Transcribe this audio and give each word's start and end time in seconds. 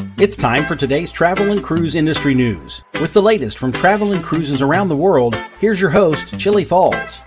It's 0.00 0.36
time 0.36 0.66
for 0.66 0.76
today's 0.76 1.12
travel 1.12 1.50
and 1.50 1.62
cruise 1.62 1.94
industry 1.94 2.34
news. 2.34 2.82
With 3.00 3.12
the 3.12 3.20
latest 3.20 3.58
from 3.58 3.72
travel 3.72 4.12
and 4.12 4.24
cruises 4.24 4.62
around 4.62 4.88
the 4.88 4.96
world, 4.96 5.34
here's 5.58 5.80
your 5.80 5.90
host, 5.90 6.38
Chillie 6.38 6.64
Falls. 6.64 7.20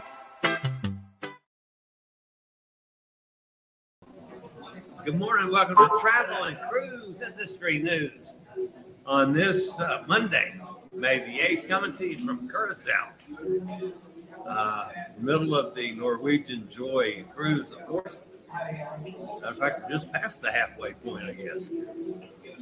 Good 5.06 5.20
morning. 5.20 5.52
Welcome 5.52 5.76
to 5.76 5.90
Travel 6.02 6.46
and 6.46 6.58
Cruise 6.70 7.22
Industry 7.22 7.78
News 7.78 8.36
on 9.06 9.34
this 9.34 9.80
uh, 9.80 10.04
Monday, 10.08 10.60
May 10.94 11.20
the 11.20 11.40
8th, 11.40 11.68
coming 11.68 11.94
to 11.94 12.08
you 12.08 12.26
from 12.26 12.50
Curacao, 12.50 13.10
uh, 14.48 14.90
middle 15.20 15.56
of 15.56 15.76
the 15.76 15.92
Norwegian 15.92 16.68
Joy 16.72 17.26
cruise, 17.36 17.72
of 17.72 17.86
course. 17.86 18.22
In 19.48 19.54
fact, 19.56 19.90
just 19.90 20.12
past 20.14 20.42
the 20.42 20.52
halfway 20.52 20.94
point, 20.94 21.26
I 21.26 21.34
guess. 21.34 21.70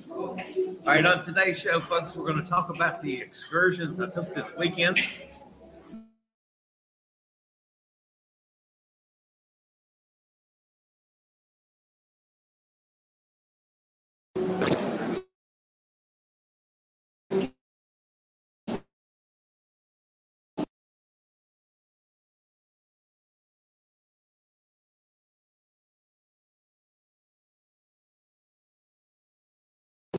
All 0.10 0.38
right, 0.86 1.06
on 1.06 1.24
today's 1.24 1.60
show, 1.60 1.80
folks, 1.82 2.16
we're 2.16 2.26
going 2.26 2.44
to 2.44 2.50
talk 2.50 2.70
about 2.70 3.02
the 3.02 3.22
excursions 3.22 4.00
I 4.00 4.10
took 4.10 4.34
this 4.34 4.48
weekend. 4.58 5.00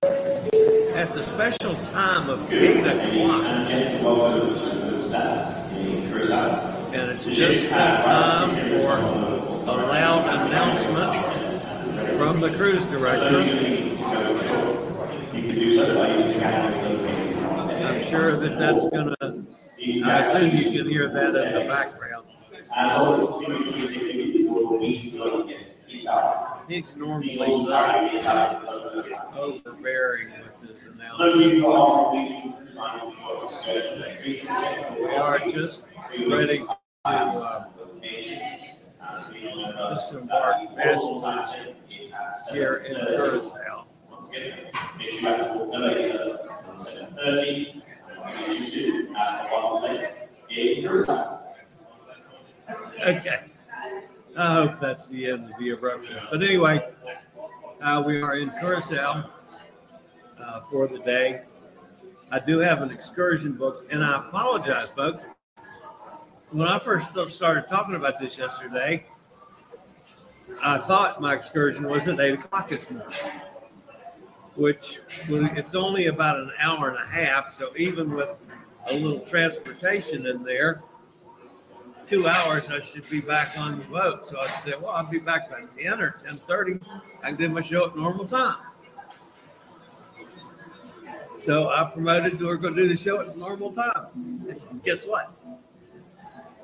At 0.04 1.12
the 1.14 1.22
special 1.22 1.76
time 1.92 2.28
of 2.28 2.52
8 2.52 2.78
o'clock, 2.78 3.44
and 6.92 7.10
it's 7.12 7.24
just 7.24 7.70
that 7.70 8.04
time 8.04 8.50
for 8.80 8.96
a 9.70 9.76
loud 9.86 10.48
announcement 10.48 11.12
from 12.18 12.40
the 12.40 12.50
cruise 12.50 12.84
director. 12.86 13.42
I'm 17.86 18.04
sure 18.04 18.36
that 18.36 18.58
that's 18.58 18.88
going 18.88 19.14
to, 19.20 19.44
I 20.04 20.18
assume 20.18 20.56
you 20.56 20.64
can 20.80 20.90
hear 20.90 21.12
that 21.12 21.28
in 21.28 21.54
the 21.54 21.64
background. 21.68 22.26
He's 26.68 26.96
normally 26.96 27.36
so 27.36 27.50
overbearing 29.36 30.28
with 30.60 30.70
his 30.70 30.82
announcements. 30.84 31.42
We 34.98 35.16
are 35.16 35.38
just 35.50 35.86
ready 36.28 36.58
to 36.58 36.76
uh, 37.04 37.64
disembark 39.94 40.56
passengers 40.76 41.74
here 42.52 42.74
in 42.86 42.94
Curacao. 42.94 43.86
Okay. 53.04 53.51
I 54.36 54.54
hope 54.54 54.80
that's 54.80 55.08
the 55.08 55.26
end 55.26 55.50
of 55.50 55.58
the 55.58 55.70
eruption. 55.70 56.16
But 56.30 56.42
anyway, 56.42 56.88
uh, 57.82 58.02
we 58.06 58.22
are 58.22 58.36
in 58.36 58.50
Curacao 58.60 59.30
uh, 60.40 60.60
for 60.70 60.88
the 60.88 60.98
day. 61.00 61.42
I 62.30 62.38
do 62.38 62.58
have 62.60 62.80
an 62.80 62.90
excursion 62.90 63.52
booked, 63.52 63.92
and 63.92 64.02
I 64.02 64.18
apologize, 64.18 64.88
folks. 64.96 65.24
When 66.50 66.66
I 66.66 66.78
first 66.78 67.14
started 67.30 67.68
talking 67.68 67.94
about 67.94 68.18
this 68.18 68.38
yesterday, 68.38 69.04
I 70.62 70.78
thought 70.78 71.20
my 71.20 71.34
excursion 71.34 71.88
was 71.88 72.08
at 72.08 72.18
8 72.18 72.34
o'clock 72.34 72.68
this 72.68 72.90
morning, 72.90 73.10
which 74.54 75.00
it's 75.28 75.74
only 75.74 76.06
about 76.06 76.38
an 76.38 76.52
hour 76.58 76.88
and 76.88 76.98
a 76.98 77.06
half. 77.06 77.58
So 77.58 77.70
even 77.76 78.14
with 78.14 78.30
a 78.90 78.94
little 78.94 79.20
transportation 79.20 80.26
in 80.26 80.42
there, 80.42 80.82
two 82.06 82.26
hours, 82.26 82.68
I 82.68 82.80
should 82.80 83.08
be 83.08 83.20
back 83.20 83.58
on 83.58 83.78
the 83.78 83.84
boat. 83.84 84.26
So 84.26 84.40
I 84.40 84.46
said, 84.46 84.80
well, 84.80 84.90
I'll 84.92 85.10
be 85.10 85.18
back 85.18 85.50
by 85.50 85.62
10 85.80 86.00
or 86.00 86.16
10.30. 86.24 86.80
I 87.22 87.28
can 87.28 87.36
do 87.36 87.48
my 87.48 87.60
show 87.60 87.86
at 87.86 87.96
normal 87.96 88.26
time. 88.26 88.56
So 91.40 91.70
I 91.70 91.90
promoted 91.92 92.38
her 92.38 92.56
going 92.56 92.74
to 92.74 92.82
do 92.82 92.88
the 92.88 92.96
show 92.96 93.20
at 93.20 93.36
normal 93.36 93.72
time. 93.72 94.60
Guess 94.84 95.04
what? 95.04 95.32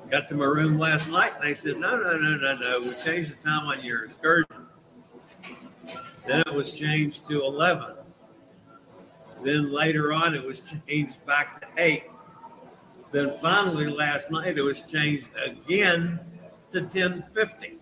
Got 0.09 0.29
to 0.29 0.35
my 0.35 0.45
room 0.45 0.79
last 0.79 1.09
night 1.09 1.33
and 1.35 1.43
they 1.43 1.53
said, 1.53 1.77
no, 1.77 1.97
no, 1.97 2.17
no, 2.17 2.37
no, 2.37 2.55
no. 2.55 2.79
We 2.79 2.93
changed 3.03 3.31
the 3.31 3.43
time 3.43 3.67
on 3.67 3.83
your 3.83 4.05
excursion. 4.05 4.65
Then 6.25 6.41
it 6.45 6.53
was 6.53 6.71
changed 6.71 7.27
to 7.27 7.43
11. 7.43 7.95
Then 9.43 9.71
later 9.71 10.13
on, 10.13 10.33
it 10.33 10.43
was 10.43 10.61
changed 10.87 11.23
back 11.25 11.61
to 11.61 11.67
8. 11.77 12.03
Then 13.11 13.33
finally 13.41 13.87
last 13.87 14.29
night 14.31 14.57
it 14.57 14.61
was 14.61 14.83
changed 14.83 15.27
again 15.43 16.19
to 16.71 16.81
1050, 16.81 17.77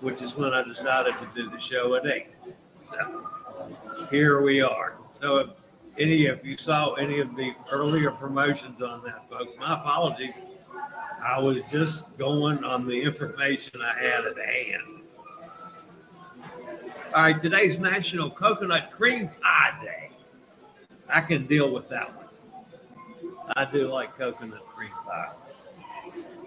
which 0.00 0.22
is 0.22 0.36
when 0.36 0.54
I 0.54 0.62
decided 0.62 1.14
to 1.14 1.28
do 1.34 1.50
the 1.50 1.58
show 1.58 1.94
at 1.96 2.06
8. 2.06 2.26
So 2.90 3.26
here 4.10 4.42
we 4.42 4.60
are. 4.60 4.94
So 5.12 5.38
if 5.38 5.50
any 5.98 6.26
of 6.26 6.44
you 6.44 6.56
saw 6.56 6.94
any 6.94 7.20
of 7.20 7.34
the 7.36 7.54
earlier 7.70 8.10
promotions 8.10 8.82
on 8.82 9.02
that, 9.04 9.28
folks, 9.28 9.52
my 9.58 9.74
apologies. 9.74 10.34
I 11.24 11.38
was 11.40 11.62
just 11.70 12.16
going 12.18 12.64
on 12.64 12.86
the 12.86 13.00
information 13.00 13.80
I 13.80 13.94
had 13.98 14.24
at 14.26 14.36
hand. 14.36 15.02
All 17.14 17.22
right, 17.22 17.40
today's 17.40 17.78
National 17.78 18.28
Coconut 18.28 18.90
Cream 18.90 19.30
Pie 19.40 19.78
Day. 19.82 20.10
I 21.08 21.20
can 21.20 21.46
deal 21.46 21.70
with 21.70 21.88
that 21.88 22.14
one. 22.14 22.23
I 23.56 23.64
do 23.64 23.88
like 23.88 24.16
coconut 24.16 24.66
cream 24.66 24.90
pie. 25.06 25.30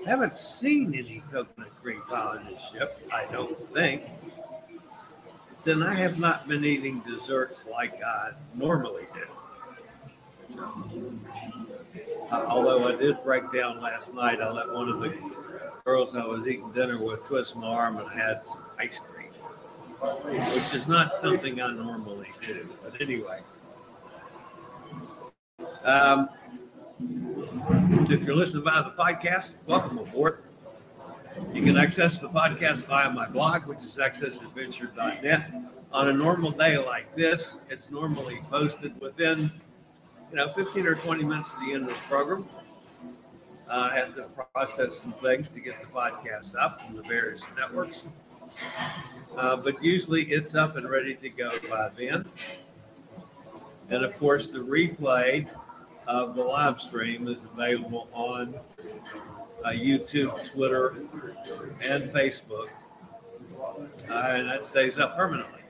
I 0.06 0.10
haven't 0.10 0.38
seen 0.38 0.94
any 0.96 1.22
coconut 1.32 1.70
cream 1.82 2.02
pie 2.10 2.38
on 2.38 2.46
this 2.46 2.62
ship, 2.72 3.00
I 3.14 3.26
don't 3.32 3.58
think. 3.74 4.04
Then 5.64 5.84
I 5.84 5.94
have 5.96 6.20
not 6.20 6.48
been 6.48 6.64
eating 6.64 7.02
desserts 7.02 7.60
like 7.70 8.02
I 8.04 8.32
normally 8.56 9.06
do. 9.14 10.60
Uh, 12.32 12.46
although 12.48 12.88
I 12.88 12.96
did 12.96 13.24
break 13.24 13.52
down 13.52 13.82
last 13.82 14.14
night, 14.14 14.42
I 14.42 14.50
let 14.52 14.72
one 14.74 14.90
of 14.90 15.00
the 15.00 15.14
girls 15.86 16.16
I 16.16 16.26
was 16.26 16.48
eating 16.48 16.72
dinner 16.72 17.02
with 17.02 17.26
twist 17.26 17.56
my 17.56 17.68
arm 17.68 17.98
and 17.98 18.10
had 18.10 18.42
ice 18.80 19.00
cream, 19.12 19.32
which 20.02 20.74
is 20.74 20.88
not 20.88 21.16
something 21.18 21.62
I 21.62 21.72
normally 21.72 22.32
do. 22.46 22.68
But 22.84 23.02
anyway, 23.02 23.42
um, 25.84 26.30
if 27.00 28.24
you're 28.24 28.36
listening 28.36 28.64
via 28.64 28.84
the 28.84 28.92
podcast, 28.92 29.56
welcome 29.66 30.00
aboard. 30.00 30.44
You 31.54 31.62
can 31.62 31.78
access 31.78 32.20
the 32.20 32.30
podcast 32.30 32.86
via 32.88 33.12
my 33.12 33.28
blog, 33.28 33.68
which 33.68 33.80
is 33.80 33.98
accessadventure.net. 33.98 35.52
On 35.94 36.10
a 36.10 36.14
normal 36.14 36.52
day 36.52 36.78
like 36.78 37.16
this, 37.16 37.58
it's 37.70 37.92
normally 37.92 38.40
posted 38.50 39.00
within, 39.00 39.52
you 40.32 40.36
know, 40.36 40.50
15 40.50 40.88
or 40.88 40.96
20 40.96 41.24
minutes 41.24 41.54
of 41.54 41.60
the 41.62 41.74
end 41.74 41.84
of 41.84 41.90
the 41.90 41.94
program. 42.10 42.48
Uh, 43.70 43.90
I 43.92 43.96
have 43.96 44.16
to 44.16 44.24
process 44.54 44.98
some 44.98 45.14
things 45.14 45.50
to 45.50 45.60
get 45.60 45.80
the 45.80 45.88
podcast 45.88 46.56
up 46.60 46.82
from 46.82 46.96
the 46.96 47.04
various 47.04 47.42
networks. 47.56 48.06
Uh, 49.38 49.56
but 49.58 49.84
usually 49.84 50.24
it's 50.24 50.56
up 50.56 50.78
and 50.78 50.90
ready 50.90 51.16
to 51.16 51.30
go 51.30 51.52
by 51.70 51.90
then. 51.96 52.26
And 53.90 54.04
of 54.04 54.18
course, 54.18 54.50
the 54.50 54.60
replay 54.60 55.48
of 56.08 56.36
the 56.36 56.44
live 56.44 56.80
stream 56.80 57.28
is 57.28 57.40
available 57.54 58.08
on 58.14 58.56
uh, 59.64 59.70
YouTube, 59.70 60.52
Twitter, 60.52 60.96
and 61.82 62.12
Facebook. 62.12 62.68
Uh, 64.10 64.14
and 64.14 64.50
that 64.50 64.64
stays 64.64 64.98
up 64.98 65.16
permanently. 65.16 65.62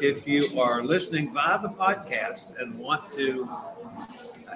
If 0.00 0.26
you 0.26 0.58
are 0.60 0.82
listening 0.82 1.32
via 1.34 1.60
the 1.60 1.68
podcast 1.68 2.58
and 2.60 2.78
want 2.78 3.12
to 3.16 3.48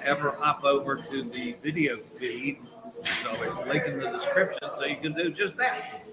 ever 0.02 0.30
hop 0.30 0.64
over 0.64 0.96
to 0.96 1.22
the 1.22 1.56
video 1.62 1.98
feed, 1.98 2.58
there's 3.02 3.26
always 3.26 3.50
a 3.50 3.68
link 3.68 3.84
in 3.86 3.98
the 3.98 4.10
description 4.10 4.70
so 4.76 4.84
you 4.84 4.96
can 4.96 5.12
do 5.12 5.30
just 5.30 5.56
that. 5.56 6.04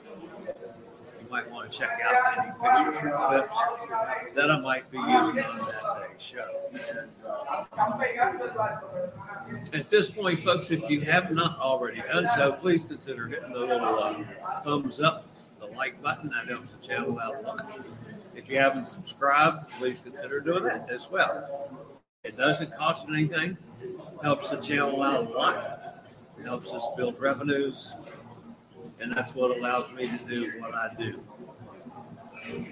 Might 1.32 1.50
want 1.50 1.72
to 1.72 1.78
check 1.78 1.98
out 2.04 2.38
any 2.38 2.52
pictures 2.52 3.10
or 3.10 3.28
clips 3.30 3.56
that 4.36 4.52
I 4.52 4.60
might 4.60 4.92
be 4.92 4.98
using 4.98 5.10
on 5.10 5.58
that 5.60 6.10
day's 6.10 6.22
show. 6.22 6.70
At 9.74 9.90
this 9.90 10.10
point, 10.10 10.42
folks, 10.42 10.72
if 10.72 10.90
you 10.90 11.00
have 11.02 11.32
not 11.32 11.58
already 11.58 12.02
done 12.02 12.28
so, 12.36 12.52
please 12.52 12.84
consider 12.84 13.28
hitting 13.28 13.54
the 13.54 13.60
little 13.60 14.04
uh, 14.04 14.26
thumbs 14.64 15.00
up, 15.00 15.26
the 15.62 15.68
like 15.68 16.02
button. 16.02 16.30
That 16.32 16.50
helps 16.50 16.74
the 16.74 16.86
channel 16.86 17.18
out 17.18 17.36
a 17.42 17.48
lot. 17.48 17.80
If 18.36 18.50
you 18.50 18.58
haven't 18.58 18.90
subscribed, 18.90 19.72
please 19.80 20.02
consider 20.02 20.42
doing 20.42 20.66
that 20.66 20.90
as 20.92 21.10
well. 21.10 21.72
It 22.26 22.36
doesn't 22.36 22.76
cost 22.76 23.08
anything, 23.08 23.58
helps 24.22 24.50
the 24.50 24.58
channel 24.58 25.02
out 25.02 25.28
a 25.28 25.30
lot. 25.30 26.06
It 26.38 26.46
helps 26.46 26.72
us 26.72 26.86
build 26.98 27.18
revenues, 27.22 27.94
and 29.02 29.12
that's 29.12 29.34
what 29.34 29.58
allows 29.58 29.92
me 29.92 30.08
to 30.08 30.18
do 30.30 30.52
what 30.60 30.74
I 30.74 30.92
do. 30.98 31.20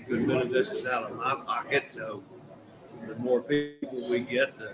Good 0.08 0.28
bit 0.28 0.38
of 0.38 0.50
this 0.50 0.70
is 0.70 0.86
out 0.86 1.12
of 1.12 1.18
my 1.18 1.36
pocket, 1.36 1.92
so 1.92 2.24
the 3.08 3.16
more 3.16 3.42
people 3.42 4.10
we 4.10 4.22
get, 4.22 4.58
the 4.58 4.72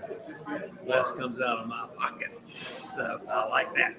less 0.85 1.11
comes 1.13 1.39
out 1.39 1.59
of 1.59 1.67
my 1.67 1.87
pocket. 1.97 2.37
So 2.45 3.21
I 3.29 3.47
like 3.47 3.73
that. 3.75 3.95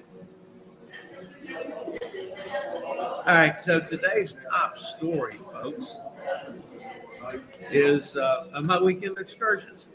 All 3.25 3.35
right, 3.35 3.59
so 3.61 3.79
today's 3.79 4.37
top 4.49 4.77
story, 4.77 5.39
folks, 5.51 5.97
is 7.71 8.15
uh, 8.17 8.47
my 8.63 8.79
weekend 8.79 9.17
excursions. 9.17 9.87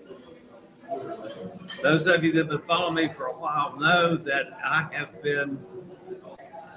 Those 1.83 2.07
of 2.07 2.23
you 2.23 2.33
that 2.33 2.39
have 2.39 2.49
been 2.49 2.63
following 2.63 2.95
me 2.95 3.09
for 3.09 3.27
a 3.27 3.39
while 3.39 3.79
know 3.79 4.17
that 4.17 4.59
I 4.65 4.89
have 4.93 5.23
been 5.23 5.59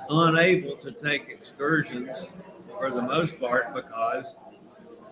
unable 0.09 0.75
to 0.77 0.91
take 0.91 1.29
excursions 1.29 2.27
for 2.77 2.91
the 2.91 3.01
most 3.01 3.39
part 3.39 3.73
because 3.73 4.35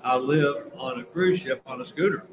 I 0.04 0.18
live 0.18 0.72
on 0.78 1.00
a 1.00 1.04
cruise 1.04 1.40
ship 1.40 1.62
on 1.66 1.82
a 1.82 1.86
scooter. 1.86 2.26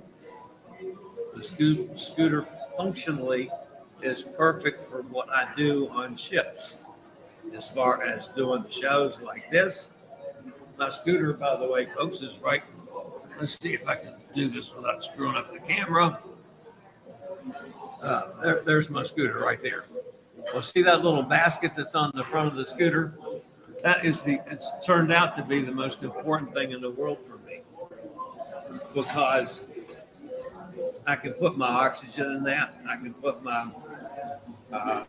The 1.34 1.42
sco- 1.42 1.96
scooter 1.96 2.42
functionally 2.76 3.50
is 4.02 4.22
perfect 4.22 4.82
for 4.82 5.02
what 5.02 5.28
I 5.30 5.48
do 5.56 5.88
on 5.90 6.16
ships 6.16 6.76
as 7.54 7.68
far 7.68 8.02
as 8.02 8.28
doing 8.28 8.62
the 8.62 8.70
shows 8.70 9.20
like 9.20 9.50
this. 9.50 9.88
My 10.78 10.90
scooter, 10.90 11.32
by 11.32 11.56
the 11.56 11.68
way, 11.68 11.86
folks, 11.86 12.22
is 12.22 12.38
right. 12.38 12.62
Let's 13.38 13.58
see 13.60 13.74
if 13.74 13.86
I 13.86 13.96
can 13.96 14.14
do 14.34 14.48
this 14.48 14.74
without 14.74 15.04
screwing 15.04 15.36
up 15.36 15.52
the 15.52 15.60
camera. 15.60 16.20
Uh, 18.02 18.22
there, 18.42 18.62
there's 18.64 18.90
my 18.90 19.02
scooter 19.04 19.38
right 19.38 19.60
there. 19.60 19.84
Well, 20.52 20.62
see 20.62 20.82
that 20.82 21.04
little 21.04 21.22
basket 21.22 21.72
that's 21.76 21.94
on 21.94 22.10
the 22.14 22.24
front 22.24 22.48
of 22.48 22.56
the 22.56 22.64
scooter? 22.64 23.14
That 23.82 24.04
is 24.04 24.22
the, 24.22 24.40
it's 24.46 24.70
turned 24.84 25.12
out 25.12 25.36
to 25.36 25.42
be 25.42 25.62
the 25.62 25.72
most 25.72 26.02
important 26.02 26.52
thing 26.52 26.72
in 26.72 26.80
the 26.80 26.90
world 26.90 27.18
for 27.24 27.38
me 27.46 27.62
because 28.94 29.64
I 31.06 31.16
can 31.16 31.32
put 31.34 31.56
my 31.56 31.68
oxygen 31.68 32.32
in 32.32 32.42
that. 32.44 32.74
I 32.88 32.96
can 32.96 33.14
put 33.14 33.42
my 33.42 33.70
uh, 34.72 35.04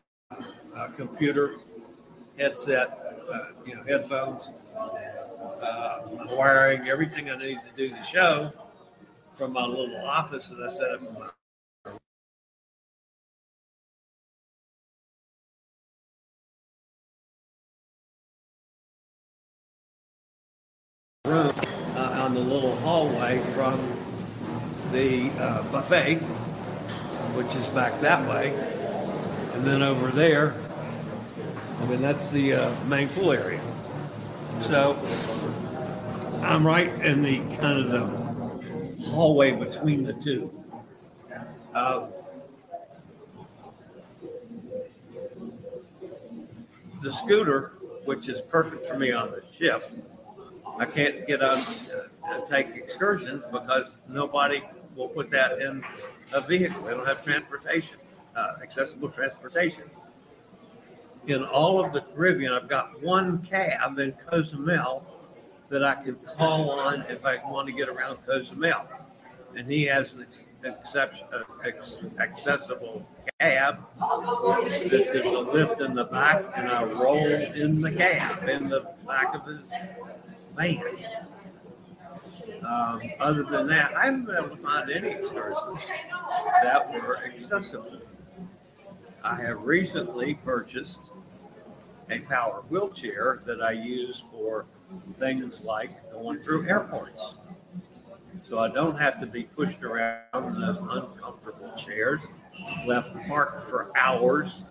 uh, 0.75 0.87
computer 0.95 1.55
headset, 2.37 3.15
uh, 3.31 3.39
you 3.65 3.75
know, 3.75 3.83
headphones, 3.83 4.51
uh, 5.61 5.99
wiring, 6.31 6.87
everything 6.87 7.29
I 7.29 7.37
need 7.37 7.59
to 7.59 7.75
do 7.75 7.89
the 7.89 8.03
show 8.03 8.53
from 9.37 9.53
my 9.53 9.65
little 9.65 10.05
office 10.05 10.49
that 10.49 10.59
I 10.61 10.71
set 10.71 10.91
up 10.91 11.01
in 11.01 11.13
my 11.13 11.29
uh, 21.31 21.53
on 21.95 22.33
the 22.33 22.39
little 22.39 22.75
hallway 22.77 23.39
from 23.53 23.79
the 24.91 25.29
uh, 25.39 25.63
buffet, 25.71 26.15
which 27.35 27.55
is 27.55 27.67
back 27.69 27.99
that 28.01 28.27
way. 28.29 28.53
And 29.53 29.65
then 29.65 29.81
over 29.81 30.09
there, 30.09 30.53
I 31.79 31.85
mean, 31.85 32.01
that's 32.01 32.27
the 32.29 32.53
uh, 32.53 32.75
main 32.85 33.07
pool 33.09 33.31
area. 33.31 33.61
So 34.63 34.97
I'm 36.43 36.65
right 36.65 36.89
in 37.01 37.21
the 37.21 37.39
kind 37.57 37.79
of 37.79 37.89
the 37.89 39.05
hallway 39.09 39.53
between 39.53 40.03
the 40.03 40.13
two. 40.13 40.51
Uh, 41.73 42.07
the 47.01 47.11
scooter, 47.11 47.73
which 48.05 48.27
is 48.27 48.41
perfect 48.41 48.85
for 48.85 48.97
me 48.97 49.11
on 49.11 49.31
the 49.31 49.43
ship, 49.57 49.89
I 50.81 50.85
can't 50.85 51.27
get 51.27 51.43
on 51.43 51.61
take 52.49 52.69
excursions 52.75 53.43
because 53.51 53.99
nobody 54.09 54.63
will 54.95 55.09
put 55.09 55.29
that 55.29 55.59
in 55.59 55.83
a 56.33 56.41
vehicle. 56.41 56.81
They 56.81 56.95
don't 56.95 57.05
have 57.05 57.23
transportation, 57.23 57.97
uh, 58.35 58.53
accessible 58.63 59.09
transportation. 59.09 59.83
In 61.27 61.43
all 61.43 61.85
of 61.85 61.93
the 61.93 62.01
Caribbean, 62.01 62.51
I've 62.51 62.67
got 62.67 62.99
one 62.99 63.43
cab 63.43 63.99
in 63.99 64.13
Cozumel 64.27 65.05
that 65.69 65.83
I 65.83 66.01
can 66.03 66.15
call 66.15 66.71
on 66.71 67.01
if 67.09 67.27
I 67.27 67.37
want 67.47 67.67
to 67.67 67.73
get 67.73 67.87
around 67.87 68.17
Cozumel. 68.25 68.87
And 69.55 69.69
he 69.71 69.83
has 69.83 70.13
an 70.13 70.23
ex- 70.23 70.45
exception, 70.63 71.27
uh, 71.31 71.43
ex- 71.63 72.05
accessible 72.19 73.05
cab. 73.39 73.85
There's 74.89 75.15
a 75.25 75.39
lift 75.41 75.79
in 75.79 75.93
the 75.93 76.05
back, 76.05 76.43
and 76.55 76.67
I 76.69 76.85
roll 76.85 77.23
in 77.23 77.79
the 77.79 77.91
cab 77.91 78.49
in 78.49 78.67
the 78.67 78.87
back 79.05 79.35
of 79.35 79.45
his 79.45 79.61
van. 80.55 80.83
Um, 82.65 83.01
other 83.19 83.43
than 83.43 83.67
that, 83.67 83.95
I 83.95 84.05
haven't 84.05 84.25
been 84.25 84.35
able 84.35 84.49
to 84.49 84.55
find 84.57 84.89
any 84.91 85.09
excursions 85.09 85.85
that 86.63 86.93
were 86.93 87.17
accessible. 87.25 87.99
I 89.23 89.35
have 89.35 89.63
recently 89.63 90.35
purchased 90.35 91.11
a 92.09 92.19
power 92.19 92.63
wheelchair 92.69 93.41
that 93.45 93.61
I 93.61 93.71
use 93.71 94.23
for 94.31 94.65
things 95.19 95.63
like 95.63 96.11
going 96.11 96.39
through 96.39 96.67
airports. 96.67 97.35
So 98.47 98.59
I 98.59 98.67
don't 98.67 98.97
have 98.97 99.19
to 99.21 99.25
be 99.25 99.43
pushed 99.43 99.83
around 99.83 100.55
in 100.55 100.61
those 100.61 100.77
uncomfortable 100.77 101.73
chairs, 101.77 102.21
left 102.85 103.15
parked 103.27 103.61
for 103.61 103.91
hours, 103.97 104.63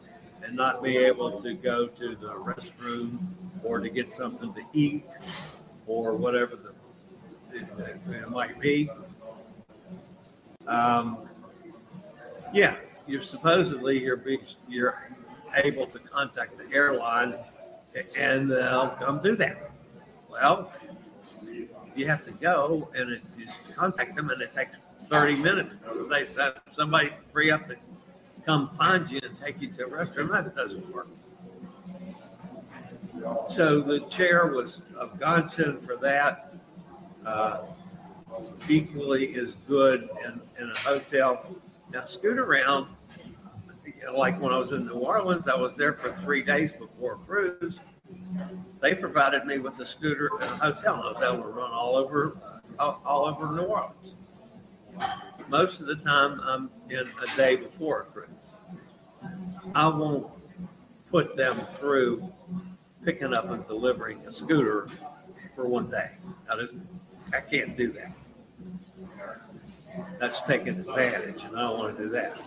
and 0.43 0.55
not 0.55 0.83
be 0.83 0.97
able 0.97 1.41
to 1.41 1.55
go 1.55 1.87
to 1.87 2.15
the 2.17 2.35
restroom 2.35 3.19
or 3.63 3.81
to 3.81 3.89
get 3.89 4.11
something 4.11 4.53
to 4.55 4.63
eat 4.73 5.07
or 5.91 6.15
whatever 6.15 6.55
the 6.57 6.73
it, 7.53 7.67
it 8.09 8.31
might 8.31 8.61
be. 8.61 8.89
Um, 10.69 11.19
yeah, 12.53 12.77
you're 13.09 13.23
supposedly 13.23 14.01
you're 14.01 14.23
you're 14.69 15.03
able 15.57 15.87
to 15.87 15.99
contact 15.99 16.57
the 16.59 16.73
airline 16.75 17.35
and 18.17 18.51
they'll 18.51 18.91
come 18.91 19.21
do 19.21 19.35
that. 19.37 19.73
Well, 20.31 20.73
you 21.97 22.07
have 22.07 22.25
to 22.27 22.31
go 22.31 22.89
and 22.95 23.11
it, 23.11 23.23
you 23.37 23.47
contact 23.75 24.15
them 24.15 24.31
and 24.31 24.41
it 24.41 24.55
takes 24.55 24.77
30 25.01 25.37
minutes. 25.37 25.75
They 26.09 26.25
said 26.25 26.53
somebody 26.71 27.11
free 27.33 27.51
up 27.51 27.67
to 27.67 27.75
come 28.47 28.71
find 28.71 29.11
you 29.11 29.21
and 29.25 29.37
take 29.41 29.61
you 29.61 29.73
to 29.73 29.87
a 29.87 29.89
restaurant. 29.89 30.31
That 30.31 30.55
doesn't 30.55 30.95
work. 30.95 31.09
So 33.49 33.81
the 33.81 34.01
chair 34.09 34.47
was 34.49 34.83
a 34.99 35.07
godsend 35.07 35.83
for 35.83 35.97
that. 35.97 36.55
Uh, 37.25 37.63
equally 38.69 39.35
as 39.35 39.55
good 39.67 40.09
in, 40.25 40.41
in 40.59 40.71
a 40.71 40.79
hotel. 40.79 41.57
Now, 41.93 42.03
Scootaround, 42.03 42.89
like 44.15 44.41
when 44.41 44.53
I 44.53 44.59
was 44.59 44.73
in 44.73 44.87
New 44.87 44.95
Orleans, 44.95 45.49
I 45.49 45.57
was 45.57 45.77
there 45.77 45.95
for 45.95 46.11
three 46.23 46.43
days 46.43 46.73
before 46.73 47.15
a 47.15 47.17
cruise. 47.17 47.79
They 48.81 48.95
provided 48.95 49.45
me 49.45 49.59
with 49.59 49.79
a 49.81 49.87
scooter 49.87 50.31
and 50.41 50.51
a 50.51 50.73
hotel, 50.73 50.95
and 50.95 51.05
I 51.05 51.13
was 51.13 51.23
able 51.23 51.43
to 51.43 51.49
run 51.49 51.71
all 51.71 51.97
over, 51.97 52.37
all, 52.79 53.03
all 53.05 53.25
over 53.27 53.53
New 53.53 53.63
Orleans. 53.63 54.15
Most 55.49 55.81
of 55.81 55.87
the 55.87 55.97
time, 55.97 56.41
I'm 56.43 56.71
in 56.89 57.01
a 57.01 57.37
day 57.37 57.57
before 57.57 58.03
a 58.03 58.05
cruise. 58.05 58.55
I 59.75 59.89
won't 59.89 60.29
put 61.11 61.37
them 61.37 61.67
through 61.73 62.33
picking 63.05 63.33
up 63.33 63.51
and 63.51 63.67
delivering 63.67 64.19
a 64.27 64.33
scooter 64.33 64.89
for 65.55 65.67
one 65.67 65.91
day. 65.91 66.11
I 66.51 66.67
I 67.33 67.41
can't 67.41 67.77
do 67.77 67.93
that. 67.93 68.13
That's 70.19 70.41
taking 70.43 70.79
advantage, 70.79 71.43
and 71.43 71.57
I 71.57 71.63
don't 71.63 71.79
want 71.79 71.97
to 71.97 72.05
do 72.05 72.11
that. 72.11 72.39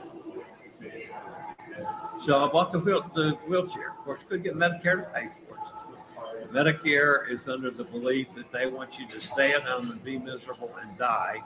So 2.20 2.46
I 2.46 2.52
bought 2.52 2.72
the 2.72 2.80
wheel, 2.80 3.10
the 3.16 3.32
wheelchair. 3.48 3.92
Of 3.92 3.98
course, 4.06 4.24
couldn't 4.24 4.44
get 4.44 4.56
Medicare 4.56 5.04
to 5.04 5.10
pay 5.14 5.30
for 5.48 5.56
it. 5.56 6.52
Medicare 6.54 7.30
is 7.30 7.48
under 7.48 7.72
the 7.72 7.84
belief 7.84 8.34
that 8.36 8.52
they 8.52 8.68
want 8.68 9.00
you 9.00 9.08
to 9.08 9.20
stay 9.20 9.54
at 9.54 9.64
home 9.64 9.90
and 9.90 10.04
be 10.04 10.20
miserable 10.20 10.72
and 10.82 10.98
die, 10.98 11.42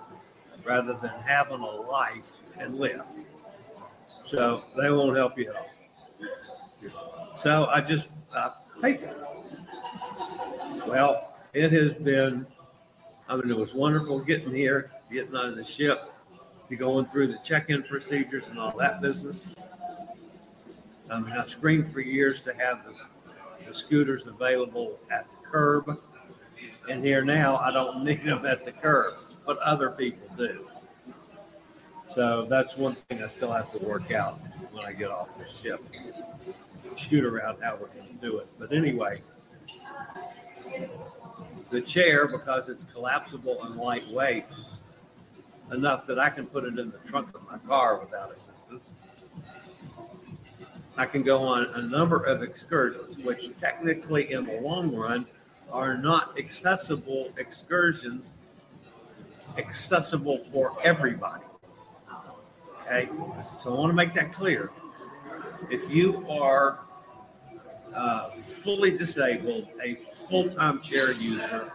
rather 0.65 0.93
than 0.93 1.13
having 1.25 1.61
a 1.61 1.65
life 1.65 2.37
and 2.57 2.77
live. 2.77 3.03
So 4.25 4.63
they 4.75 4.89
won't 4.91 5.15
help 5.15 5.37
you 5.37 5.49
at 5.49 5.55
all. 5.55 5.71
So 7.37 7.65
I 7.67 7.79
just 7.81 8.09
uh, 8.35 8.49
it. 8.83 9.17
Well, 10.87 11.35
it 11.53 11.71
has 11.71 11.93
been. 11.93 12.45
I 13.29 13.35
mean, 13.35 13.49
it 13.49 13.57
was 13.57 13.73
wonderful 13.73 14.19
getting 14.19 14.53
here, 14.53 14.89
getting 15.11 15.35
on 15.35 15.55
the 15.55 15.65
ship, 15.65 16.13
going 16.77 17.05
through 17.07 17.27
the 17.27 17.39
check-in 17.43 17.83
procedures 17.83 18.47
and 18.47 18.57
all 18.57 18.77
that 18.77 19.01
business. 19.01 19.47
I 21.09 21.19
mean, 21.19 21.33
I've 21.33 21.49
screamed 21.49 21.91
for 21.91 21.99
years 21.99 22.41
to 22.41 22.53
have 22.53 22.85
the 23.67 23.73
scooters 23.73 24.27
available 24.27 24.97
at 25.11 25.29
the 25.29 25.37
curb. 25.47 25.99
And 26.89 27.03
here 27.03 27.23
now, 27.23 27.57
I 27.57 27.71
don't 27.71 28.03
need 28.05 28.23
them 28.23 28.45
at 28.45 28.63
the 28.63 28.71
curb, 28.71 29.17
but 29.45 29.57
other 29.59 29.91
people 29.91 30.27
do. 30.37 30.67
So 32.09 32.45
that's 32.45 32.77
one 32.77 32.93
thing 32.93 33.21
I 33.21 33.27
still 33.27 33.51
have 33.51 33.71
to 33.73 33.79
work 33.79 34.11
out 34.11 34.39
when 34.71 34.85
I 34.85 34.93
get 34.93 35.11
off 35.11 35.37
the 35.37 35.45
ship. 35.61 35.83
Scootaround 36.97 37.61
how 37.61 37.75
going 37.75 37.89
to 37.91 38.13
do 38.19 38.39
it. 38.39 38.47
But 38.57 38.73
anyway, 38.73 39.21
the 41.69 41.81
chair, 41.81 42.27
because 42.27 42.69
it's 42.69 42.83
collapsible 42.83 43.63
and 43.63 43.75
lightweight, 43.75 44.45
is 44.65 44.81
enough 45.71 46.07
that 46.07 46.17
I 46.17 46.29
can 46.29 46.47
put 46.47 46.63
it 46.63 46.79
in 46.79 46.89
the 46.89 46.97
trunk 46.99 47.35
of 47.35 47.47
my 47.49 47.57
car 47.59 47.99
without 47.99 48.31
assistance. 48.31 48.89
I 50.97 51.05
can 51.05 51.21
go 51.21 51.43
on 51.43 51.67
a 51.75 51.81
number 51.81 52.23
of 52.23 52.41
excursions, 52.41 53.19
which 53.19 53.55
technically 53.59 54.31
in 54.31 54.45
the 54.45 54.59
long 54.61 54.95
run 54.95 55.27
are 55.71 55.95
not 55.95 56.39
accessible 56.39 57.31
excursions, 57.37 58.33
accessible 59.57 60.39
for 60.39 60.73
everybody. 60.83 61.43
Okay, 62.81 63.09
so 63.61 63.75
I 63.75 63.77
want 63.77 63.91
to 63.91 63.95
make 63.95 64.15
that 64.15 64.33
clear. 64.33 64.71
If 65.69 65.91
you 65.91 66.25
are 66.29 66.79
uh, 67.97 68.29
fully 68.29 68.91
disabled, 68.95 69.67
a 69.83 69.95
full 69.95 70.49
time 70.49 70.79
chair 70.81 71.11
user, 71.13 71.71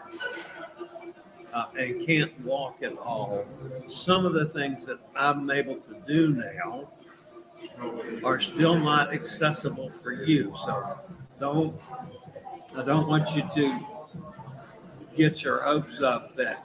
uh, 1.52 1.66
and 1.76 2.06
can't 2.06 2.38
walk 2.40 2.82
at 2.82 2.96
all, 2.96 3.44
some 3.86 4.24
of 4.24 4.32
the 4.32 4.46
things 4.46 4.86
that 4.86 4.98
I'm 5.16 5.50
able 5.50 5.76
to 5.76 5.96
do 6.06 6.28
now 6.28 6.88
are 8.24 8.40
still 8.40 8.78
not 8.78 9.12
accessible 9.12 9.90
for 9.90 10.12
you. 10.12 10.54
So 10.64 10.98
don't 11.40 11.78
I 12.76 12.82
don't 12.82 13.08
want 13.08 13.34
you 13.36 13.42
to 13.54 13.78
get 15.14 15.42
your 15.42 15.62
hopes 15.62 16.00
up 16.00 16.34
that 16.36 16.64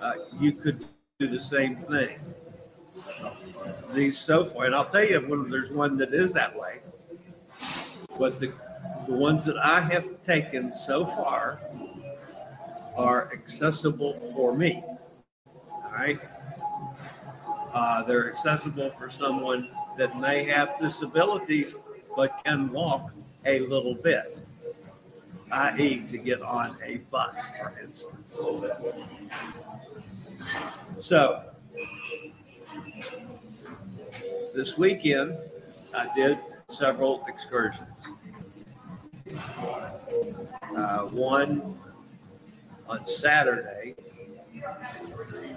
uh, 0.00 0.12
you 0.38 0.52
could 0.52 0.84
do 1.18 1.26
the 1.26 1.40
same 1.40 1.76
thing. 1.76 2.20
These 3.92 4.18
so 4.18 4.44
far, 4.44 4.66
and 4.66 4.74
I'll 4.74 4.84
tell 4.84 5.04
you 5.04 5.18
when 5.20 5.50
there's 5.50 5.70
one 5.70 5.96
that 5.96 6.12
is 6.12 6.32
that 6.34 6.56
way. 6.56 6.80
But 8.18 8.38
the 8.38 8.52
the 9.08 9.14
ones 9.14 9.46
that 9.46 9.56
I 9.56 9.80
have 9.80 10.22
taken 10.22 10.70
so 10.72 11.06
far 11.06 11.60
are 12.94 13.32
accessible 13.32 14.14
for 14.34 14.54
me. 14.54 14.84
All 15.70 15.90
right. 15.92 16.20
Uh, 17.72 18.02
they're 18.02 18.30
accessible 18.30 18.90
for 18.90 19.08
someone 19.08 19.70
that 19.96 20.18
may 20.20 20.44
have 20.44 20.78
disabilities 20.78 21.74
but 22.16 22.42
can 22.44 22.70
walk 22.70 23.12
a 23.46 23.60
little 23.60 23.94
bit, 23.94 24.40
i.e., 25.50 26.04
to 26.10 26.18
get 26.18 26.42
on 26.42 26.76
a 26.84 26.98
bus, 27.10 27.38
for 27.58 27.78
instance. 27.80 28.36
So, 31.00 31.42
this 34.54 34.76
weekend, 34.76 35.38
I 35.96 36.12
did 36.14 36.38
several 36.68 37.24
excursions. 37.26 38.08
Uh, 40.76 41.00
one 41.06 41.78
on 42.86 43.06
Saturday 43.06 43.94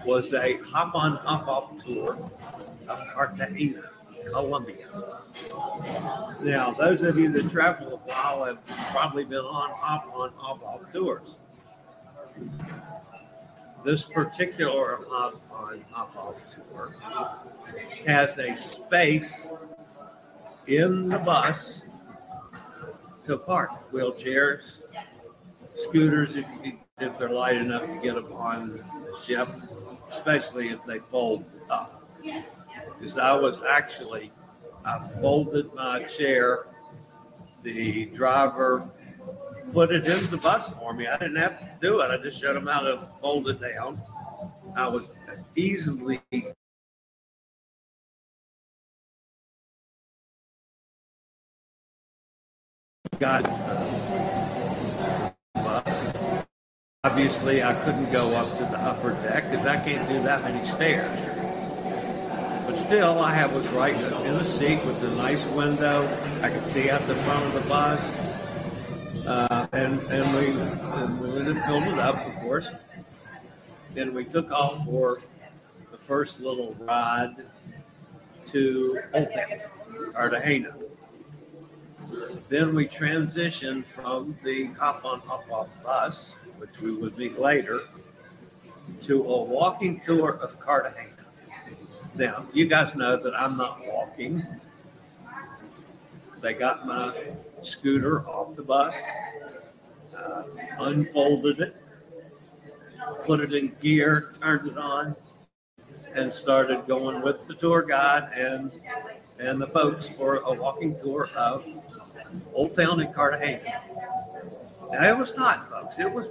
was 0.06 0.34
a 0.34 0.58
hop 0.60 0.96
on, 0.96 1.18
hop 1.18 1.48
off 1.48 1.84
tour 1.84 2.18
of 2.88 3.00
Cartagena, 3.14 3.90
Colombia. 4.32 4.88
Now, 6.42 6.72
those 6.72 7.02
of 7.04 7.18
you 7.18 7.32
that 7.34 7.50
travel 7.50 7.94
a 7.94 7.98
while 7.98 8.46
have 8.46 8.66
probably 8.92 9.26
been 9.26 9.40
on 9.40 9.72
hop 9.72 10.12
on, 10.14 10.32
hop 10.38 10.64
off 10.64 10.92
tours. 10.92 11.38
This 13.84 14.04
particular 14.04 15.00
hop 15.10 15.42
on, 15.52 15.84
hop 15.92 16.16
off 16.16 16.48
tour 16.48 16.96
has 18.06 18.38
a 18.38 18.56
space 18.58 19.48
in 20.68 21.10
the 21.10 21.20
bus 21.20 21.84
to 23.24 23.38
park 23.38 23.72
wheelchairs, 23.92 24.82
scooters 25.74 26.36
if 26.36 26.46
you 26.64 26.78
if 27.02 27.18
they're 27.18 27.30
light 27.30 27.56
enough 27.56 27.86
to 27.88 28.00
get 28.02 28.16
them 28.16 28.32
on 28.34 28.70
the 28.70 29.20
ship, 29.24 29.48
especially 30.12 30.70
if 30.70 30.84
they 30.86 31.00
fold 31.00 31.44
up. 31.70 32.08
Because 33.00 33.18
I 33.18 33.34
was 33.34 33.64
actually, 33.64 34.32
I 34.86 35.00
folded 35.20 35.74
my 35.74 36.04
chair. 36.04 36.68
The 37.64 38.06
driver 38.08 38.88
put 39.74 39.92
it 39.92 40.08
in 40.08 40.30
the 40.30 40.38
bus 40.38 40.74
for 40.74 40.94
me. 40.94 41.08
I 41.08 41.18
didn't 41.18 41.38
have 41.38 41.60
to 41.60 41.72
do 41.80 42.02
it. 42.02 42.12
I 42.12 42.18
just 42.18 42.40
showed 42.40 42.56
him 42.56 42.68
how 42.68 42.82
to 42.82 43.08
fold 43.20 43.50
it 43.50 43.62
down. 43.62 44.02
I 44.76 44.88
was 44.88 45.06
easily 45.56 46.22
got 53.22 53.46
uh, 53.46 55.32
bus. 55.54 56.14
Obviously, 57.04 57.62
I 57.62 57.76
couldn't 57.84 58.12
go 58.12 58.34
up 58.36 58.58
to 58.58 58.64
the 58.64 58.80
upper 58.80 59.12
deck 59.22 59.48
because 59.52 59.64
I 59.68 59.78
can't 59.78 60.10
do 60.10 60.24
that 60.24 60.42
many 60.42 60.66
stairs. 60.66 61.20
But 62.66 62.76
still, 62.76 63.20
I 63.20 63.32
have 63.36 63.54
was 63.54 63.68
right 63.74 63.96
in 64.26 64.34
the 64.40 64.44
seat 64.44 64.84
with 64.86 65.00
the 65.02 65.12
nice 65.12 65.46
window. 65.46 66.10
I 66.42 66.50
could 66.50 66.66
see 66.66 66.90
out 66.90 67.06
the 67.06 67.14
front 67.14 67.46
of 67.46 67.54
the 67.54 67.70
bus, 67.70 68.18
uh, 69.28 69.68
and 69.72 70.00
and 70.10 70.26
we 70.36 70.60
and 71.00 71.22
we 71.22 71.62
filled 71.62 71.84
it 71.84 72.00
up, 72.00 72.26
of 72.26 72.34
course. 72.38 72.72
And 73.96 74.16
we 74.16 74.26
took 74.26 74.50
off 74.50 74.84
for 74.84 75.22
the 75.92 75.98
first 76.00 76.40
little 76.40 76.76
ride 76.80 77.36
to 78.46 79.00
Old 79.14 79.32
Town, 79.32 79.60
Cartagena. 80.12 80.74
Then 82.50 82.76
we 82.76 82.88
transitioned 82.88 83.86
from 83.86 84.38
the 84.44 84.66
hop 84.80 85.06
on, 85.06 85.22
hop 85.22 85.50
off 85.52 85.70
bus, 85.84 86.36
which 86.58 86.82
we 86.82 86.92
would 86.92 87.18
meet 87.18 87.40
later, 87.40 87.82
to 89.02 89.24
a 89.24 89.44
walking 89.44 90.02
tour 90.02 90.38
of 90.38 90.60
Cartagena. 90.60 91.10
Now, 92.16 92.46
you 92.54 92.68
guys 92.68 92.94
know 92.96 93.22
that 93.22 93.34
I'm 93.34 93.56
not 93.58 93.80
walking. 93.86 94.46
They 96.42 96.54
got 96.54 96.86
my 96.86 97.14
scooter 97.62 98.28
off 98.28 98.56
the 98.56 98.64
bus, 98.64 98.96
uh, 100.18 100.44
unfolded 100.80 101.62
it, 101.62 101.76
put 103.24 103.40
it 103.40 103.54
in 103.54 103.76
gear, 103.82 104.34
turned 104.42 104.68
it 104.68 104.78
on, 104.78 105.16
and 106.14 106.34
started 106.34 106.86
going 106.88 107.22
with 107.22 107.48
the 107.48 107.54
tour 107.56 107.82
guide 107.84 108.30
and 108.36 108.72
and 109.40 109.60
the 109.60 109.68
folks 109.68 110.08
for 110.08 110.38
a 110.38 110.54
walking 110.54 111.00
tour 111.00 111.28
of 111.36 111.66
Old 112.54 112.76
Town 112.76 113.00
in 113.00 113.14
Cartagena. 113.14 113.82
Now 114.92 115.10
it 115.10 115.18
was 115.18 115.36
hot, 115.36 115.70
folks. 115.70 116.00
It 116.00 116.12
was 116.12 116.30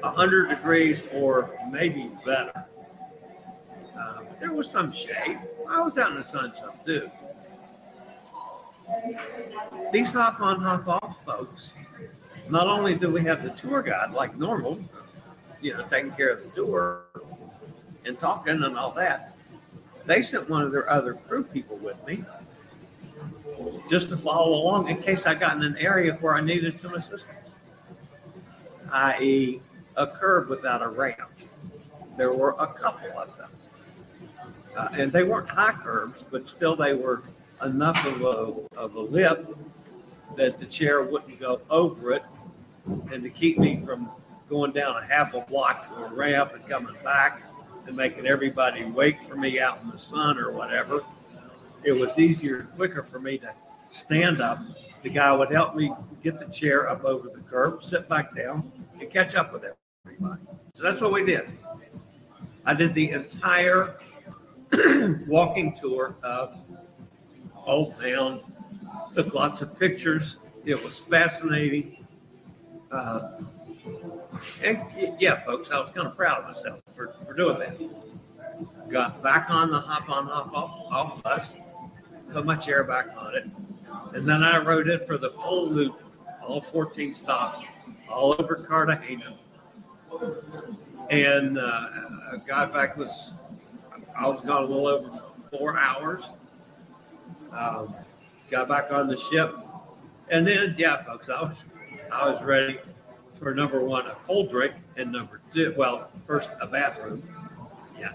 100 0.00 0.48
degrees 0.48 1.06
or 1.12 1.50
maybe 1.70 2.10
better. 2.24 2.64
Uh, 3.98 4.20
there 4.38 4.52
was 4.52 4.70
some 4.70 4.92
shade. 4.92 5.38
I 5.68 5.80
was 5.80 5.98
out 5.98 6.10
in 6.10 6.16
the 6.16 6.22
sun 6.22 6.54
some 6.54 6.72
too. 6.84 7.10
These 9.92 10.12
hop 10.12 10.40
on, 10.40 10.60
hop 10.62 10.88
off 10.88 11.24
folks, 11.24 11.74
not 12.48 12.66
only 12.66 12.94
do 12.94 13.10
we 13.10 13.22
have 13.24 13.42
the 13.42 13.50
tour 13.50 13.82
guide 13.82 14.12
like 14.12 14.36
normal, 14.36 14.82
you 15.60 15.74
know, 15.74 15.84
taking 15.88 16.12
care 16.12 16.30
of 16.30 16.42
the 16.44 16.50
tour 16.50 17.02
and 18.04 18.18
talking 18.18 18.62
and 18.62 18.78
all 18.78 18.92
that, 18.92 19.36
they 20.06 20.22
sent 20.22 20.48
one 20.48 20.62
of 20.62 20.72
their 20.72 20.88
other 20.88 21.14
crew 21.14 21.42
people 21.42 21.76
with 21.76 22.04
me 22.06 22.24
just 23.88 24.08
to 24.10 24.16
follow 24.16 24.54
along 24.54 24.88
in 24.88 24.98
case 25.02 25.26
I 25.26 25.34
got 25.34 25.56
in 25.56 25.62
an 25.62 25.76
area 25.76 26.14
where 26.14 26.34
I 26.34 26.40
needed 26.40 26.78
some 26.78 26.94
assistance, 26.94 27.52
i.e., 28.92 29.60
a 29.96 30.06
curb 30.06 30.48
without 30.48 30.82
a 30.82 30.88
ramp. 30.88 31.30
There 32.16 32.32
were 32.32 32.54
a 32.58 32.66
couple 32.66 33.10
of 33.18 33.36
them. 33.36 33.50
Uh, 34.76 34.88
and 34.92 35.12
they 35.12 35.24
weren't 35.24 35.48
high 35.48 35.72
curbs, 35.72 36.24
but 36.30 36.46
still 36.46 36.76
they 36.76 36.94
were 36.94 37.22
enough 37.64 38.04
of 38.06 38.22
a, 38.22 38.78
of 38.78 38.94
a 38.94 39.00
lip 39.00 39.56
that 40.36 40.58
the 40.58 40.66
chair 40.66 41.02
wouldn't 41.02 41.40
go 41.40 41.60
over 41.70 42.12
it 42.12 42.22
and 43.12 43.22
to 43.22 43.30
keep 43.30 43.58
me 43.58 43.76
from 43.76 44.08
going 44.48 44.72
down 44.72 44.96
a 44.96 45.04
half 45.04 45.34
a 45.34 45.40
block 45.42 45.88
to 45.88 46.04
a 46.04 46.08
ramp 46.08 46.52
and 46.54 46.66
coming 46.68 46.94
back 47.02 47.42
and 47.86 47.96
making 47.96 48.26
everybody 48.26 48.84
wait 48.84 49.24
for 49.24 49.36
me 49.36 49.60
out 49.60 49.80
in 49.82 49.90
the 49.90 49.98
sun 49.98 50.38
or 50.38 50.52
whatever. 50.52 51.02
It 51.84 51.92
was 51.92 52.18
easier 52.18 52.60
and 52.60 52.76
quicker 52.76 53.02
for 53.02 53.20
me 53.20 53.38
to 53.38 53.52
stand 53.90 54.40
up. 54.40 54.60
The 55.02 55.10
guy 55.10 55.32
would 55.32 55.50
help 55.50 55.74
me 55.74 55.92
get 56.22 56.38
the 56.38 56.46
chair 56.46 56.88
up 56.88 57.04
over 57.04 57.28
the 57.28 57.40
curb, 57.40 57.82
sit 57.82 58.08
back 58.08 58.34
down, 58.34 58.70
and 59.00 59.10
catch 59.10 59.34
up 59.34 59.52
with 59.52 59.64
everybody. 60.04 60.42
So 60.74 60.82
that's 60.82 61.00
what 61.00 61.12
we 61.12 61.24
did. 61.24 61.48
I 62.64 62.74
did 62.74 62.94
the 62.94 63.10
entire 63.10 63.96
walking 65.26 65.72
tour 65.74 66.16
of 66.22 66.62
Old 67.64 67.98
Town, 68.00 68.40
took 69.12 69.34
lots 69.34 69.62
of 69.62 69.78
pictures. 69.78 70.36
It 70.64 70.82
was 70.84 70.98
fascinating. 70.98 72.04
Uh, 72.90 73.40
and 74.62 74.80
yeah, 75.18 75.44
folks, 75.44 75.70
I 75.70 75.78
was 75.78 75.90
kind 75.90 76.06
of 76.06 76.16
proud 76.16 76.40
of 76.40 76.44
myself 76.46 76.80
for, 76.94 77.14
for 77.26 77.34
doing 77.34 77.58
that. 77.58 77.78
Got 78.88 79.22
back 79.22 79.50
on 79.50 79.70
the 79.70 79.80
hop 79.80 80.08
on, 80.08 80.26
hop 80.26 80.54
off, 80.54 80.92
off 80.92 81.22
bus, 81.22 81.58
put 82.32 82.44
my 82.44 82.56
chair 82.56 82.84
back 82.84 83.08
on 83.16 83.34
it, 83.34 83.46
and 84.14 84.26
then 84.26 84.42
I 84.42 84.58
rode 84.58 84.88
it 84.88 85.06
for 85.06 85.18
the 85.18 85.30
full 85.30 85.68
loop, 85.68 86.00
all 86.42 86.60
14 86.60 87.14
stops, 87.14 87.64
all 88.10 88.34
over 88.38 88.54
Cartagena. 88.56 89.34
And 91.10 91.58
uh, 91.58 91.88
I 92.32 92.36
got 92.46 92.72
back 92.72 92.96
was 92.96 93.32
I 94.16 94.26
was 94.26 94.40
gone 94.40 94.64
a 94.64 94.66
little 94.66 94.88
over 94.88 95.10
four 95.50 95.78
hours. 95.78 96.24
Um, 97.52 97.94
got 98.50 98.68
back 98.68 98.92
on 98.92 99.08
the 99.08 99.16
ship, 99.16 99.54
and 100.28 100.46
then 100.46 100.74
yeah, 100.76 101.02
folks, 101.02 101.28
I 101.28 101.42
was 101.42 101.64
I 102.12 102.28
was 102.28 102.42
ready 102.42 102.78
for 103.32 103.54
number 103.54 103.82
one 103.82 104.06
a 104.06 104.14
cold 104.26 104.50
drink, 104.50 104.74
and 104.96 105.12
number 105.12 105.40
two, 105.52 105.74
well, 105.76 106.10
first 106.26 106.50
a 106.60 106.66
bathroom, 106.66 107.22
yeah, 107.98 108.12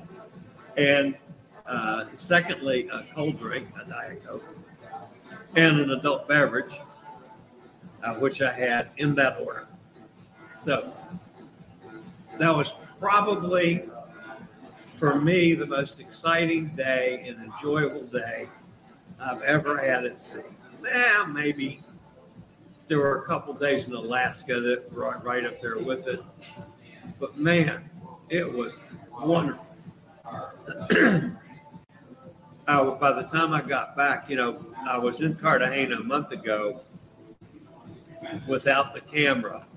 and 0.78 1.16
uh, 1.66 2.06
secondly 2.16 2.88
a 2.92 3.06
cold 3.16 3.40
drink, 3.40 3.68
a 3.82 3.88
diet 3.90 4.26
coke, 4.26 4.44
and 5.56 5.80
an 5.80 5.92
adult 5.92 6.28
beverage, 6.28 6.74
uh, 8.04 8.14
which 8.16 8.42
I 8.42 8.52
had 8.52 8.90
in 8.98 9.16
that 9.16 9.40
order. 9.40 9.68
So 10.62 10.94
that 12.38 12.56
was 12.56 12.74
probably 13.00 13.84
for 14.78 15.20
me 15.20 15.54
the 15.54 15.66
most 15.66 16.00
exciting 16.00 16.70
day 16.70 17.26
and 17.28 17.52
enjoyable 17.52 18.04
day 18.04 18.48
I've 19.20 19.42
ever 19.42 19.78
had 19.78 20.06
at 20.06 20.22
sea. 20.22 20.40
Yeah, 20.84 21.26
maybe 21.30 21.82
there 22.88 23.00
were 23.00 23.24
a 23.24 23.26
couple 23.26 23.54
days 23.54 23.86
in 23.86 23.94
Alaska 23.94 24.60
that 24.60 24.92
were 24.92 25.20
right 25.24 25.46
up 25.46 25.62
there 25.62 25.78
with 25.78 26.08
it, 26.08 26.22
but 27.20 27.38
man, 27.38 27.90
it 28.30 28.52
was 28.52 28.80
wonderful. 29.12 29.68
I, 32.68 32.84
by 32.84 33.12
the 33.12 33.24
time 33.24 33.54
I 33.54 33.62
got 33.62 33.96
back, 33.98 34.30
you 34.30 34.38
know, 34.38 34.66
I 34.88 34.98
was 34.98 35.22
in 35.22 35.36
Cartagena 35.36 35.98
a 35.98 36.04
month 36.04 36.32
ago 36.32 36.82
without 38.48 38.94
the 38.94 39.02
camera, 39.02 39.68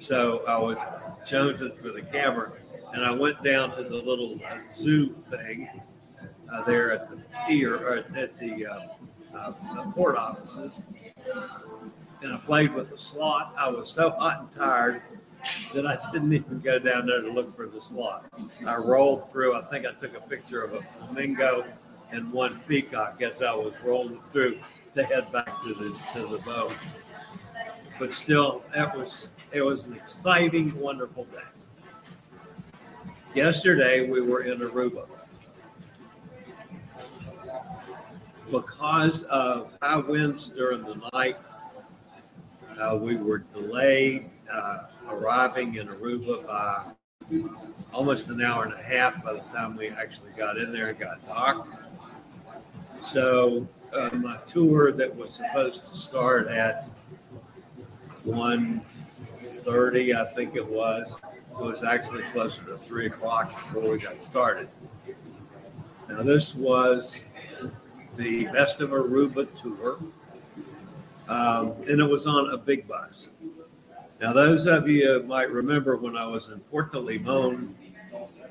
so 0.00 0.44
I 0.46 0.58
was 0.58 0.76
chosen 1.24 1.72
for 1.72 1.92
the 1.92 2.02
camera, 2.02 2.52
and 2.92 3.04
I 3.04 3.12
went 3.12 3.42
down 3.44 3.74
to 3.76 3.84
the 3.84 3.96
little 3.96 4.40
uh, 4.44 4.58
zoo 4.72 5.14
thing 5.22 5.68
uh, 6.52 6.64
there 6.64 6.92
at 6.92 7.10
the 7.10 7.18
pier 7.46 7.76
or 7.76 7.98
at 7.98 8.38
the, 8.38 8.66
uh, 8.66 9.36
uh, 9.36 9.52
the 9.74 9.92
port 9.92 10.16
offices, 10.16 10.82
and 12.22 12.32
I 12.32 12.38
played 12.38 12.74
with 12.74 12.90
the 12.90 12.98
slot. 12.98 13.54
I 13.56 13.68
was 13.68 13.88
so 13.88 14.10
hot 14.10 14.40
and 14.40 14.52
tired 14.52 15.02
that 15.74 15.86
I 15.86 15.96
didn't 16.12 16.32
even 16.32 16.58
go 16.58 16.80
down 16.80 17.06
there 17.06 17.22
to 17.22 17.30
look 17.30 17.54
for 17.54 17.68
the 17.68 17.80
slot. 17.80 18.26
I 18.66 18.76
rolled 18.76 19.30
through. 19.30 19.56
I 19.56 19.62
think 19.62 19.86
I 19.86 19.92
took 19.92 20.16
a 20.16 20.20
picture 20.20 20.62
of 20.62 20.74
a 20.74 20.82
flamingo 20.82 21.64
and 22.12 22.32
one 22.32 22.60
peacock 22.68 23.22
as 23.22 23.42
I 23.42 23.54
was 23.54 23.74
rolling 23.82 24.20
through 24.30 24.58
to 24.94 25.04
head 25.04 25.30
back 25.32 25.62
to 25.62 25.74
the 25.74 25.96
to 26.12 26.26
the 26.26 26.42
boat. 26.44 26.74
But 27.98 28.12
still, 28.12 28.62
that 28.74 28.96
was 28.96 29.30
it 29.52 29.62
was 29.62 29.84
an 29.84 29.94
exciting, 29.94 30.78
wonderful 30.78 31.24
day. 31.26 31.38
Yesterday 33.34 34.08
we 34.08 34.20
were 34.20 34.42
in 34.42 34.58
Aruba. 34.60 35.06
Because 38.50 39.22
of 39.24 39.76
high 39.80 39.98
winds 39.98 40.48
during 40.48 40.82
the 40.82 41.00
night, 41.12 41.36
uh, 42.80 42.96
we 42.96 43.14
were 43.14 43.38
delayed 43.38 44.28
uh, 44.52 44.86
arriving 45.08 45.76
in 45.76 45.86
Aruba 45.86 46.44
by 46.44 46.92
almost 47.92 48.28
an 48.28 48.42
hour 48.42 48.64
and 48.64 48.74
a 48.74 48.82
half 48.82 49.22
by 49.22 49.34
the 49.34 49.40
time 49.52 49.76
we 49.76 49.88
actually 49.88 50.32
got 50.36 50.58
in 50.58 50.72
there 50.72 50.88
and 50.88 50.98
got 50.98 51.24
docked. 51.28 51.70
So 53.00 53.66
uh, 53.92 54.10
my 54.14 54.36
tour 54.46 54.92
that 54.92 55.14
was 55.14 55.34
supposed 55.34 55.88
to 55.90 55.96
start 55.96 56.48
at 56.48 56.88
1.30, 58.26 60.16
I 60.16 60.24
think 60.26 60.54
it 60.54 60.66
was, 60.66 61.18
was 61.58 61.82
actually 61.82 62.22
closer 62.32 62.62
to 62.64 62.76
3 62.76 63.06
o'clock 63.06 63.48
before 63.48 63.90
we 63.92 63.98
got 63.98 64.22
started. 64.22 64.68
Now 66.08 66.22
this 66.22 66.54
was 66.54 67.24
the 68.16 68.44
Best 68.46 68.80
of 68.80 68.90
Aruba 68.90 69.48
tour, 69.60 69.98
um, 71.28 71.72
and 71.88 72.00
it 72.00 72.08
was 72.08 72.26
on 72.26 72.50
a 72.50 72.56
big 72.56 72.86
bus. 72.86 73.30
Now, 74.20 74.34
those 74.34 74.66
of 74.66 74.86
you 74.86 75.24
might 75.26 75.50
remember 75.50 75.96
when 75.96 76.14
I 76.14 76.26
was 76.26 76.50
in 76.50 76.60
Puerto 76.60 76.98
Limon, 76.98 77.74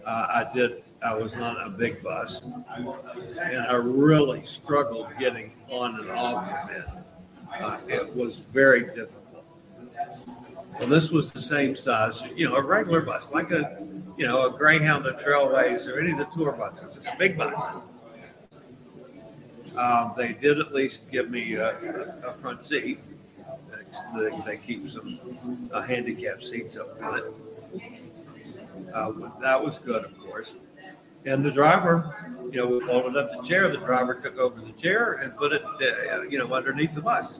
uh, 0.03 0.09
I 0.09 0.49
did. 0.51 0.83
I 1.01 1.13
was 1.15 1.33
on 1.35 1.57
a 1.57 1.69
big 1.69 2.03
bus, 2.03 2.41
and 2.41 3.65
I 3.65 3.75
really 3.75 4.45
struggled 4.45 5.07
getting 5.17 5.53
on 5.69 5.99
and 5.99 6.11
off 6.11 6.69
of 6.69 6.75
it. 6.75 6.85
Uh, 7.61 7.77
it 7.87 8.15
was 8.15 8.39
very 8.39 8.81
difficult. 8.93 9.45
Well, 10.79 10.87
this 10.87 11.09
was 11.09 11.31
the 11.31 11.41
same 11.41 11.75
size, 11.75 12.23
you 12.35 12.47
know, 12.47 12.55
a 12.55 12.61
regular 12.61 13.01
bus, 13.01 13.31
like 13.31 13.51
a, 13.51 13.85
you 14.17 14.27
know, 14.27 14.45
a 14.47 14.57
Greyhound, 14.57 15.05
a 15.05 15.13
Trailways, 15.13 15.87
or 15.87 15.99
any 15.99 16.11
of 16.11 16.17
the 16.17 16.25
tour 16.25 16.51
buses. 16.51 16.97
It's 16.97 17.05
a 17.05 17.15
big 17.17 17.37
bus. 17.37 17.53
Um, 19.77 20.13
they 20.17 20.33
did 20.33 20.59
at 20.59 20.73
least 20.73 21.11
give 21.11 21.29
me 21.29 21.53
a, 21.55 21.77
a 22.25 22.33
front 22.33 22.63
seat. 22.63 22.99
They, 24.15 24.29
they 24.45 24.57
keep 24.57 24.89
some 24.89 25.19
uh, 25.73 25.85
seats 26.39 26.77
up 26.77 26.97
front. 26.99 27.25
Uh, 28.93 29.11
that 29.41 29.63
was 29.63 29.77
good, 29.79 30.05
of 30.05 30.17
course. 30.17 30.55
And 31.25 31.43
the 31.43 31.51
driver, 31.51 32.35
you 32.51 32.57
know, 32.57 32.67
we 32.67 32.79
folded 32.81 33.17
up 33.17 33.31
the 33.31 33.47
chair. 33.47 33.69
The 33.69 33.77
driver 33.77 34.15
took 34.15 34.37
over 34.37 34.59
the 34.61 34.71
chair 34.73 35.13
and 35.13 35.35
put 35.35 35.51
it, 35.51 35.63
uh, 35.63 36.21
you 36.23 36.37
know, 36.37 36.51
underneath 36.53 36.95
the 36.95 37.01
bus, 37.01 37.39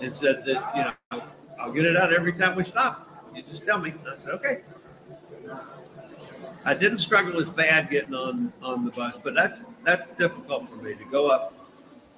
and 0.00 0.14
said 0.14 0.44
that, 0.46 0.76
you 0.76 1.18
know, 1.18 1.24
I'll 1.60 1.72
get 1.72 1.84
it 1.84 1.96
out 1.96 2.12
every 2.12 2.32
time 2.32 2.56
we 2.56 2.64
stop. 2.64 3.08
You 3.34 3.42
just 3.42 3.64
tell 3.64 3.78
me. 3.78 3.92
I 4.10 4.16
said, 4.16 4.30
okay. 4.34 4.60
I 6.66 6.72
didn't 6.72 6.98
struggle 6.98 7.40
as 7.40 7.50
bad 7.50 7.90
getting 7.90 8.14
on 8.14 8.52
on 8.62 8.84
the 8.84 8.90
bus, 8.90 9.20
but 9.22 9.34
that's 9.34 9.64
that's 9.84 10.12
difficult 10.12 10.68
for 10.68 10.76
me 10.76 10.94
to 10.94 11.04
go 11.06 11.28
up. 11.28 11.52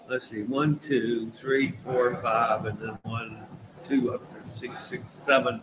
Let's 0.08 0.30
see, 0.30 0.42
one, 0.42 0.78
two, 0.78 1.30
three, 1.30 1.72
four, 1.72 2.14
five, 2.16 2.64
and 2.66 2.78
then 2.78 2.96
one, 3.02 3.44
two, 3.84 4.14
up 4.14 4.22
to 4.30 4.52
six, 4.56 4.86
six, 4.86 5.02
seven. 5.10 5.60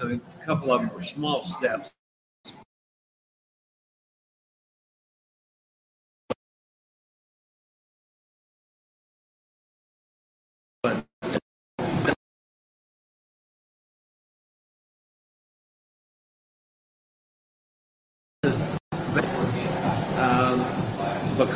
I 0.00 0.04
mean, 0.04 0.22
a 0.40 0.44
couple 0.46 0.72
of 0.72 0.80
them 0.80 0.94
were 0.94 1.02
small 1.02 1.44
steps, 1.44 1.90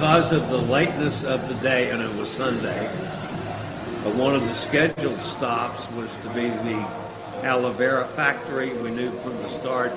because 0.03 0.33
of 0.33 0.49
the 0.49 0.59
lateness 0.59 1.23
of 1.23 1.49
the 1.49 1.55
day, 1.62 1.91
and 1.91 2.03
it 2.03 2.12
was 2.17 2.29
Sunday, 2.29 2.91
but 4.03 4.12
one 4.17 4.35
of 4.35 4.43
the 4.43 4.53
scheduled 4.53 5.23
stops 5.23 5.88
was 5.93 6.11
to 6.23 6.29
be 6.31 6.49
the 6.49 6.85
aloe 7.45 7.71
vera 7.71 8.05
factory. 8.05 8.73
We 8.73 8.91
knew 8.91 9.12
from 9.21 9.37
the 9.37 9.49
start 9.49 9.93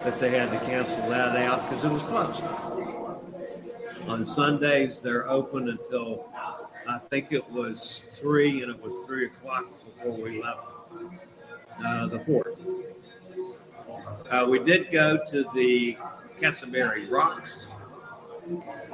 that 0.00 0.20
they 0.20 0.28
had 0.28 0.50
to 0.50 0.58
cancel 0.66 1.08
that 1.08 1.36
out 1.36 1.70
because 1.70 1.86
it 1.86 1.90
was 1.90 2.02
closed. 2.02 2.44
On 4.06 4.26
Sundays, 4.26 5.00
they're 5.00 5.26
open 5.26 5.70
until 5.70 6.30
I 6.86 6.98
think 6.98 7.32
it 7.32 7.50
was 7.50 8.04
three, 8.10 8.62
and 8.62 8.70
it 8.70 8.82
was 8.82 9.06
three 9.06 9.24
o'clock 9.24 9.64
before 9.86 10.18
we 10.18 10.42
left 10.42 10.66
uh, 11.82 12.06
the 12.08 12.18
port. 12.18 12.58
Uh, 14.30 14.44
we 14.50 14.58
did 14.58 14.92
go 14.92 15.18
to 15.30 15.50
the 15.54 15.96
Casibari 16.38 17.10
Rocks, 17.10 17.68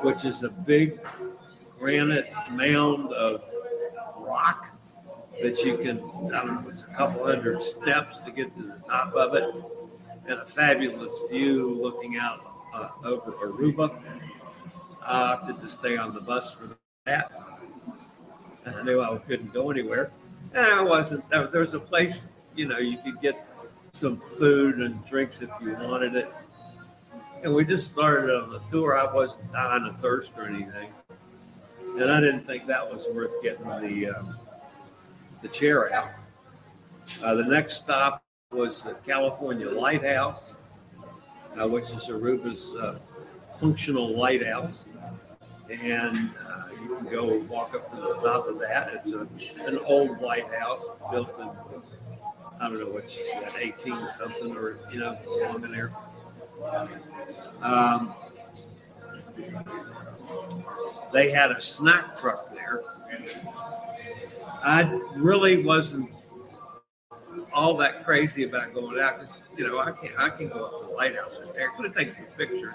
which 0.02 0.24
is 0.24 0.42
a 0.42 0.50
big 0.50 1.00
granite 1.78 2.32
mound 2.50 3.12
of 3.12 3.44
rock 4.18 4.68
that 5.40 5.64
you 5.64 5.76
can, 5.76 5.98
I 6.32 6.44
don't 6.44 6.64
know, 6.64 6.70
it's 6.70 6.82
a 6.82 6.94
couple 6.94 7.26
hundred 7.26 7.62
steps 7.62 8.20
to 8.20 8.30
get 8.30 8.54
to 8.56 8.62
the 8.62 8.78
top 8.86 9.14
of 9.14 9.34
it, 9.34 9.52
and 10.26 10.38
a 10.38 10.44
fabulous 10.44 11.12
view 11.30 11.78
looking 11.82 12.16
out 12.16 12.40
uh, 12.74 12.88
over 13.04 13.32
Aruba. 13.32 13.98
I 15.04 15.32
opted 15.32 15.60
to 15.60 15.68
stay 15.68 15.96
on 15.96 16.14
the 16.14 16.20
bus 16.20 16.52
for 16.52 16.76
that. 17.06 17.32
I 18.64 18.82
knew 18.82 19.00
I 19.00 19.16
couldn't 19.18 19.52
go 19.52 19.70
anywhere. 19.70 20.12
And 20.54 20.66
I 20.66 20.82
wasn't, 20.82 21.28
there 21.30 21.48
was 21.52 21.74
a 21.74 21.80
place, 21.80 22.22
you 22.54 22.68
know, 22.68 22.78
you 22.78 22.98
could 22.98 23.20
get 23.20 23.46
some 23.92 24.22
food 24.38 24.76
and 24.76 25.04
drinks 25.06 25.42
if 25.42 25.50
you 25.60 25.74
wanted 25.80 26.14
it. 26.14 26.32
And 27.42 27.52
we 27.54 27.64
just 27.64 27.90
started 27.90 28.30
on 28.30 28.50
the 28.50 28.60
tour. 28.60 28.96
I 28.96 29.12
wasn't 29.12 29.52
dying 29.52 29.84
of 29.84 30.00
thirst 30.00 30.32
or 30.36 30.44
anything. 30.44 30.90
And 31.98 32.10
I 32.10 32.20
didn't 32.20 32.46
think 32.46 32.66
that 32.66 32.90
was 32.90 33.08
worth 33.12 33.42
getting 33.42 33.66
the, 33.66 34.10
um, 34.10 34.38
the 35.42 35.48
chair 35.48 35.92
out. 35.92 36.10
Uh, 37.22 37.34
the 37.34 37.44
next 37.44 37.76
stop 37.76 38.22
was 38.52 38.82
the 38.82 38.94
California 39.06 39.68
Lighthouse, 39.68 40.54
uh, 41.60 41.66
which 41.66 41.90
is 41.90 42.08
Aruba's 42.08 42.76
uh, 42.76 42.98
functional 43.54 44.16
lighthouse 44.16 44.86
and 45.80 46.30
uh, 46.48 46.64
you 46.82 46.96
can 46.96 47.06
go 47.06 47.38
walk 47.48 47.74
up 47.74 47.90
to 47.90 47.96
the 47.96 48.14
top 48.14 48.46
of 48.46 48.58
that. 48.60 48.92
It's 48.92 49.12
a, 49.12 49.26
an 49.66 49.78
old 49.86 50.20
lighthouse 50.20 50.84
built 51.10 51.38
in, 51.38 51.48
I 52.60 52.68
don't 52.68 52.80
know 52.80 52.90
what 52.90 53.10
she 53.10 53.22
said, 53.24 53.52
18 53.58 54.08
something 54.16 54.56
or, 54.56 54.78
you 54.92 55.00
know, 55.00 55.18
along 55.26 55.64
in 55.64 55.70
there. 55.70 55.92
Um, 57.62 58.14
they 61.12 61.30
had 61.30 61.50
a 61.50 61.60
snack 61.60 62.18
truck 62.18 62.52
there. 62.52 62.82
I 64.62 64.82
really 65.14 65.64
wasn't 65.64 66.10
all 67.52 67.76
that 67.76 68.04
crazy 68.04 68.44
about 68.44 68.74
going 68.74 68.98
out 68.98 69.20
because 69.20 69.40
you 69.56 69.66
know 69.66 69.78
I 69.78 69.92
can 69.92 70.10
I 70.16 70.30
can 70.30 70.48
go 70.48 70.64
up 70.64 70.80
to 70.80 70.86
the 70.88 70.92
lighthouse 70.94 71.32
there. 71.54 71.70
I 71.70 71.76
could 71.76 71.86
have 71.86 71.94
taken 71.94 72.14
some 72.14 72.26
pictures, 72.36 72.74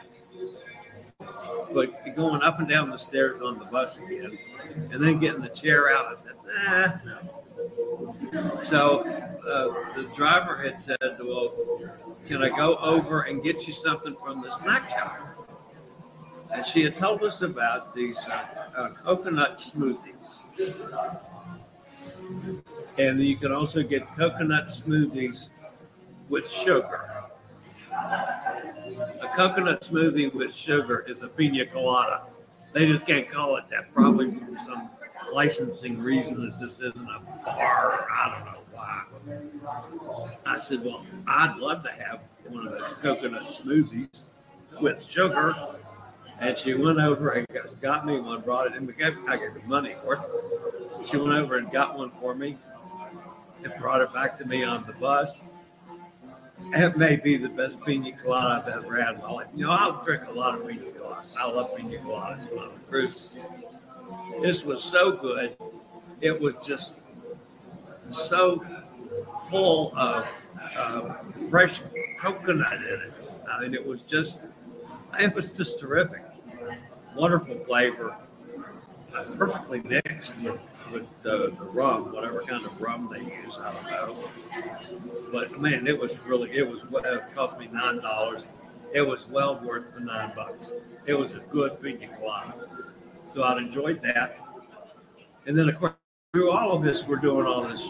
but 1.73 2.15
going 2.15 2.41
up 2.41 2.59
and 2.59 2.67
down 2.67 2.89
the 2.89 2.97
stairs 2.97 3.41
on 3.41 3.57
the 3.59 3.65
bus 3.65 3.97
again, 3.97 4.37
and 4.91 5.03
then 5.03 5.19
getting 5.19 5.41
the 5.41 5.49
chair 5.49 5.89
out, 5.89 6.07
I 6.07 6.15
said, 6.15 6.33
nah, 6.45 6.87
no. 7.05 7.43
So 8.63 9.01
uh, 9.05 9.95
the 9.95 10.09
driver 10.15 10.57
had 10.57 10.79
said, 10.79 10.97
well, 11.23 11.53
can 12.25 12.43
I 12.43 12.49
go 12.49 12.75
over 12.77 13.21
and 13.21 13.41
get 13.43 13.67
you 13.67 13.73
something 13.73 14.15
from 14.23 14.41
the 14.41 14.51
snack 14.59 14.89
shop? 14.89 15.37
And 16.53 16.65
she 16.65 16.83
had 16.83 16.95
told 16.95 17.23
us 17.23 17.41
about 17.41 17.93
these 17.93 18.17
uh, 18.17 18.45
uh, 18.75 18.89
coconut 18.89 19.59
smoothies. 19.59 20.41
And 22.97 23.19
you 23.19 23.37
can 23.37 23.51
also 23.51 23.83
get 23.83 24.07
coconut 24.15 24.67
smoothies 24.67 25.49
with 26.29 26.49
sugar. 26.49 27.23
A 27.91 29.27
coconut 29.35 29.81
smoothie 29.81 30.33
with 30.33 30.53
sugar 30.53 31.05
is 31.07 31.21
a 31.21 31.27
pina 31.27 31.65
colada. 31.65 32.23
They 32.73 32.87
just 32.87 33.05
can't 33.05 33.29
call 33.29 33.57
it 33.57 33.65
that, 33.69 33.93
probably 33.93 34.31
for 34.31 34.57
some 34.65 34.89
licensing 35.33 35.99
reason 35.99 36.41
that 36.45 36.59
this 36.59 36.79
isn't 36.79 37.09
a 37.09 37.19
bar. 37.45 38.07
I 38.11 38.35
don't 38.35 38.45
know 38.53 38.61
why. 38.71 39.03
I 40.45 40.59
said, 40.59 40.83
Well, 40.83 41.05
I'd 41.27 41.57
love 41.57 41.83
to 41.83 41.91
have 41.91 42.21
one 42.47 42.67
of 42.67 42.73
those 42.73 42.93
coconut 43.01 43.49
smoothies 43.49 44.23
with 44.81 45.03
sugar. 45.03 45.53
And 46.39 46.57
she 46.57 46.75
went 46.75 46.99
over 46.99 47.31
and 47.31 47.47
got, 47.81 48.05
me 48.05 48.19
one, 48.19 48.41
brought 48.41 48.67
it 48.67 48.75
in. 48.75 48.87
I 49.27 49.37
gave 49.37 49.51
her 49.53 49.61
money 49.65 49.95
for 50.03 50.13
it. 50.13 50.19
She 51.07 51.17
went 51.17 51.33
over 51.33 51.57
and 51.57 51.71
got 51.71 51.97
one 51.97 52.11
for 52.21 52.35
me 52.35 52.57
and 53.63 53.73
brought 53.79 54.01
it 54.01 54.13
back 54.13 54.37
to 54.39 54.45
me 54.45 54.63
on 54.63 54.85
the 54.85 54.93
bus. 54.93 55.41
It 56.73 56.97
may 56.97 57.15
be 57.15 57.37
the 57.37 57.49
best 57.49 57.83
pina 57.83 58.11
colada 58.17 58.63
I've 58.65 58.83
ever 58.83 59.01
had 59.01 59.15
in 59.15 59.21
my 59.21 59.31
life. 59.31 59.47
You 59.55 59.65
know, 59.65 59.71
I'll 59.71 60.03
drink 60.03 60.23
a 60.27 60.31
lot 60.31 60.59
of 60.59 60.67
pina 60.67 60.81
coladas. 60.81 61.25
I 61.37 61.49
love 61.49 61.75
pina 61.75 61.97
coladas 61.97 62.51
when 62.51 62.69
I'm 62.69 62.79
cruise. 62.89 63.29
This 64.41 64.63
was 64.63 64.83
so 64.83 65.11
good. 65.11 65.57
It 66.21 66.39
was 66.39 66.55
just 66.65 66.97
so 68.09 68.65
full 69.49 69.93
of 69.97 70.27
uh, 70.75 71.13
fresh 71.49 71.81
coconut 72.19 72.73
in 72.73 73.01
it. 73.01 73.29
I 73.51 73.61
mean, 73.61 73.73
it 73.73 73.85
was 73.85 74.01
just, 74.01 74.39
it 75.19 75.33
was 75.33 75.55
just 75.55 75.79
terrific. 75.79 76.21
Wonderful 77.15 77.55
flavor, 77.65 78.15
uh, 79.15 79.23
perfectly 79.37 79.81
mixed 79.81 80.37
with 80.39 80.59
with 80.91 81.03
uh, 81.25 81.49
the 81.59 81.67
rum, 81.73 82.13
whatever 82.13 82.43
kind 82.43 82.65
of 82.65 82.81
rum 82.81 83.09
they 83.11 83.19
use. 83.19 83.57
I 83.61 83.73
don't 83.73 83.91
know. 83.91 84.29
But 85.31 85.59
man, 85.59 85.87
it 85.87 85.99
was 85.99 86.25
really, 86.25 86.51
it 86.51 86.65
was 86.65 86.89
what 86.89 87.05
it 87.05 87.23
cost 87.35 87.59
me 87.59 87.67
nine 87.71 87.99
dollars. 87.99 88.47
It 88.93 89.01
was 89.01 89.27
well 89.27 89.59
worth 89.63 89.93
the 89.93 89.99
nine 89.99 90.31
bucks. 90.35 90.73
It 91.05 91.13
was 91.13 91.33
a 91.33 91.39
good 91.51 91.81
pina 91.81 92.07
colada. 92.17 92.53
So 93.37 93.43
I 93.43 93.55
enjoyed 93.59 94.01
that. 94.01 94.39
And 95.45 95.55
then 95.55 95.69
of 95.69 95.77
course 95.77 95.93
through 96.33 96.49
all 96.49 96.71
of 96.71 96.81
this, 96.81 97.07
we're 97.07 97.17
doing 97.17 97.45
all 97.45 97.67
this 97.67 97.87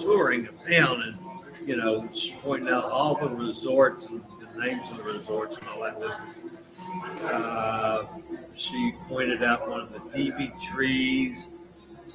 touring 0.00 0.48
of 0.48 0.58
town 0.66 1.02
and 1.02 1.68
you 1.68 1.76
know, 1.76 2.08
pointing 2.42 2.70
out 2.70 2.84
all 2.84 3.14
the 3.14 3.28
resorts 3.28 4.06
and 4.06 4.24
the 4.40 4.64
names 4.64 4.90
of 4.90 4.96
the 4.96 5.02
resorts 5.02 5.58
and 5.58 5.68
all 5.68 5.82
that 5.82 6.00
business. 6.00 7.22
Uh, 7.22 8.06
she 8.54 8.94
pointed 9.06 9.42
out 9.42 9.68
one 9.68 9.80
of 9.80 9.92
the 9.92 9.98
DV 9.98 10.58
trees 10.62 11.50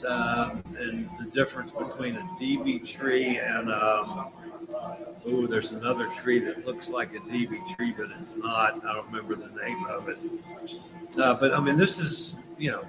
uh, 0.08 0.56
and 0.80 1.08
the 1.20 1.30
difference 1.32 1.70
between 1.70 2.16
a 2.16 2.24
DV 2.42 2.90
tree 2.90 3.38
and 3.38 3.72
um, 3.72 4.30
oh, 4.74 5.48
there's 5.48 5.72
another 5.72 6.08
tree 6.08 6.40
that 6.40 6.66
looks 6.66 6.90
like 6.90 7.14
a 7.16 7.20
DB 7.20 7.76
tree, 7.76 7.94
but 7.98 8.10
it's 8.20 8.36
not. 8.36 8.86
I 8.86 8.94
don't 8.94 9.06
remember 9.08 9.36
the 9.36 9.54
name 9.62 9.86
of 9.86 10.10
it. 10.10 10.18
Uh, 11.18 11.34
but 11.36 11.54
I 11.54 11.60
mean, 11.60 11.78
this 11.78 12.00
is 12.00 12.36
you 12.58 12.72
know 12.72 12.84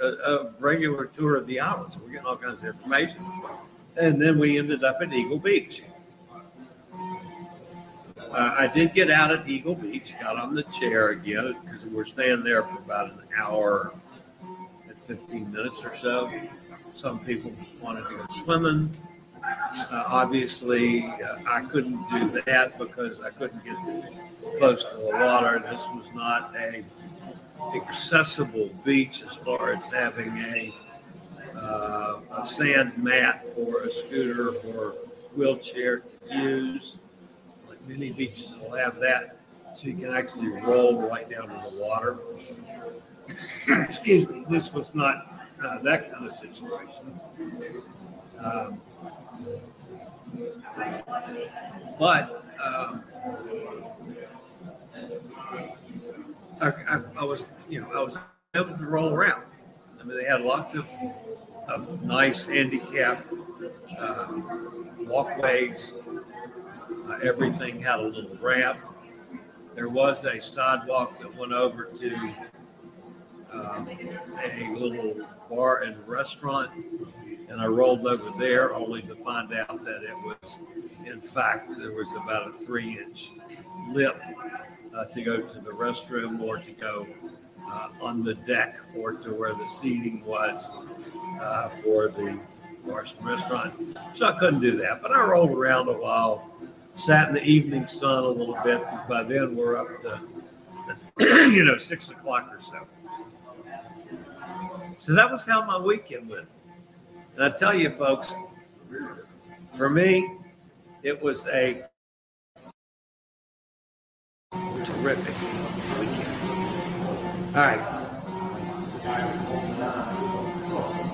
a, 0.00 0.06
a, 0.06 0.50
regular 0.58 1.06
tour 1.06 1.36
of 1.36 1.46
the 1.46 1.60
island, 1.60 1.92
so 1.92 2.00
we're 2.04 2.12
getting 2.12 2.26
all 2.26 2.36
kinds 2.36 2.62
of 2.62 2.66
information. 2.66 3.24
And 3.96 4.20
then 4.20 4.38
we 4.38 4.58
ended 4.58 4.84
up 4.84 4.98
at 5.02 5.12
Eagle 5.12 5.38
Beach. 5.38 5.82
Uh, 8.30 8.54
I 8.58 8.66
did 8.66 8.94
get 8.94 9.10
out 9.10 9.30
at 9.30 9.48
Eagle 9.48 9.74
Beach, 9.74 10.14
got 10.20 10.36
on 10.36 10.54
the 10.54 10.62
chair 10.64 11.08
again 11.08 11.56
because 11.64 11.84
we 11.84 11.94
were 11.94 12.04
staying 12.04 12.44
there 12.44 12.62
for 12.62 12.78
about 12.78 13.10
an 13.10 13.22
hour 13.36 13.92
and 14.86 14.96
15 15.06 15.50
minutes 15.50 15.84
or 15.84 15.96
so. 15.96 16.30
Some 16.94 17.20
people 17.20 17.52
wanted 17.80 18.02
to 18.08 18.16
go 18.16 18.24
swimming. 18.44 18.94
Uh, 19.44 20.04
obviously, 20.06 21.04
uh, 21.04 21.36
I 21.48 21.62
couldn't 21.62 22.08
do 22.10 22.42
that 22.46 22.78
because 22.78 23.22
I 23.22 23.30
couldn't 23.30 23.64
get 23.64 23.76
close 24.58 24.84
to 24.84 24.96
the 24.96 25.10
water. 25.12 25.64
This 25.70 25.86
was 25.88 26.06
not 26.14 26.54
a 26.56 26.84
accessible 27.74 28.70
beach 28.84 29.22
as 29.22 29.34
far 29.34 29.72
as 29.72 29.88
having 29.88 30.36
a, 30.38 30.74
uh, 31.56 32.20
a 32.42 32.46
sand 32.46 32.96
mat 32.96 33.46
for 33.54 33.82
a 33.82 33.88
scooter 33.88 34.50
or 34.68 34.94
wheelchair 35.34 35.98
to 35.98 36.36
use. 36.38 36.98
Like 37.68 37.86
many 37.86 38.10
beaches 38.10 38.56
will 38.60 38.76
have 38.76 38.98
that, 39.00 39.38
so 39.74 39.88
you 39.88 39.94
can 39.94 40.14
actually 40.14 40.48
roll 40.48 41.08
right 41.08 41.28
down 41.28 41.48
to 41.48 41.70
the 41.70 41.76
water. 41.76 42.18
excuse 43.68 44.28
me, 44.28 44.44
this 44.48 44.72
was 44.72 44.94
not 44.94 45.46
uh, 45.62 45.78
that 45.80 46.12
kind 46.12 46.26
of 46.26 46.34
situation. 46.34 47.20
Um, 48.42 48.80
but 51.98 52.44
um, 52.62 53.02
I, 56.60 56.66
I, 56.66 57.00
I, 57.18 57.24
was, 57.24 57.46
you 57.68 57.80
know, 57.80 57.90
I 57.92 58.02
was 58.02 58.16
able 58.54 58.76
to 58.76 58.84
roll 58.84 59.12
around. 59.12 59.42
I 60.00 60.04
mean, 60.04 60.16
they 60.16 60.24
had 60.24 60.42
lots 60.42 60.74
of, 60.74 60.88
of 61.68 62.02
nice 62.02 62.46
handicap 62.46 63.26
uh, 63.98 64.28
walkways. 65.00 65.94
Uh, 67.08 67.18
everything 67.22 67.80
had 67.80 68.00
a 68.00 68.02
little 68.02 68.36
ramp. 68.36 68.78
There 69.74 69.88
was 69.88 70.24
a 70.24 70.40
sidewalk 70.40 71.18
that 71.20 71.34
went 71.36 71.52
over 71.52 71.84
to 71.84 72.34
um, 73.52 73.88
a 73.88 74.74
little 74.76 75.26
bar 75.48 75.82
and 75.82 75.96
restaurant, 76.06 76.70
and 77.48 77.60
I 77.60 77.66
rolled 77.66 78.06
over 78.06 78.30
there 78.38 78.74
only 78.74 79.02
to 79.02 79.14
find 79.16 79.52
out 79.54 79.84
that 79.84 80.02
it 80.02 80.16
was, 80.24 80.58
in 81.06 81.20
fact, 81.20 81.76
there 81.78 81.92
was 81.92 82.12
about 82.12 82.48
a 82.48 82.52
three-inch 82.52 83.30
lip 83.90 84.20
uh, 84.94 85.04
to 85.06 85.22
go 85.22 85.40
to 85.40 85.60
the 85.60 85.70
restroom 85.70 86.40
or 86.40 86.58
to 86.58 86.70
go 86.72 87.06
uh, 87.70 87.88
on 88.00 88.22
the 88.22 88.34
deck 88.34 88.76
or 88.94 89.12
to 89.12 89.32
where 89.32 89.54
the 89.54 89.66
seating 89.66 90.24
was 90.24 90.70
uh, 91.40 91.68
for 91.68 92.08
the 92.08 92.38
bars 92.86 93.14
and 93.18 93.26
restaurant. 93.26 93.98
So 94.14 94.26
I 94.26 94.38
couldn't 94.38 94.60
do 94.60 94.76
that, 94.78 95.02
but 95.02 95.12
I 95.12 95.22
rolled 95.22 95.50
around 95.50 95.88
a 95.88 95.92
while, 95.92 96.50
sat 96.96 97.28
in 97.28 97.34
the 97.34 97.42
evening 97.42 97.86
sun 97.86 98.24
a 98.24 98.28
little 98.28 98.58
bit. 98.64 98.82
By 99.08 99.22
then 99.22 99.56
we're 99.56 99.76
up 99.76 100.00
to, 100.02 100.20
you 101.50 101.64
know, 101.64 101.78
six 101.78 102.10
o'clock 102.10 102.50
or 102.50 102.60
so. 102.60 102.86
So 104.98 105.14
that 105.14 105.30
was 105.30 105.46
how 105.46 105.64
my 105.64 105.78
weekend 105.78 106.28
went. 106.28 106.48
And 107.38 107.54
I 107.54 107.56
tell 107.56 107.72
you, 107.72 107.90
folks, 107.90 108.34
for 109.74 109.88
me, 109.88 110.28
it 111.04 111.22
was 111.22 111.46
a 111.46 111.84
terrific 114.84 115.36
weekend. 116.00 116.26
All 117.54 117.62
right. 117.62 117.78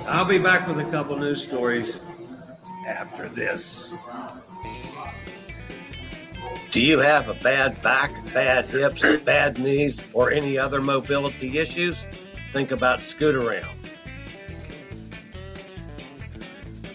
I'll 0.09 0.25
be 0.25 0.39
back 0.39 0.67
with 0.67 0.79
a 0.79 0.91
couple 0.91 1.19
news 1.19 1.43
stories 1.43 2.01
after 2.89 3.29
this. 3.29 3.93
Do 6.71 6.81
you 6.81 7.01
have 7.01 7.29
a 7.29 7.35
bad 7.35 7.83
back, 7.83 8.15
bad 8.33 8.67
hips, 8.69 9.05
bad 9.19 9.59
knees, 9.59 10.01
or 10.15 10.31
any 10.31 10.57
other 10.57 10.81
mobility 10.81 11.59
issues? 11.59 12.03
Think 12.55 12.71
about 12.71 13.01
Scootaround. 13.01 13.84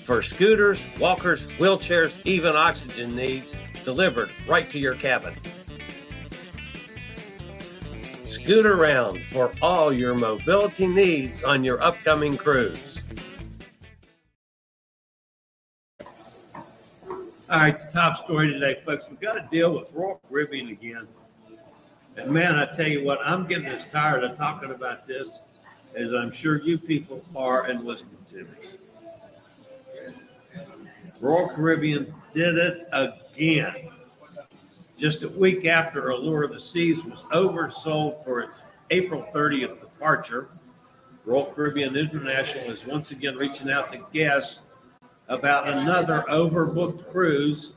For 0.09 0.23
scooters, 0.23 0.81
walkers, 0.99 1.51
wheelchairs, 1.59 2.19
even 2.25 2.55
oxygen 2.55 3.15
needs, 3.15 3.53
delivered 3.85 4.31
right 4.47 4.67
to 4.71 4.79
your 4.79 4.95
cabin. 4.95 5.35
Scootaround 8.25 9.23
for 9.25 9.53
all 9.61 9.93
your 9.93 10.15
mobility 10.15 10.87
needs 10.87 11.43
on 11.43 11.63
your 11.63 11.79
upcoming 11.83 12.37
cruise. 12.37 13.03
All 16.01 16.09
right, 17.51 17.77
the 17.77 17.91
top 17.93 18.17
story 18.17 18.51
today, 18.51 18.81
folks. 18.83 19.07
We've 19.11 19.19
got 19.19 19.33
to 19.33 19.47
deal 19.51 19.77
with 19.77 19.93
Royal 19.93 20.19
Caribbean 20.27 20.69
again. 20.69 21.07
And 22.17 22.31
man, 22.31 22.55
I 22.55 22.65
tell 22.65 22.87
you 22.87 23.03
what, 23.03 23.19
I'm 23.23 23.45
getting 23.45 23.67
as 23.67 23.85
tired 23.85 24.23
of 24.23 24.35
talking 24.35 24.71
about 24.71 25.05
this 25.05 25.41
as 25.93 26.15
I'm 26.15 26.31
sure 26.31 26.59
you 26.59 26.79
people 26.79 27.23
are 27.35 27.65
and 27.65 27.85
listening 27.85 28.17
to 28.29 28.37
me. 28.37 28.78
Royal 31.19 31.49
Caribbean 31.49 32.13
did 32.31 32.57
it 32.57 32.87
again. 32.93 33.89
Just 34.97 35.23
a 35.23 35.29
week 35.29 35.65
after 35.65 36.09
Allure 36.09 36.43
of 36.43 36.53
the 36.53 36.59
Seas 36.59 37.03
was 37.03 37.23
oversold 37.31 38.23
for 38.23 38.41
its 38.41 38.61
April 38.91 39.25
30th 39.33 39.79
departure, 39.79 40.49
Royal 41.25 41.45
Caribbean 41.45 41.95
International 41.95 42.71
is 42.71 42.85
once 42.85 43.11
again 43.11 43.35
reaching 43.35 43.69
out 43.69 43.91
to 43.91 44.05
guests 44.13 44.61
about 45.27 45.69
another 45.69 46.25
overbooked 46.29 47.09
cruise, 47.11 47.73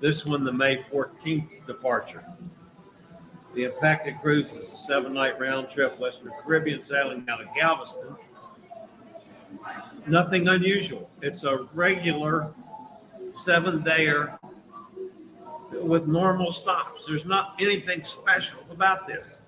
this 0.00 0.26
one 0.26 0.44
the 0.44 0.52
May 0.52 0.76
14th 0.76 1.66
departure. 1.66 2.24
The 3.54 3.64
impacted 3.64 4.14
cruise 4.20 4.52
is 4.52 4.70
a 4.70 4.78
seven 4.78 5.14
night 5.14 5.40
round 5.40 5.68
trip 5.70 5.98
Western 5.98 6.32
Caribbean 6.44 6.82
sailing 6.82 7.26
out 7.28 7.40
of 7.40 7.48
Galveston. 7.54 8.16
Nothing 10.06 10.48
unusual. 10.48 11.10
It's 11.22 11.44
a 11.44 11.68
regular 11.74 12.52
seven 13.32 13.82
dayer 13.82 14.38
with 15.72 16.06
normal 16.06 16.52
stops. 16.52 17.06
There's 17.06 17.24
not 17.24 17.54
anything 17.60 18.04
special 18.04 18.60
about 18.70 19.06
this. 19.06 19.38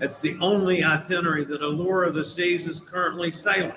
It's 0.00 0.18
the 0.18 0.36
only 0.40 0.84
itinerary 0.84 1.44
that 1.44 1.62
Allure 1.62 2.04
of 2.04 2.14
the 2.14 2.24
Seas 2.24 2.66
is 2.66 2.80
currently 2.80 3.30
sailing. 3.30 3.72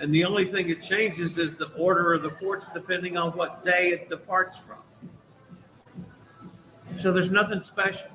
And 0.00 0.14
the 0.14 0.24
only 0.24 0.46
thing 0.46 0.70
it 0.70 0.82
changes 0.82 1.36
is 1.36 1.58
the 1.58 1.66
order 1.76 2.14
of 2.14 2.22
the 2.22 2.30
ports 2.30 2.64
depending 2.72 3.18
on 3.18 3.32
what 3.32 3.62
day 3.64 3.90
it 3.90 4.08
departs 4.08 4.56
from. 4.56 4.78
So 6.98 7.12
there's 7.12 7.30
nothing 7.30 7.62
special. 7.62 8.08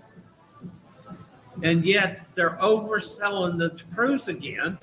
And 1.63 1.85
yet 1.85 2.25
they're 2.35 2.57
overselling 2.61 3.57
the 3.57 3.81
cruise 3.93 4.27
again 4.27 4.77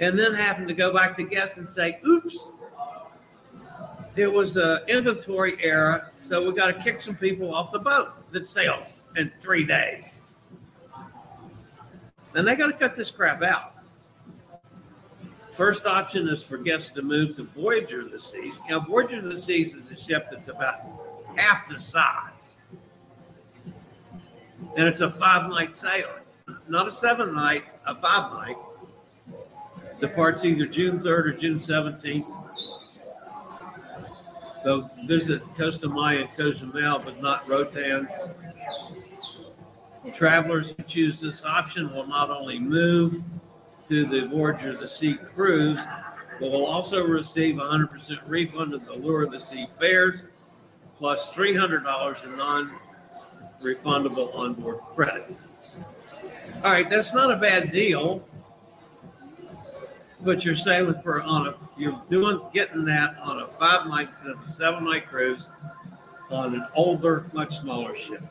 and 0.00 0.18
then 0.18 0.34
having 0.34 0.66
to 0.66 0.74
go 0.74 0.92
back 0.92 1.16
to 1.16 1.22
guests 1.22 1.58
and 1.58 1.68
say, 1.68 2.00
oops, 2.06 2.50
it 4.16 4.30
was 4.30 4.56
an 4.56 4.80
inventory 4.88 5.56
error, 5.62 6.10
so 6.22 6.46
we 6.46 6.54
got 6.54 6.66
to 6.66 6.82
kick 6.82 7.00
some 7.00 7.14
people 7.14 7.54
off 7.54 7.72
the 7.72 7.78
boat 7.78 8.10
that 8.32 8.46
sails 8.46 9.00
in 9.16 9.30
three 9.40 9.64
days. 9.64 10.22
And 12.34 12.46
they 12.46 12.56
got 12.56 12.66
to 12.66 12.72
cut 12.72 12.96
this 12.96 13.10
crap 13.10 13.42
out. 13.42 13.74
First 15.50 15.86
option 15.86 16.28
is 16.28 16.42
for 16.42 16.56
guests 16.58 16.90
to 16.92 17.02
move 17.02 17.36
to 17.36 17.44
Voyager 17.44 18.00
of 18.00 18.10
the 18.10 18.20
Seas. 18.20 18.60
Now, 18.68 18.80
Voyager 18.80 19.18
of 19.18 19.24
the 19.24 19.40
Seas 19.40 19.74
is 19.74 19.90
a 19.90 19.96
ship 19.96 20.28
that's 20.30 20.48
about 20.48 20.80
half 21.36 21.68
the 21.68 21.78
size, 21.78 22.31
and 24.76 24.88
it's 24.88 25.00
a 25.00 25.10
five 25.10 25.50
night 25.50 25.76
sailing, 25.76 26.22
not 26.68 26.88
a 26.88 26.92
seven 26.92 27.34
night, 27.34 27.64
a 27.86 27.94
five 27.94 28.32
night 28.32 28.56
departs 30.02 30.44
either 30.44 30.66
June 30.66 30.98
3rd 30.98 31.06
or 31.06 31.32
June 31.32 31.58
17th. 31.58 32.26
They'll 34.64 34.90
visit 35.06 35.42
Costa 35.56 35.88
Maya 35.88 36.22
and 36.22 36.34
Cozumel, 36.36 37.00
but 37.04 37.22
not 37.22 37.48
Roatan. 37.48 38.08
Travelers 40.12 40.74
who 40.76 40.82
choose 40.82 41.20
this 41.20 41.44
option 41.44 41.94
will 41.94 42.06
not 42.06 42.30
only 42.30 42.58
move 42.58 43.22
to 43.88 44.04
the 44.04 44.26
Voyager 44.26 44.70
of 44.70 44.80
the 44.80 44.88
Sea 44.88 45.14
cruise, 45.14 45.80
but 46.40 46.50
will 46.50 46.66
also 46.66 47.04
receive 47.04 47.56
100% 47.56 48.18
refund 48.26 48.74
of 48.74 48.84
the 48.84 48.92
Allure 48.92 49.22
of 49.22 49.30
the 49.30 49.40
Sea 49.40 49.68
fares, 49.78 50.24
plus 50.98 51.30
$300 51.30 52.24
in 52.24 52.36
non-refundable 53.62 54.34
onboard 54.34 54.80
credit. 54.80 55.36
All 56.64 56.70
right, 56.70 56.88
that's 56.88 57.14
not 57.14 57.32
a 57.32 57.36
bad 57.36 57.72
deal 57.72 58.22
but 60.24 60.44
you're 60.44 60.56
sailing 60.56 61.00
for 61.02 61.22
on 61.22 61.48
a 61.48 61.54
you're 61.76 62.00
doing 62.08 62.40
getting 62.52 62.84
that 62.84 63.16
on 63.18 63.40
a 63.40 63.46
five 63.58 63.86
night 63.86 64.08
instead 64.08 64.30
of 64.30 64.40
a 64.46 64.50
seven 64.50 64.84
night 64.84 65.08
cruise 65.08 65.48
on 66.30 66.54
an 66.54 66.66
older, 66.74 67.26
much 67.32 67.58
smaller 67.58 67.94
ship. 67.94 68.22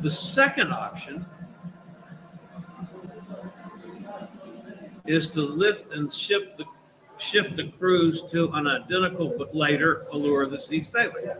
The 0.00 0.10
second 0.10 0.72
option 0.72 1.24
is 5.06 5.28
to 5.28 5.40
lift 5.40 5.92
and 5.92 6.12
ship 6.12 6.58
the 6.58 6.64
shift 7.16 7.56
the 7.56 7.68
cruise 7.78 8.24
to 8.32 8.50
an 8.52 8.66
identical 8.66 9.34
but 9.38 9.54
later 9.54 10.06
allure 10.12 10.42
of 10.42 10.50
the 10.50 10.60
sea 10.60 10.82
sailing. 10.82 11.30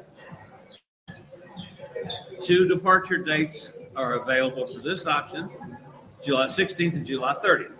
Two 2.44 2.68
departure 2.68 3.16
dates 3.16 3.72
are 3.96 4.14
available 4.14 4.66
for 4.66 4.80
this 4.80 5.06
option 5.06 5.50
July 6.22 6.46
16th 6.46 6.92
and 6.92 7.06
July 7.06 7.34
30th. 7.42 7.72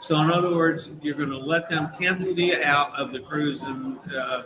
So, 0.00 0.18
in 0.18 0.30
other 0.30 0.52
words, 0.56 0.90
you're 1.02 1.14
going 1.14 1.30
to 1.30 1.38
let 1.38 1.70
them 1.70 1.92
cancel 2.00 2.32
you 2.32 2.60
out 2.64 2.98
of 2.98 3.12
the 3.12 3.20
cruise, 3.20 3.62
in, 3.62 3.96
uh, 4.16 4.42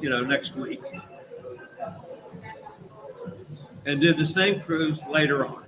you 0.00 0.08
know, 0.08 0.22
next 0.22 0.54
week, 0.54 0.82
and 3.86 4.00
do 4.00 4.14
the 4.14 4.26
same 4.26 4.60
cruise 4.60 5.00
later 5.08 5.44
on. 5.46 5.64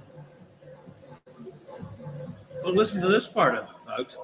Well, 2.63 2.75
listen 2.75 3.01
to 3.01 3.09
this 3.09 3.27
part 3.27 3.57
of 3.57 3.65
it, 3.65 3.77
folks. 3.85 4.17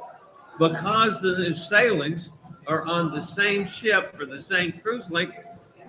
Because 0.59 1.21
the 1.21 1.57
sailings 1.57 2.31
are 2.69 2.85
on 2.85 3.11
the 3.11 3.23
same 3.23 3.67
ship 3.67 4.17
for 4.17 4.25
the 4.25 4.41
same 4.41 4.73
cruise 4.73 5.11
length 5.11 5.35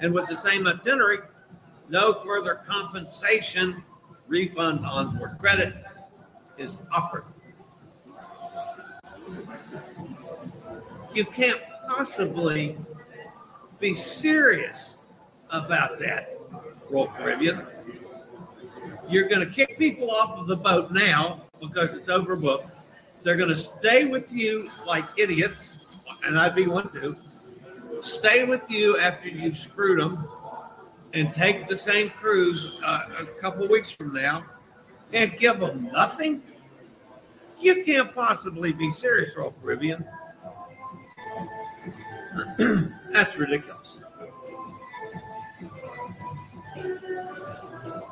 and 0.01 0.13
with 0.13 0.27
the 0.27 0.37
same 0.37 0.67
itinerary, 0.67 1.19
no 1.89 2.13
further 2.13 2.61
compensation 2.67 3.83
refund 4.27 4.85
onboard 4.85 5.37
credit 5.39 5.73
is 6.57 6.77
offered. 6.91 7.25
You 11.13 11.25
can't 11.25 11.61
possibly 11.87 12.77
be 13.79 13.95
serious 13.95 14.97
about 15.49 15.99
that, 15.99 16.37
Royal 16.89 17.07
Caribbean. 17.07 17.65
You're 19.09 19.27
going 19.27 19.39
to 19.39 19.51
kick 19.51 19.79
people 19.79 20.11
off 20.11 20.37
of 20.37 20.47
the 20.47 20.55
boat 20.55 20.91
now 20.91 21.41
because 21.59 21.93
it's 21.93 22.09
overbooked. 22.09 22.71
They're 23.23 23.37
going 23.37 23.49
to 23.49 23.55
stay 23.55 24.05
with 24.05 24.31
you 24.31 24.69
like 24.85 25.03
idiots, 25.17 26.03
and 26.25 26.37
I'd 26.37 26.55
be 26.55 26.67
one 26.67 26.87
too, 26.89 27.15
stay 28.01 28.43
with 28.45 28.69
you 28.69 28.97
after 28.97 29.27
you've 29.27 29.57
screwed 29.57 29.99
them 29.99 30.27
and 31.13 31.33
take 31.33 31.67
the 31.67 31.77
same 31.77 32.09
cruise 32.09 32.79
uh, 32.85 33.01
a 33.19 33.25
couple 33.41 33.67
weeks 33.67 33.91
from 33.91 34.13
now 34.13 34.43
and 35.13 35.37
give 35.37 35.59
them 35.59 35.89
nothing? 35.91 36.41
You 37.59 37.83
can't 37.83 38.13
possibly 38.13 38.71
be 38.71 38.91
serious, 38.91 39.35
Royal 39.35 39.51
Caribbean. 39.61 40.05
That's 43.11 43.37
ridiculous. 43.37 43.99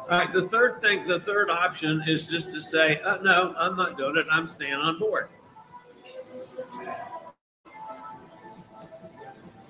All 0.10 0.18
right, 0.18 0.32
the 0.32 0.48
third 0.48 0.82
thing, 0.82 1.06
the 1.06 1.20
third 1.20 1.50
option 1.50 2.02
is 2.08 2.28
just 2.28 2.54
to 2.54 2.62
say, 2.62 3.02
uh, 3.02 3.18
no, 3.18 3.54
I'm 3.58 3.76
not 3.76 3.98
doing 3.98 4.16
it. 4.16 4.26
I'm 4.32 4.48
staying 4.48 4.74
on 4.74 5.00
board. 5.00 5.28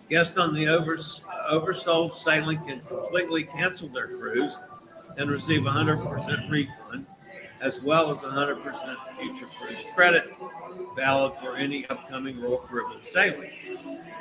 Guests 0.10 0.38
on 0.38 0.54
the 0.54 0.67
overs, 0.67 1.22
oversold 1.52 2.15
sailing 2.15 2.60
can 2.65 2.80
completely 2.82 3.43
cancel 3.43 3.89
their 3.89 4.08
cruise 4.08 4.56
and 5.17 5.30
receive 5.30 5.65
a 5.65 5.70
100% 5.70 6.50
refund, 6.50 7.06
as 7.60 7.82
well 7.82 8.10
as 8.10 8.24
a 8.24 8.28
100% 8.28 8.96
future 9.20 9.48
cruise 9.60 9.84
credit, 9.93 10.32
valid 10.96 11.34
for 11.36 11.58
any 11.58 11.86
upcoming 11.88 12.39
Royal 12.39 12.60
Caribbean 12.60 13.04
sailings. 13.04 13.54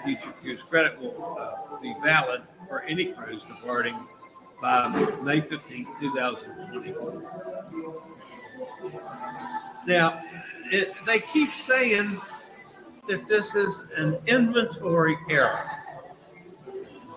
Future 0.04 0.32
cruise 0.40 0.62
credit 0.62 1.00
will 1.00 1.36
uh, 1.38 1.78
be 1.80 1.94
valid 2.02 2.42
for 2.68 2.82
any 2.82 3.12
cruise 3.12 3.44
departing 3.44 3.96
by 4.60 4.88
May 5.22 5.40
15, 5.40 5.86
2024. 6.00 7.22
Now, 9.86 10.20
it, 10.72 10.92
they 11.04 11.20
keep 11.20 11.52
saying 11.52 12.20
that 13.08 13.26
this 13.26 13.54
is 13.54 13.84
an 13.96 14.18
inventory 14.26 15.16
error. 15.30 15.70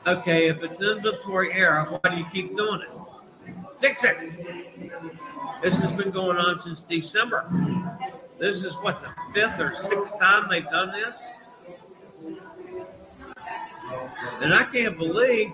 Okay, 0.05 0.47
if 0.47 0.63
it's 0.63 0.79
an 0.79 0.97
inventory 0.97 1.53
error, 1.53 1.85
why 1.85 2.09
do 2.09 2.17
you 2.17 2.25
keep 2.31 2.55
doing 2.55 2.81
it? 2.81 3.53
Fix 3.77 4.03
it. 4.03 4.91
This 5.61 5.79
has 5.81 5.91
been 5.91 6.11
going 6.11 6.37
on 6.37 6.59
since 6.59 6.83
December. 6.83 7.49
This 8.37 8.63
is 8.63 8.73
what 8.75 9.01
the 9.01 9.09
fifth 9.33 9.59
or 9.59 9.75
sixth 9.75 10.17
time 10.19 10.47
they've 10.49 10.69
done 10.69 10.91
this. 10.91 11.21
And 14.41 14.53
I 14.53 14.63
can't 14.63 14.97
believe 14.97 15.51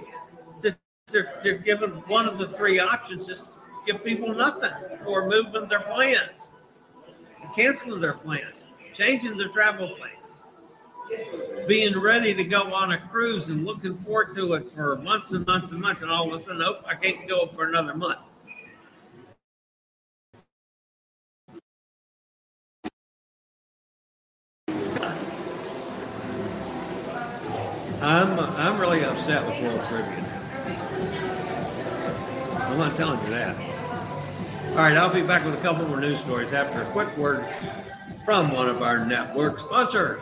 that 0.62 0.78
they're, 1.08 1.39
they're 1.43 1.58
giving 1.58 1.89
one 2.08 2.28
of 2.28 2.38
the 2.38 2.48
three 2.48 2.80
options 2.80 3.30
is 3.30 3.48
give 3.88 4.04
people 4.04 4.34
nothing 4.34 4.71
or 5.06 5.28
moving 5.28 5.67
their 5.69 5.80
plans, 5.80 6.52
canceling 7.56 8.02
their 8.02 8.13
plans, 8.13 8.65
changing 8.93 9.38
their 9.38 9.50
travel 9.50 9.95
plans 9.98 10.25
being 11.68 12.00
ready 12.00 12.34
to 12.34 12.44
go 12.44 12.74
on 12.74 12.94
a 12.94 13.00
cruise 13.00 13.50
and 13.50 13.65
looking 13.65 13.96
forward 13.96 14.36
to 14.36 14.54
it 14.54 14.70
for 14.70 14.96
months 14.98 15.32
and 15.32 15.46
months 15.48 15.72
and 15.72 15.82
months, 15.82 16.02
and 16.02 16.12
all 16.12 16.34
of 16.34 16.39
a 16.39 16.44
sudden, 16.44 16.60
nope, 16.60 16.84
I 16.88 16.96
can't 16.96 17.28
go 17.28 17.48
for 17.48 17.68
another 17.68 17.96
month. 17.96 18.20
I'm 28.02 28.39
I'm 28.39 28.80
really 28.80 29.04
upset 29.04 29.46
with 29.46 29.60
Royal 29.62 29.80
Caribbean. 29.88 30.26
I'm 32.56 32.78
not 32.78 32.96
telling 32.96 33.20
you 33.24 33.30
that. 33.32 33.56
All 34.72 34.76
right, 34.78 34.98
I'll 34.98 35.13
be 35.13 35.24
back 35.24 35.46
with 35.46 35.56
a 35.56 35.62
couple 35.62 35.88
more 35.88 36.00
news 36.00 36.20
stories 36.20 36.54
after 36.54 36.82
a 36.82 36.86
quick 36.88 37.15
word 37.18 37.46
from 38.26 38.52
one 38.52 38.70
of 38.70 38.82
our 38.82 39.06
network 39.06 39.60
sponsors. 39.60 40.22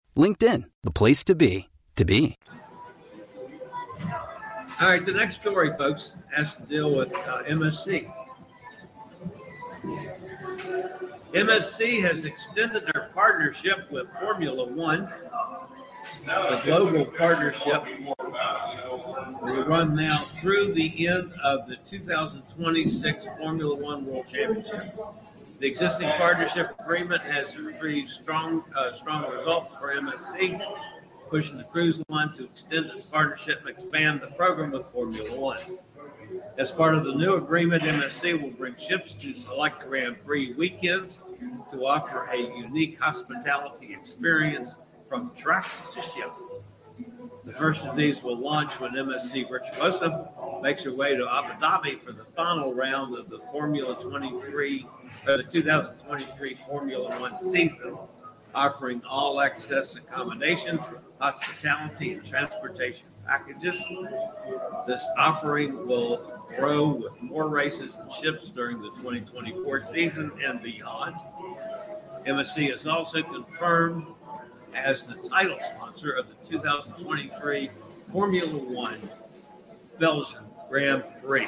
LinkedIn, 0.15 0.65
the 0.83 0.91
place 0.91 1.23
to 1.23 1.35
be, 1.35 1.69
to 1.95 2.05
be. 2.05 2.37
All 4.81 4.89
right, 4.89 5.05
the 5.05 5.11
next 5.11 5.35
story, 5.35 5.71
folks, 5.73 6.13
has 6.35 6.55
to 6.55 6.63
deal 6.63 6.93
with 6.93 7.13
uh, 7.13 7.43
MSC. 7.47 8.11
MSC 11.33 12.01
has 12.01 12.25
extended 12.25 12.85
their 12.93 13.09
partnership 13.13 13.89
with 13.91 14.07
Formula 14.19 14.65
One. 14.65 15.09
The 16.25 16.61
global 16.65 17.05
partnership 17.05 17.83
will 18.05 19.63
run 19.65 19.95
now 19.95 20.17
through 20.17 20.73
the 20.73 21.07
end 21.07 21.31
of 21.43 21.67
the 21.67 21.77
2026 21.89 23.25
Formula 23.37 23.75
One 23.75 24.05
World 24.05 24.25
Championship. 24.27 24.93
The 25.61 25.67
existing 25.67 26.09
partnership 26.17 26.75
agreement 26.79 27.21
has 27.21 27.55
retrieved 27.55 28.09
strong, 28.09 28.63
uh, 28.75 28.93
strong 28.93 29.31
results 29.31 29.77
for 29.77 29.93
MSC, 29.93 30.59
pushing 31.29 31.59
the 31.59 31.65
cruise 31.65 32.01
line 32.09 32.33
to 32.33 32.45
extend 32.45 32.87
its 32.87 33.03
partnership 33.03 33.59
and 33.59 33.69
expand 33.69 34.21
the 34.21 34.31
program 34.31 34.71
with 34.71 34.87
Formula 34.87 35.39
One. 35.39 35.59
As 36.57 36.71
part 36.71 36.95
of 36.95 37.03
the 37.03 37.13
new 37.13 37.35
agreement, 37.35 37.83
MSC 37.83 38.41
will 38.41 38.49
bring 38.49 38.75
ships 38.77 39.13
to 39.13 39.35
select 39.35 39.87
Grand 39.87 40.25
Prix 40.25 40.53
weekends 40.53 41.19
to 41.69 41.85
offer 41.85 42.27
a 42.33 42.37
unique 42.37 42.99
hospitality 42.99 43.93
experience 43.93 44.73
from 45.07 45.31
track 45.35 45.67
to 45.93 46.01
ship. 46.01 46.31
The 47.45 47.53
first 47.53 47.85
of 47.85 47.95
these 47.95 48.23
will 48.23 48.37
launch 48.37 48.79
when 48.79 48.93
MSC 48.93 49.47
Virtuosa 49.47 50.27
makes 50.63 50.83
her 50.85 50.93
way 50.93 51.15
to 51.15 51.27
Abu 51.31 51.53
Dhabi 51.63 52.01
for 52.01 52.13
the 52.13 52.25
final 52.35 52.73
round 52.73 53.15
of 53.15 53.29
the 53.29 53.39
Formula 53.51 53.95
23 54.01 54.87
for 55.23 55.37
the 55.37 55.43
2023 55.43 56.55
Formula 56.55 57.19
One 57.19 57.37
season, 57.51 57.97
offering 58.55 59.01
all 59.07 59.39
access 59.39 59.95
accommodation, 59.95 60.79
hospitality, 61.19 62.13
and 62.13 62.25
transportation 62.25 63.07
packages. 63.25 63.81
This 64.87 65.07
offering 65.17 65.87
will 65.87 66.43
grow 66.57 66.87
with 66.87 67.21
more 67.21 67.47
races 67.49 67.97
and 67.97 68.11
ships 68.11 68.49
during 68.49 68.81
the 68.81 68.89
2024 68.89 69.85
season 69.93 70.31
and 70.43 70.61
beyond. 70.61 71.15
MSC 72.25 72.73
is 72.73 72.87
also 72.87 73.21
confirmed 73.21 74.05
as 74.73 75.05
the 75.05 75.15
title 75.29 75.57
sponsor 75.61 76.11
of 76.11 76.27
the 76.27 76.47
2023 76.47 77.69
Formula 78.11 78.57
One 78.57 78.97
Belgian 79.99 80.43
Grand 80.69 81.03
Prix. 81.23 81.47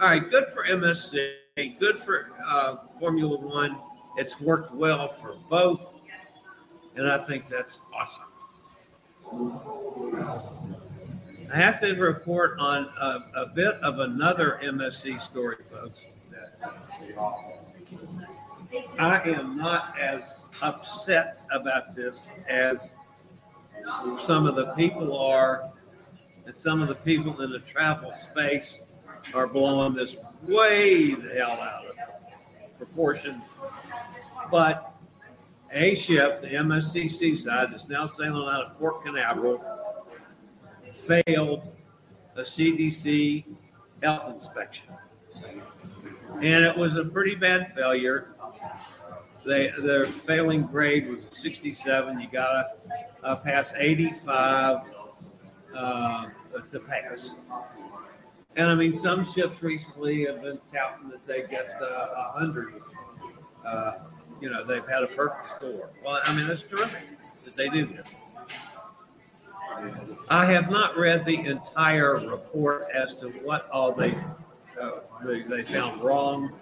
All 0.00 0.08
right, 0.08 0.28
good 0.30 0.48
for 0.48 0.64
MSC 0.64 1.36
good 1.56 2.00
for 2.00 2.30
uh, 2.48 2.76
Formula 2.98 3.36
One. 3.36 3.76
It's 4.16 4.40
worked 4.40 4.72
well 4.72 5.06
for 5.06 5.36
both, 5.50 5.92
and 6.96 7.06
I 7.06 7.18
think 7.18 7.46
that's 7.46 7.78
awesome. 7.94 8.24
I 11.52 11.56
have 11.56 11.78
to 11.80 11.92
report 11.92 12.58
on 12.58 12.88
a, 12.98 13.42
a 13.42 13.46
bit 13.48 13.74
of 13.82 13.98
another 13.98 14.60
MSC 14.62 15.20
story, 15.20 15.56
folks. 15.70 16.06
I 18.98 19.20
am 19.20 19.58
not 19.58 19.98
as 20.00 20.40
upset 20.62 21.42
about 21.52 21.94
this 21.94 22.28
as 22.48 22.92
some 24.18 24.46
of 24.46 24.56
the 24.56 24.72
people 24.72 25.18
are, 25.18 25.70
and 26.46 26.56
some 26.56 26.80
of 26.80 26.88
the 26.88 26.94
people 26.94 27.42
in 27.42 27.52
the 27.52 27.58
travel 27.58 28.14
space 28.30 28.78
are 29.34 29.46
blowing 29.46 29.94
this 29.94 30.16
way 30.42 31.14
the 31.14 31.34
hell 31.34 31.52
out 31.52 31.86
of 31.86 32.78
proportion. 32.78 33.42
But 34.50 34.94
a 35.72 35.94
ship, 35.94 36.42
the 36.42 36.48
MSC 36.48 37.10
Seaside, 37.10 37.72
is 37.74 37.88
now 37.88 38.06
sailing 38.06 38.48
out 38.48 38.66
of 38.66 38.78
Port 38.78 39.04
Canaveral 39.04 39.64
failed 40.92 41.62
a 42.36 42.42
CDC 42.42 43.44
health 44.02 44.34
inspection. 44.34 44.88
And 46.40 46.64
it 46.64 46.76
was 46.76 46.96
a 46.96 47.04
pretty 47.04 47.34
bad 47.34 47.72
failure. 47.72 48.28
They, 49.44 49.72
their 49.78 50.06
failing 50.06 50.62
grade 50.62 51.08
was 51.08 51.26
67. 51.30 52.20
You 52.20 52.28
got 52.30 52.84
to 52.84 53.26
uh, 53.26 53.36
pass 53.36 53.72
85 53.76 54.94
uh, 55.74 56.26
to 56.70 56.80
pass. 56.80 57.34
And 58.56 58.68
I 58.68 58.74
mean, 58.74 58.96
some 58.96 59.24
ships 59.24 59.62
recently 59.62 60.26
have 60.26 60.42
been 60.42 60.58
touting 60.70 61.08
that 61.08 61.26
they 61.26 61.42
get 61.42 61.70
uh, 61.80 62.32
100. 62.34 62.74
Uh, 63.64 63.92
you 64.40 64.50
know, 64.50 64.64
they've 64.64 64.86
had 64.86 65.02
a 65.02 65.06
perfect 65.06 65.56
score. 65.56 65.90
Well, 66.04 66.20
I 66.24 66.34
mean, 66.34 66.46
that's 66.46 66.62
terrific 66.62 67.02
that 67.44 67.56
they 67.56 67.68
do 67.68 67.86
that. 67.86 68.06
I 70.28 70.46
have 70.46 70.70
not 70.70 70.96
read 70.96 71.24
the 71.24 71.36
entire 71.36 72.16
report 72.16 72.88
as 72.94 73.14
to 73.16 73.28
what 73.28 73.68
all 73.70 73.92
they 73.92 74.14
uh, 74.80 75.00
they, 75.24 75.42
they 75.42 75.62
found 75.62 76.02
wrong, 76.02 76.52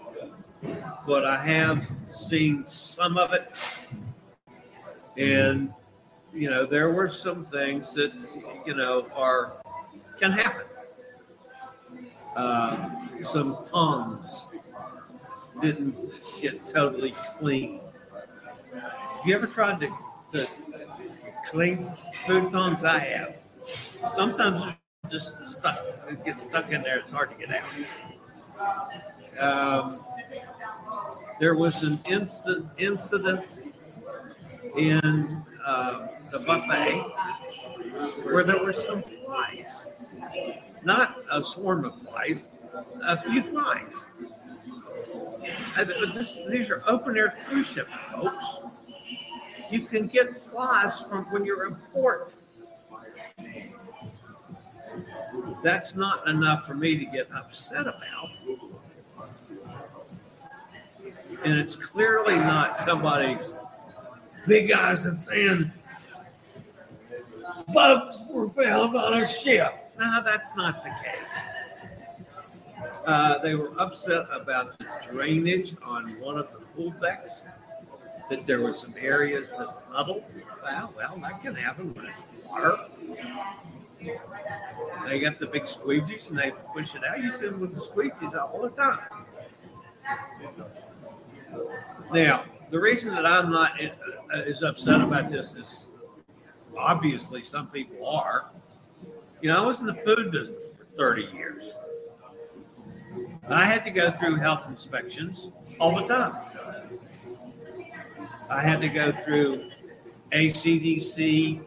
but 1.07 1.24
I 1.24 1.38
have 1.45 1.91
seen 2.12 2.66
some 2.66 3.16
of 3.18 3.32
it, 3.32 3.53
and 5.16 5.72
you 6.32 6.51
know 6.51 6.66
there 6.66 6.91
were 6.91 7.09
some 7.09 7.45
things 7.45 7.95
that 7.95 8.12
you 8.66 8.74
know 8.74 9.07
are 9.14 9.55
can 10.18 10.32
happen. 10.32 10.66
Uh, 12.37 12.91
some 13.22 13.59
tongues 13.70 14.47
didn't 15.61 15.97
get 16.41 16.64
totally 16.66 17.12
clean. 17.39 17.81
Have 18.72 19.26
you 19.26 19.35
ever 19.35 19.47
tried 19.47 19.81
to, 19.81 19.89
to 20.33 20.49
clean 21.47 21.93
food 22.26 22.51
tongs? 22.53 22.85
I 22.85 22.99
have. 22.99 23.37
Sometimes 24.14 24.62
it 24.68 25.11
just 25.11 25.43
stuck. 25.45 25.85
It 26.09 26.24
gets 26.24 26.45
stuck 26.45 26.70
in 26.70 26.83
there. 26.83 26.99
It's 26.99 27.12
hard 27.12 27.31
to 27.31 27.47
get 27.47 27.55
out. 27.55 27.68
Um, 29.41 30.01
there 31.39 31.55
was 31.55 31.83
an 31.83 31.99
instant 32.11 32.66
incident 32.78 33.45
in 34.76 35.43
uh, 35.64 36.07
the 36.31 36.39
buffet 36.41 36.99
where 38.22 38.45
there 38.45 38.62
were 38.62 38.72
some 38.72 39.03
flies, 39.03 39.89
not 40.85 41.16
a 41.31 41.43
swarm 41.43 41.85
of 41.85 42.01
flies, 42.01 42.49
a 43.03 43.20
few 43.22 43.43
flies. 43.43 44.07
Uh, 45.76 45.85
this, 46.14 46.39
these 46.49 46.70
are 46.70 46.83
open 46.87 47.16
air 47.16 47.35
cruise 47.45 47.66
ships, 47.68 47.91
folks. 48.12 48.59
You 49.70 49.83
can 49.83 50.07
get 50.07 50.37
flies 50.37 51.01
from 51.01 51.24
when 51.31 51.45
you're 51.45 51.66
in 51.66 51.74
port. 51.93 52.35
That's 55.62 55.95
not 55.95 56.28
enough 56.28 56.66
for 56.66 56.74
me 56.74 56.97
to 56.97 57.05
get 57.05 57.28
upset 57.33 57.83
about. 57.83 58.31
And 61.45 61.59
it's 61.59 61.76
clearly 61.76 62.37
not 62.37 62.81
somebody's 62.81 63.57
big 64.47 64.72
eyes 64.72 65.07
and 65.07 65.16
saying 65.16 65.72
bugs 67.73 68.25
were 68.29 68.49
found 68.51 68.97
on 68.97 69.14
a 69.14 69.27
ship. 69.27 69.93
No, 69.99 70.23
that's 70.25 70.55
not 70.57 70.83
the 70.85 70.91
case. 70.91 71.51
Uh, 73.07 73.39
they 73.39 73.55
were 73.55 73.73
upset 73.81 74.27
about 74.31 74.79
the 74.79 74.87
drainage 75.11 75.75
on 75.83 76.18
one 76.21 76.39
of 76.39 76.49
the 76.53 76.61
pool 76.75 76.95
decks, 77.01 77.47
that 78.29 78.47
there 78.47 78.61
were 78.61 78.75
some 78.75 78.95
areas 78.99 79.51
that 79.51 79.91
puddled. 79.91 80.25
Well, 80.62 80.93
well, 80.97 81.18
that 81.23 81.43
can 81.43 81.55
happen 81.55 81.95
when 81.95 82.07
it's 82.07 82.18
water. 82.47 82.79
They 85.07 85.21
got 85.21 85.39
the 85.39 85.47
big 85.47 85.64
squeegees 85.64 86.31
and 86.31 86.39
they 86.39 86.53
push 86.75 86.95
it 86.95 87.03
out. 87.05 87.23
You 87.23 87.33
see 87.33 87.47
them 87.47 87.61
with 87.61 87.75
the 87.75 87.81
squeegees 87.81 88.35
all 88.35 88.62
the 88.62 88.71
time. 88.71 89.01
Now, 92.12 92.45
the 92.71 92.81
reason 92.81 93.14
that 93.14 93.27
I'm 93.27 93.51
not 93.51 93.81
uh, 93.83 94.37
as 94.37 94.62
upset 94.62 95.01
about 95.01 95.31
this 95.31 95.55
is 95.55 95.89
obviously 96.77 97.45
some 97.45 97.68
people 97.68 98.07
are. 98.07 98.47
You 99.41 99.49
know, 99.49 99.62
I 99.62 99.66
was 99.66 99.81
in 99.81 99.87
the 99.87 99.95
food 99.95 100.31
business 100.31 100.64
for 100.77 100.85
30 100.97 101.29
years. 101.35 101.64
I 103.49 103.64
had 103.64 103.85
to 103.85 103.91
go 103.91 104.11
through 104.12 104.37
health 104.37 104.66
inspections 104.68 105.49
all 105.79 105.97
the 105.97 106.07
time. 106.07 106.35
I 108.51 108.61
had 108.62 108.81
to 108.81 108.89
go 108.89 109.12
through 109.12 109.71
a 110.33 110.49
CDC 110.49 111.61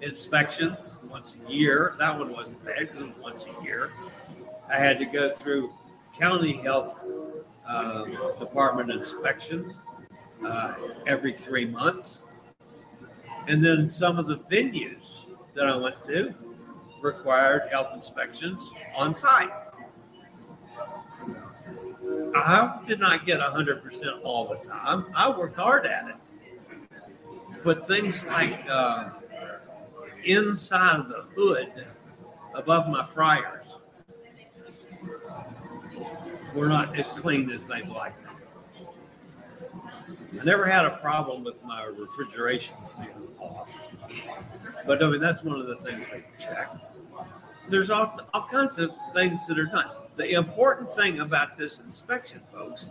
inspection 0.00 0.76
once 1.08 1.36
a 1.46 1.52
year. 1.52 1.94
That 1.98 2.18
one 2.18 2.32
wasn't 2.32 2.64
bad 2.64 2.80
because 2.80 3.02
it 3.02 3.06
was 3.06 3.16
once 3.18 3.46
a 3.46 3.64
year. 3.64 3.92
I 4.68 4.78
had 4.78 4.98
to 4.98 5.04
go 5.04 5.32
through 5.32 5.72
county 6.18 6.54
health 6.54 7.08
uh, 7.68 8.04
department 8.38 8.90
inspections 8.90 9.74
uh, 10.44 10.74
every 11.06 11.32
three 11.32 11.66
months. 11.66 12.24
And 13.48 13.64
then 13.64 13.88
some 13.88 14.18
of 14.18 14.26
the 14.26 14.38
venues 14.38 15.26
that 15.54 15.66
I 15.66 15.76
went 15.76 16.04
to 16.06 16.34
required 17.00 17.68
health 17.70 17.88
inspections 17.94 18.70
on 18.96 19.14
site. 19.14 19.50
I 22.34 22.80
did 22.86 23.00
not 23.00 23.26
get 23.26 23.40
100% 23.40 24.20
all 24.24 24.48
the 24.48 24.68
time. 24.68 25.06
I 25.14 25.28
worked 25.28 25.56
hard 25.56 25.86
at 25.86 26.08
it. 26.08 26.16
But 27.64 27.86
things 27.86 28.24
like 28.24 28.64
uh, 28.68 29.10
inside 30.24 31.00
of 31.00 31.08
the 31.08 31.22
hood 31.34 31.86
above 32.54 32.88
my 32.88 33.04
fryers 33.04 33.66
were 36.54 36.68
not 36.68 36.98
as 36.98 37.12
clean 37.12 37.50
as 37.50 37.66
they'd 37.66 37.88
like. 37.88 38.14
I 40.40 40.44
never 40.44 40.66
had 40.66 40.84
a 40.84 40.90
problem 40.90 41.44
with 41.44 41.62
my 41.62 41.84
refrigeration 41.84 42.74
being 42.98 43.28
off. 43.38 43.72
But 44.86 45.02
I 45.02 45.10
mean, 45.10 45.20
that's 45.20 45.44
one 45.44 45.60
of 45.60 45.66
the 45.66 45.76
things 45.76 46.06
they 46.10 46.24
check. 46.38 46.70
There's 47.68 47.90
all, 47.90 48.18
all 48.34 48.48
kinds 48.50 48.78
of 48.78 48.90
things 49.12 49.46
that 49.46 49.58
are 49.58 49.66
done. 49.66 49.90
The 50.16 50.32
important 50.32 50.92
thing 50.94 51.20
about 51.20 51.56
this 51.56 51.80
inspection, 51.80 52.40
folks, 52.52 52.86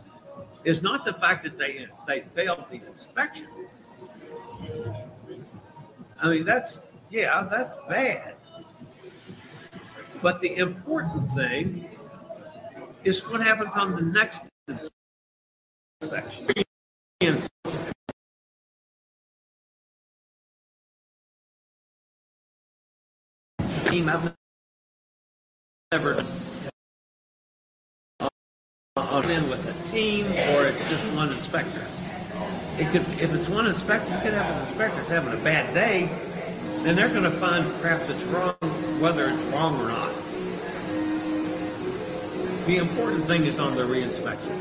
is 0.64 0.82
not 0.82 1.04
the 1.06 1.14
fact 1.14 1.44
that 1.44 1.58
they 1.58 1.88
they 2.08 2.22
failed 2.22 2.66
the 2.70 2.82
inspection. 2.88 3.48
I 6.22 6.30
mean, 6.30 6.46
that's 6.46 6.80
yeah, 7.10 7.48
that's 7.50 7.76
bad. 7.90 8.36
But 10.22 10.40
the 10.40 10.56
important 10.58 11.30
thing 11.32 11.90
is 13.04 13.28
what 13.28 13.42
happens 13.42 13.76
on 13.76 13.96
the 13.96 14.02
next 14.02 14.44
inspection. 16.02 16.48
Team 17.22 17.38
I've 24.10 24.34
never 25.92 26.24
on 28.20 28.30
uh, 28.98 29.28
in 29.28 29.48
with 29.52 29.68
a 29.70 29.92
team 29.92 30.26
or 30.26 30.66
it's 30.66 30.90
just 30.90 31.14
one 31.14 31.32
inspector. 31.32 31.86
It 32.80 32.90
could 32.90 33.02
if 33.22 33.36
it's 33.36 33.48
one 33.48 33.68
inspector, 33.68 34.12
you 34.12 34.20
could 34.24 34.34
have 34.34 34.56
an 34.56 34.62
inspector 34.68 34.98
that's 34.98 35.10
having 35.10 35.40
a 35.40 35.44
bad 35.44 35.72
day, 35.76 36.10
and 36.88 36.98
they're 36.98 37.08
going 37.10 37.22
to 37.22 37.30
find 37.30 37.72
crap 37.82 38.00
that's 38.08 38.24
wrong, 38.24 38.56
whether 39.00 39.30
it's 39.30 39.44
wrong 39.54 39.80
or 39.80 39.90
not. 39.90 40.12
The 42.66 42.78
important 42.78 43.26
thing 43.26 43.46
is 43.46 43.60
on 43.60 43.76
the 43.76 43.84
reinspection. 43.84 44.61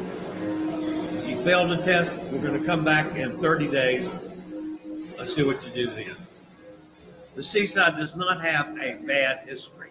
Failed 1.45 1.73
a 1.73 1.83
test, 1.83 2.15
we're 2.31 2.43
going 2.43 2.61
to 2.61 2.67
come 2.67 2.85
back 2.85 3.17
in 3.17 3.39
30 3.39 3.69
days. 3.69 4.15
Let's 5.17 5.35
see 5.35 5.43
what 5.43 5.65
you 5.65 5.73
do 5.73 5.91
then. 5.91 6.15
The 7.35 7.43
Seaside 7.43 7.97
does 7.97 8.15
not 8.15 8.45
have 8.45 8.77
a 8.79 8.99
bad 9.07 9.49
history. 9.49 9.89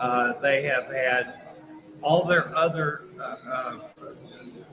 Uh, 0.00 0.32
they 0.40 0.64
have 0.64 0.86
had 0.86 1.40
all 2.02 2.24
their 2.24 2.52
other 2.56 3.04
uh, 3.20 3.22
uh, 3.22 3.78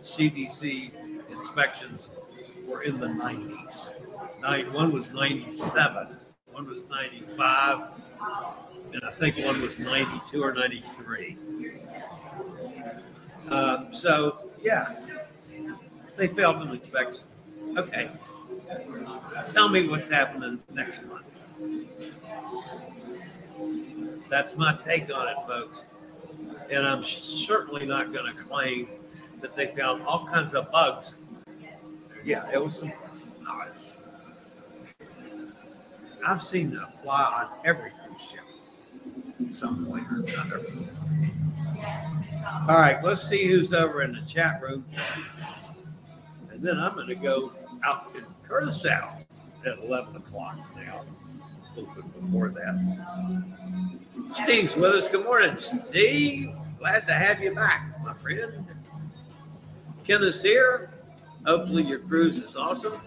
CDC 0.04 0.92
inspections 1.30 2.10
were 2.66 2.82
in 2.82 3.00
the 3.00 3.08
90s. 3.08 3.94
Nine, 4.42 4.74
one 4.74 4.92
was 4.92 5.12
97, 5.12 6.08
one 6.52 6.68
was 6.68 6.88
95, 6.90 7.94
and 8.94 9.04
I 9.04 9.12
think 9.12 9.38
one 9.38 9.62
was 9.62 9.78
92 9.78 10.44
or 10.44 10.54
93. 10.54 11.38
Uh, 13.48 13.92
so, 13.92 14.50
yeah, 14.60 14.96
they 16.18 16.28
failed 16.28 16.58
an 16.58 16.70
inspection. 16.72 17.24
Okay. 17.78 18.10
Tell 19.48 19.70
me 19.70 19.88
what's 19.88 20.10
happening 20.10 20.60
next 20.74 21.02
month. 21.06 21.26
That's 24.30 24.56
my 24.56 24.76
take 24.76 25.14
on 25.14 25.28
it, 25.28 25.38
folks. 25.48 25.86
And 26.70 26.86
I'm 26.86 27.04
certainly 27.04 27.86
not 27.86 28.12
going 28.12 28.34
to 28.34 28.42
claim 28.42 28.88
that 29.42 29.56
they 29.56 29.68
found 29.68 30.04
all 30.04 30.26
kinds 30.26 30.56
of 30.56 30.72
bugs. 30.72 31.18
Yeah, 32.24 32.50
it 32.52 32.64
was 32.64 32.80
some. 32.80 32.92
I've 36.28 36.42
seen 36.44 36.72
them 36.72 36.88
fly 37.04 37.24
on 37.24 37.60
every 37.66 37.92
cruise 37.92 38.22
ship 38.32 38.42
at 39.48 39.54
some 39.54 39.86
point 39.86 40.06
or 40.12 40.16
another. 40.22 40.66
All 42.68 42.80
right, 42.80 43.04
let's 43.04 43.28
see 43.28 43.48
who's 43.48 43.74
over 43.74 44.02
in 44.02 44.14
the 44.14 44.22
chat 44.22 44.60
room. 44.62 44.86
And 46.56 46.64
then 46.64 46.80
I'm 46.80 46.94
going 46.94 47.08
to 47.08 47.16
go 47.16 47.52
out 47.84 48.16
in 48.16 48.24
Curacao 48.48 49.18
at 49.66 49.78
11 49.84 50.16
o'clock 50.16 50.58
now, 50.74 51.04
a 51.76 51.80
little 51.80 51.94
bit 51.96 52.22
before 52.22 52.48
that. 52.48 53.46
Steve's 54.42 54.74
with 54.78 54.96
us. 54.96 55.10
Good 55.10 55.26
morning, 55.26 55.58
Steve. 55.58 56.54
Glad 56.80 57.08
to 57.08 57.14
have 57.14 57.42
you 57.42 57.54
back, 57.54 58.02
my 58.06 58.14
friend. 58.14 58.66
Ken 60.06 60.24
is 60.24 60.42
here. 60.42 60.92
Hopefully, 61.46 61.84
your 61.84 62.00
cruise 62.00 62.38
is 62.38 62.56
awesome. 62.56 63.02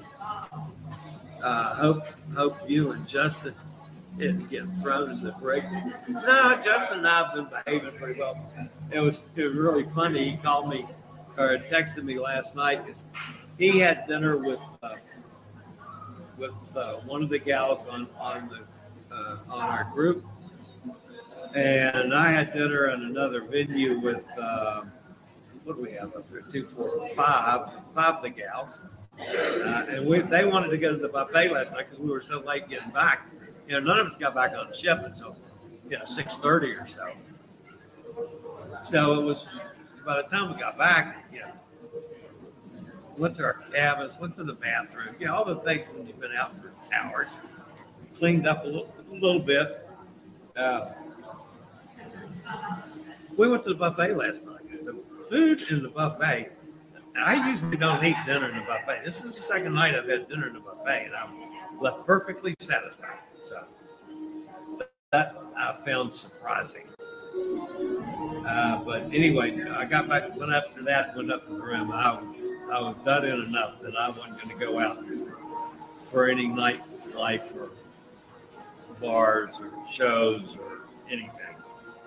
Uh, 1.43 1.75
hope 1.75 2.05
hope 2.37 2.59
you 2.69 2.91
and 2.91 3.09
Justin 3.09 3.55
didn't 4.19 4.51
get 4.51 4.69
thrown 4.83 5.11
in 5.11 5.25
the 5.25 5.33
break. 5.41 5.65
No, 6.07 6.61
Justin 6.63 6.99
and 6.99 7.09
I 7.09 7.25
have 7.25 7.35
been 7.35 7.49
behaving 7.65 7.97
pretty 7.99 8.21
well. 8.21 8.39
It 8.91 9.01
was 9.01 9.21
it 9.37 9.45
was 9.45 9.55
really 9.55 9.85
funny. 9.85 10.33
He 10.33 10.37
called 10.37 10.69
me 10.69 10.85
or 11.39 11.57
texted 11.59 12.05
me 12.05 12.19
last 12.19 12.55
night. 12.55 12.83
He 13.57 13.79
had 13.79 14.07
dinner 14.07 14.37
with 14.37 14.61
uh, 14.83 14.97
with 16.37 16.77
uh, 16.77 16.97
one 17.07 17.23
of 17.23 17.29
the 17.29 17.39
gals 17.39 17.87
on 17.89 18.09
on 18.19 18.49
the 18.49 19.15
uh, 19.15 19.39
on 19.49 19.61
our 19.63 19.85
group, 19.95 20.25
and 21.55 22.15
I 22.15 22.31
had 22.31 22.53
dinner 22.53 22.91
in 22.91 23.03
another 23.03 23.43
venue 23.43 24.01
with 24.01 24.27
um, 24.39 24.93
what 25.65 25.77
do 25.77 25.83
we 25.83 25.93
have 25.93 26.15
up 26.15 26.29
there? 26.31 26.41
Two, 26.41 26.65
four, 26.65 27.09
five, 27.11 27.71
five 27.95 28.17
of 28.17 28.23
the 28.23 28.31
gals. 28.31 28.81
Uh, 29.21 29.85
and 29.91 30.07
we, 30.07 30.21
they 30.21 30.45
wanted 30.45 30.69
to 30.69 30.79
go 30.79 30.93
to 30.93 30.99
the 30.99 31.09
buffet 31.09 31.51
last 31.51 31.73
night 31.73 31.91
because 31.91 31.99
we 31.99 32.09
were 32.09 32.21
so 32.21 32.41
late 32.41 32.69
getting 32.69 32.91
back. 32.91 33.29
You 33.67 33.75
know, 33.75 33.81
none 33.81 33.99
of 33.99 34.07
us 34.07 34.17
got 34.17 34.35
back 34.35 34.53
on 34.53 34.69
the 34.69 34.77
ship 34.77 35.01
until 35.05 35.37
you 35.91 35.99
know 35.99 36.05
six 36.05 36.37
thirty 36.37 36.71
or 36.71 36.87
so. 36.87 37.11
So 38.85 39.21
it 39.21 39.25
was 39.25 39.47
by 40.09 40.23
the 40.23 40.29
time 40.29 40.51
we 40.51 40.59
got 40.59 40.79
back, 40.79 41.27
you 41.31 41.41
know, 41.41 41.53
went 43.19 43.37
to 43.37 43.45
our 43.45 43.61
cabins, 43.71 44.19
went 44.19 44.35
to 44.37 44.43
the 44.43 44.55
bathroom, 44.55 45.15
you 45.21 45.27
know, 45.27 45.35
all 45.35 45.45
the 45.45 45.57
things 45.57 45.85
when 45.95 46.07
you've 46.07 46.19
been 46.19 46.33
out 46.33 46.57
for 46.57 46.73
hours, 46.95 47.29
cleaned 48.17 48.47
up 48.47 48.65
a 48.65 48.67
little, 48.67 48.95
a 49.11 49.15
little 49.15 49.39
bit. 49.39 49.87
Uh, 50.57 50.93
we 53.37 53.51
went 53.51 53.63
to 53.65 53.69
the 53.69 53.75
buffet 53.75 54.15
last 54.15 54.47
night. 54.47 54.85
The 54.87 54.99
food 55.29 55.61
in 55.69 55.83
the 55.83 55.91
buffet 55.91 56.53
I 57.21 57.51
usually 57.51 57.77
don't 57.77 58.03
eat 58.03 58.17
dinner 58.25 58.49
in 58.49 58.57
the 58.57 58.63
buffet. 58.63 59.03
This 59.05 59.23
is 59.23 59.35
the 59.35 59.41
second 59.43 59.75
night 59.75 59.95
I've 59.95 60.09
had 60.09 60.29
dinner 60.29 60.47
in 60.47 60.55
the 60.55 60.61
buffet, 60.61 61.07
and 61.07 61.15
I'm 61.17 61.81
left 61.81 62.07
perfectly 62.07 62.55
satisfied. 62.61 63.19
So 63.45 63.65
that 65.13 65.37
I 65.57 65.77
found 65.85 66.15
surprising. 66.15 66.87
Uh, 68.49 68.83
but 68.83 69.03
anyway, 69.13 69.63
I 69.63 69.85
got 69.85 70.09
back, 70.09 70.35
went 70.35 70.55
up 70.55 70.75
to 70.75 70.83
that, 70.85 71.15
went 71.15 71.31
up 71.31 71.47
to 71.47 71.53
the 71.53 71.61
room. 71.61 71.93
I, 71.93 72.13
was, 72.13 72.25
I 72.73 72.81
was 72.81 72.97
done 73.05 73.27
in 73.27 73.43
enough 73.43 73.79
that 73.83 73.95
I 73.95 74.09
wasn't 74.09 74.37
going 74.43 74.59
to 74.59 74.65
go 74.65 74.79
out 74.81 75.05
for 76.05 76.29
any 76.29 76.49
nightlife 76.49 77.55
or 77.55 77.69
bars 79.03 79.55
or 79.61 79.71
shows 79.93 80.57
or 80.57 80.79
anything. 81.11 81.33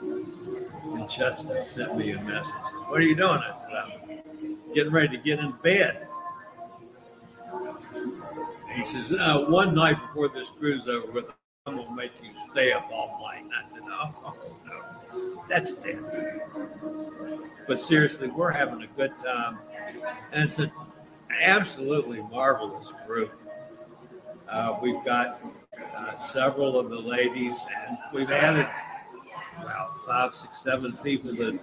And 0.01 1.07
Justin 1.07 1.63
sent 1.63 1.95
me 1.95 2.11
a 2.13 2.21
message. 2.23 2.51
What 2.87 2.99
are 2.99 3.03
you 3.03 3.15
doing? 3.15 3.39
I 3.39 3.53
said, 3.61 3.75
I'm 3.75 4.57
getting 4.73 4.91
ready 4.91 5.15
to 5.15 5.23
get 5.23 5.37
in 5.37 5.51
bed. 5.61 6.07
He 8.75 8.85
says, 8.85 9.11
uh, 9.11 9.45
one 9.45 9.75
night 9.75 9.97
before 10.07 10.29
this 10.29 10.49
cruise 10.57 10.87
over 10.87 11.11
with, 11.11 11.25
I'm 11.67 11.75
going 11.75 11.87
to 11.87 11.95
make 11.95 12.13
you 12.23 12.31
stay 12.51 12.71
up 12.71 12.89
all 12.91 13.19
night. 13.21 13.43
And 13.43 13.51
I 13.53 13.69
said, 13.69 13.83
oh, 13.83 14.33
no, 14.60 14.60
that's 15.51 15.73
dead. 15.73 15.99
But 17.67 17.79
seriously, 17.79 18.29
we're 18.29 18.51
having 18.51 18.81
a 18.81 18.87
good 18.87 19.17
time. 19.17 19.59
And 20.31 20.49
it's 20.49 20.59
an 20.59 20.71
absolutely 21.41 22.21
marvelous 22.21 22.93
group. 23.05 23.33
Uh, 24.49 24.77
we've 24.81 25.03
got 25.05 25.41
uh, 25.95 26.15
several 26.15 26.79
of 26.79 26.89
the 26.89 26.99
ladies, 26.99 27.57
and 27.85 27.97
we've 28.13 28.31
added 28.31 28.67
about 29.61 29.93
five, 30.07 30.33
six, 30.33 30.63
seven 30.63 30.93
people 31.03 31.35
that 31.35 31.59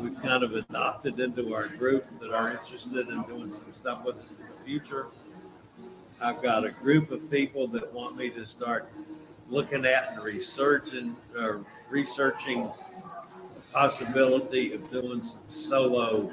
we've 0.00 0.20
kind 0.22 0.42
of 0.42 0.54
adopted 0.54 1.20
into 1.20 1.54
our 1.54 1.68
group 1.68 2.06
that 2.20 2.32
are 2.32 2.50
interested 2.50 3.08
in 3.08 3.22
doing 3.24 3.50
some 3.50 3.72
stuff 3.72 4.04
with 4.04 4.16
us 4.16 4.30
in 4.30 4.46
the 4.46 4.64
future. 4.64 5.08
I've 6.20 6.42
got 6.42 6.64
a 6.64 6.70
group 6.70 7.10
of 7.10 7.30
people 7.30 7.68
that 7.68 7.92
want 7.92 8.16
me 8.16 8.30
to 8.30 8.46
start 8.46 8.90
looking 9.48 9.84
at 9.84 10.12
and 10.12 10.22
researching 10.22 11.14
uh, 11.38 11.58
researching 11.88 12.68
possibility 13.76 14.72
of 14.72 14.90
doing 14.90 15.22
some 15.22 15.38
solo 15.48 16.32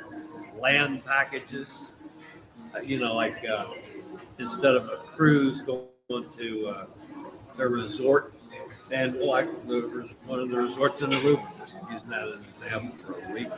land 0.57 1.03
packages. 1.03 1.91
Uh, 2.73 2.79
you 2.79 2.97
know, 2.99 3.13
like 3.13 3.35
uh, 3.43 3.65
instead 4.39 4.75
of 4.75 4.85
a 4.85 4.95
cruise 5.13 5.61
going 5.61 6.25
to 6.37 6.67
uh, 6.67 6.85
a 7.57 7.67
resort 7.67 8.33
and 8.91 9.17
like 9.17 9.49
the, 9.67 9.81
one 10.25 10.39
of 10.39 10.49
the 10.49 10.57
resorts 10.57 11.01
in 11.01 11.09
Aruba, 11.09 11.45
just 11.59 11.75
using 11.91 12.09
that 12.09 12.29
as 12.29 12.35
an 12.35 12.45
example 12.55 12.95
for 12.95 13.19
a 13.19 13.33
week, 13.33 13.49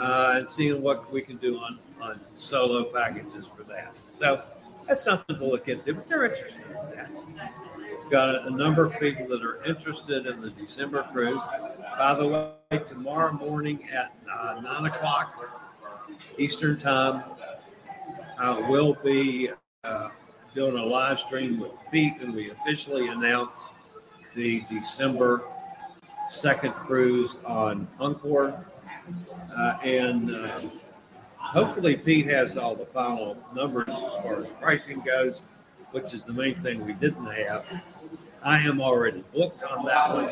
uh, 0.00 0.34
and 0.36 0.48
seeing 0.48 0.82
what 0.82 1.12
we 1.12 1.22
can 1.22 1.36
do 1.36 1.58
on, 1.58 1.78
on 2.00 2.18
solo 2.36 2.84
packages 2.84 3.46
for 3.56 3.62
that. 3.64 3.94
So 4.18 4.42
that's 4.88 5.04
something 5.04 5.36
to 5.36 5.44
look 5.44 5.68
into, 5.68 5.94
but 5.94 6.08
they're 6.08 6.24
interested 6.24 6.62
in 6.66 6.96
that. 6.96 7.10
Got 8.10 8.46
a, 8.46 8.50
number 8.50 8.86
of 8.86 8.98
people 8.98 9.28
that 9.28 9.42
are 9.42 9.62
interested 9.64 10.26
in 10.26 10.40
the 10.40 10.48
December 10.48 11.02
cruise. 11.12 11.42
By 11.98 12.14
the 12.14 12.26
way, 12.26 12.78
tomorrow 12.86 13.32
morning 13.32 13.86
at 13.92 14.14
uh, 14.32 14.60
9 14.62 14.86
o'clock 14.86 15.34
Eastern 16.38 16.80
Time, 16.80 17.22
I 18.38 18.58
will 18.70 18.94
be 19.04 19.50
uh, 19.84 20.08
doing 20.54 20.78
a 20.78 20.82
live 20.82 21.20
stream 21.20 21.60
with 21.60 21.72
Pete, 21.92 22.14
and 22.22 22.32
we 22.32 22.50
officially 22.50 23.08
announce 23.08 23.68
the 24.34 24.64
December 24.70 25.42
second 26.30 26.72
cruise 26.72 27.36
on 27.44 27.86
Encore. 28.00 28.64
Uh, 29.54 29.78
and 29.84 30.34
uh, 30.34 30.60
hopefully, 31.36 31.94
Pete 31.94 32.26
has 32.26 32.56
all 32.56 32.74
the 32.74 32.86
final 32.86 33.36
numbers 33.54 33.88
as 33.88 34.24
far 34.24 34.40
as 34.40 34.46
pricing 34.60 35.00
goes, 35.00 35.42
which 35.90 36.14
is 36.14 36.24
the 36.24 36.32
main 36.32 36.54
thing 36.54 36.86
we 36.86 36.94
didn't 36.94 37.26
have. 37.26 37.66
I 38.48 38.60
am 38.60 38.80
already 38.80 39.22
booked 39.34 39.62
on 39.62 39.84
that 39.84 40.14
one. 40.14 40.30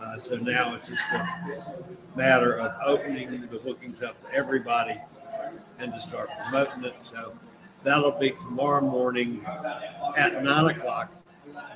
Uh, 0.00 0.18
so 0.18 0.36
now 0.36 0.74
it's 0.74 0.88
just 0.88 1.02
a 1.12 1.28
matter 2.16 2.54
of 2.58 2.72
opening 2.86 3.42
the 3.42 3.58
bookings 3.58 4.02
up 4.02 4.16
to 4.26 4.34
everybody 4.34 4.98
and 5.78 5.92
to 5.92 6.00
start 6.00 6.30
promoting 6.42 6.84
it. 6.84 6.94
So 7.02 7.36
that'll 7.84 8.18
be 8.18 8.30
tomorrow 8.30 8.80
morning 8.80 9.44
at 10.16 10.42
nine 10.42 10.70
o'clock 10.70 11.12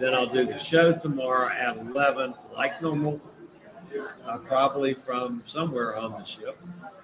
then 0.01 0.15
I'll 0.15 0.27
do 0.27 0.47
the 0.47 0.59
show 0.59 0.95
tomorrow 0.95 1.51
at 1.51 1.77
11, 1.77 2.35
like 2.57 2.81
normal, 2.81 3.21
uh, 4.27 4.39
probably 4.39 4.95
from 4.95 5.43
somewhere 5.45 5.97
on 5.97 6.13
the 6.13 6.25
ship. 6.25 6.59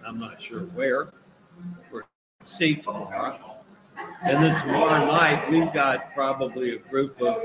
I'm 0.06 0.18
not 0.18 0.40
sure 0.40 0.60
where. 0.60 1.12
We're 1.90 2.04
see 2.42 2.76
tomorrow. 2.76 3.57
And 4.22 4.42
then 4.42 4.60
tomorrow 4.60 5.06
night, 5.06 5.48
we've 5.50 5.72
got 5.72 6.12
probably 6.12 6.74
a 6.74 6.78
group 6.78 7.20
of 7.22 7.40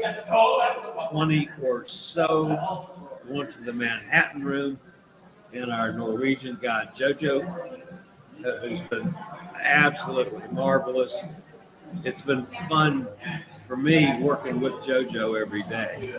20 1.12 1.50
or 1.62 1.88
so 1.88 2.90
going 3.28 3.52
to 3.52 3.62
the 3.62 3.74
Manhattan 3.74 4.44
room. 4.44 4.80
And 5.54 5.72
our 5.72 5.94
Norwegian 5.94 6.58
guy, 6.60 6.90
JoJo, 6.98 7.48
uh, 8.44 8.58
who's 8.58 8.82
been 8.82 9.14
absolutely 9.62 10.42
marvelous. 10.52 11.16
It's 12.04 12.24
been 12.24 12.44
fun 12.44 13.08
for 13.62 13.78
me 13.78 14.20
working 14.20 14.60
with 14.60 14.74
JoJo 14.74 15.40
every 15.40 15.64
day. 15.64 16.16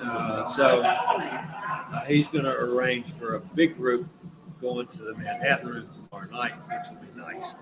Uh, 0.00 0.52
so 0.52 0.82
uh, 0.82 2.04
he's 2.04 2.28
going 2.28 2.44
to 2.44 2.52
arrange 2.52 3.06
for 3.12 3.36
a 3.36 3.40
big 3.40 3.76
group 3.76 4.06
going 4.60 4.86
to 4.88 4.98
the 4.98 5.14
Manhattan 5.14 5.68
room 5.68 5.88
tomorrow 5.94 6.30
night, 6.30 6.52
which 6.68 6.90
will 6.90 7.06
be 7.06 7.20
nice. 7.20 7.54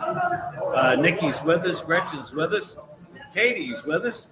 Uh, 0.00 0.96
Nikki's 0.98 1.40
with 1.42 1.64
us, 1.64 1.80
Gretchen's 1.80 2.32
with 2.32 2.52
us, 2.52 2.76
Katie's 3.34 3.82
with 3.84 4.04
us. 4.04 4.26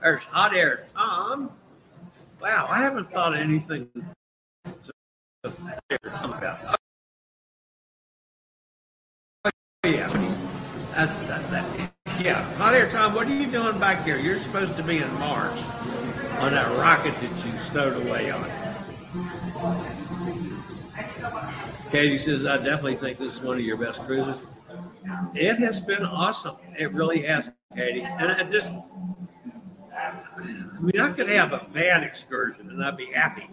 There's 0.00 0.22
Hot 0.24 0.54
Air 0.54 0.86
Tom. 0.94 1.50
Wow, 2.40 2.66
I 2.70 2.78
haven't 2.78 3.10
thought 3.10 3.34
of 3.34 3.40
anything. 3.40 3.88
Oh, 9.44 9.50
yeah, 9.84 10.08
that's 10.94 11.16
that. 11.26 11.50
that 11.50 11.92
yeah, 12.22 12.42
hot 12.56 12.74
air 12.74 12.90
Tom, 12.90 13.14
what 13.14 13.26
are 13.28 13.34
you 13.34 13.46
doing 13.46 13.78
back 13.78 14.04
here? 14.04 14.18
You're 14.18 14.38
supposed 14.38 14.76
to 14.76 14.82
be 14.82 14.98
in 14.98 15.14
Mars 15.14 15.64
on 16.38 16.52
that 16.52 16.70
rocket 16.78 17.14
that 17.18 17.46
you 17.46 17.58
stowed 17.60 18.06
away 18.06 18.30
on. 18.30 19.99
Katie 21.90 22.18
says, 22.18 22.46
I 22.46 22.56
definitely 22.56 22.96
think 22.96 23.18
this 23.18 23.34
is 23.36 23.42
one 23.42 23.56
of 23.56 23.64
your 23.64 23.76
best 23.76 24.00
cruises. 24.06 24.44
it 25.34 25.58
has 25.58 25.80
been 25.80 26.04
awesome. 26.04 26.56
It 26.78 26.92
really 26.92 27.22
has, 27.22 27.50
Katie. 27.74 28.02
And 28.02 28.30
I 28.30 28.44
just, 28.44 28.72
I 29.92 30.80
mean, 30.80 31.00
I 31.00 31.10
could 31.12 31.28
have 31.28 31.52
a 31.52 31.66
bad 31.72 32.04
excursion 32.04 32.70
and 32.70 32.84
I'd 32.84 32.96
be 32.96 33.06
happy. 33.06 33.48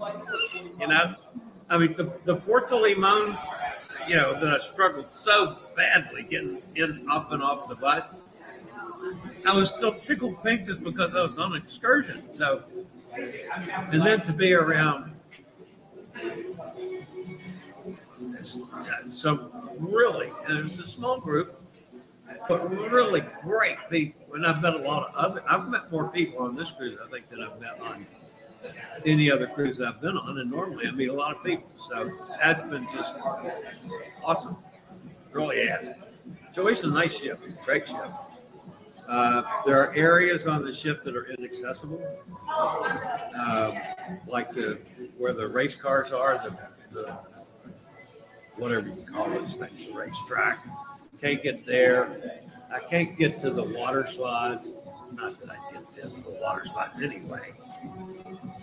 You 0.80 0.88
know, 0.88 1.16
I 1.70 1.78
mean, 1.80 1.96
the, 1.98 2.14
the 2.24 2.36
de 2.36 2.76
Limon, 2.76 3.36
you 4.08 4.16
know, 4.16 4.40
that 4.40 4.54
I 4.54 4.60
struggled 4.60 5.08
so 5.08 5.58
badly 5.76 6.24
getting 6.24 6.62
in, 6.76 7.08
up 7.10 7.32
and 7.32 7.42
off 7.42 7.68
the 7.68 7.76
bus. 7.76 8.14
I 9.48 9.56
was 9.56 9.70
still 9.70 9.96
tickled 9.96 10.44
pink 10.44 10.66
just 10.66 10.84
because 10.84 11.16
I 11.16 11.24
was 11.24 11.40
on 11.40 11.56
an 11.56 11.62
excursion. 11.62 12.24
So, 12.36 12.64
and 13.16 14.06
then 14.06 14.22
to 14.22 14.34
be 14.34 14.54
around 14.54 15.14
some 18.46 19.52
really, 19.80 20.32
and 20.48 20.58
it 20.58 20.64
was 20.64 20.80
a 20.80 20.88
small 20.88 21.20
group, 21.20 21.62
but 22.48 22.70
really 22.70 23.22
great 23.42 23.78
people. 23.90 24.36
And 24.36 24.46
I've 24.46 24.62
met 24.62 24.74
a 24.74 24.80
lot 24.80 25.10
of 25.10 25.16
other, 25.16 25.44
I've 25.50 25.70
met 25.70 25.92
more 25.92 26.10
people 26.10 26.40
on 26.40 26.56
this 26.56 26.72
cruise, 26.72 27.00
I 27.04 27.10
think, 27.10 27.30
than 27.30 27.42
I've 27.42 27.60
met 27.60 27.80
on 27.82 28.06
any 29.06 29.32
other 29.32 29.48
cruise 29.48 29.80
I've 29.82 30.02
been 30.02 30.18
on. 30.18 30.38
And 30.40 30.52
normally 30.52 30.88
I 30.88 30.92
meet 30.92 31.10
a 31.10 31.14
lot 31.14 31.36
of 31.36 31.44
people. 31.44 31.70
So 31.90 32.12
that's 32.40 32.64
been 32.64 32.88
just 32.94 33.14
awesome. 34.24 34.58
Really. 35.32 35.70
It's 36.50 36.58
always 36.58 36.84
a 36.84 36.88
nice 36.88 37.18
ship, 37.20 37.40
great 37.64 37.88
ship. 37.88 38.12
Uh, 39.08 39.42
there 39.66 39.82
are 39.82 39.94
areas 39.94 40.48
on 40.48 40.66
the 40.66 40.74
ship 40.74 41.02
that 41.04 41.16
are 41.16 41.28
inaccessible, 41.28 42.02
um, 43.40 43.74
like 44.28 44.52
the 44.52 44.82
where 45.18 45.32
the 45.32 45.48
race 45.48 45.76
cars 45.76 46.12
are, 46.12 46.38
the, 46.44 46.58
the 46.94 47.18
whatever 48.58 48.88
you 48.88 49.06
call 49.12 49.30
those 49.30 49.56
things, 49.56 49.88
the 49.88 49.94
racetrack. 49.94 50.66
Can't 51.22 51.42
get 51.42 51.66
there. 51.66 52.42
I 52.72 52.80
can't 52.80 53.18
get 53.18 53.40
to 53.42 53.52
the 53.52 53.64
water 53.64 54.08
slides. 54.08 54.72
Not 55.14 55.40
that 55.40 55.50
I 55.50 55.72
get 55.72 55.96
to 55.96 56.08
the 56.10 56.38
water 56.42 56.66
slides 56.66 57.02
anyway. 57.02 57.54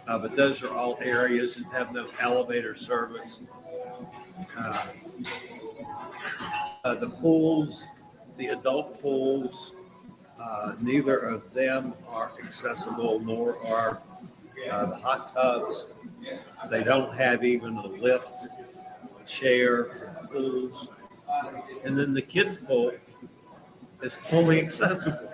Uh, 0.07 0.18
but 0.18 0.36
those 0.36 0.62
are 0.62 0.72
all 0.74 0.99
areas 1.01 1.57
that 1.57 1.66
have 1.72 1.92
no 1.92 2.07
elevator 2.20 2.74
service. 2.74 3.40
Uh, 4.57 4.86
uh, 6.84 6.95
the 6.95 7.09
pools, 7.09 7.84
the 8.36 8.49
adult 8.49 9.01
pools, 9.01 9.72
uh, 10.40 10.74
neither 10.80 11.16
of 11.16 11.53
them 11.55 11.95
are 12.09 12.32
accessible, 12.42 13.20
nor 13.20 13.64
are 13.66 14.03
uh, 14.70 14.86
the 14.86 14.97
hot 14.97 15.32
tubs. 15.32 15.88
They 16.70 16.82
don't 16.82 17.14
have 17.14 17.45
even 17.45 17.76
a 17.76 17.86
lift 17.86 18.47
chair 19.27 19.85
for 19.85 20.29
pools. 20.31 20.89
And 21.85 21.99
then 21.99 22.14
the 22.14 22.22
kids' 22.22 22.57
pool 22.57 22.93
is 24.03 24.14
fully 24.14 24.61
accessible. 24.61 25.31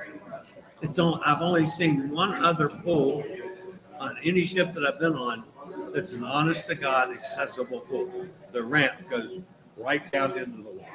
It's 0.82 0.98
only, 0.98 1.20
I've 1.24 1.42
only 1.42 1.66
seen 1.66 2.10
one 2.10 2.44
other 2.44 2.68
pool 2.68 3.24
on 3.98 4.16
any 4.24 4.44
ship 4.46 4.72
that 4.74 4.86
I've 4.86 4.98
been 4.98 5.14
on 5.14 5.44
that's 5.92 6.12
an 6.12 6.24
honest 6.24 6.66
to 6.68 6.74
God 6.74 7.12
accessible 7.12 7.80
pool. 7.80 8.10
The 8.52 8.62
ramp 8.62 8.94
goes 9.10 9.40
right 9.76 10.10
down 10.10 10.38
into 10.38 10.62
the 10.62 10.70
water. 10.70 10.86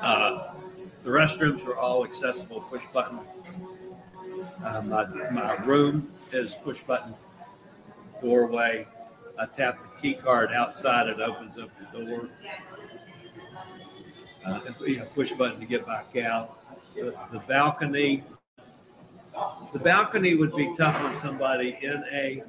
Uh, 0.00 0.54
the 1.02 1.10
restrooms 1.10 1.66
are 1.66 1.76
all 1.76 2.04
accessible 2.04 2.60
push 2.62 2.84
button. 2.92 3.20
Uh, 4.64 4.82
my, 4.82 5.04
my 5.30 5.54
room 5.64 6.10
is 6.32 6.54
push 6.54 6.80
button 6.82 7.14
doorway. 8.20 8.86
I 9.38 9.46
tap 9.46 9.78
the 9.80 9.88
key 10.00 10.14
card 10.14 10.52
outside, 10.52 11.08
it 11.08 11.20
opens 11.20 11.58
up 11.58 11.70
the 11.92 12.04
door. 12.04 12.28
Uh, 14.44 14.60
you 14.80 14.98
know, 14.98 15.04
push 15.06 15.32
button 15.32 15.60
to 15.60 15.66
get 15.66 15.86
back 15.86 16.16
out. 16.16 16.58
The, 16.94 17.14
the 17.30 17.38
balcony, 17.40 18.24
the 19.72 19.78
balcony 19.78 20.34
would 20.34 20.56
be 20.56 20.74
tough 20.76 21.00
on 21.02 21.14
somebody 21.16 21.78
in 21.82 22.02
a 22.10 22.42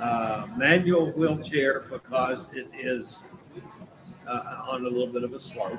uh, 0.00 0.46
manual 0.56 1.10
wheelchair 1.12 1.80
because 1.90 2.48
it 2.52 2.68
is 2.78 3.24
uh, 4.26 4.64
on 4.68 4.84
a 4.84 4.88
little 4.88 5.06
bit 5.06 5.24
of 5.24 5.32
a 5.32 5.40
slope. 5.40 5.78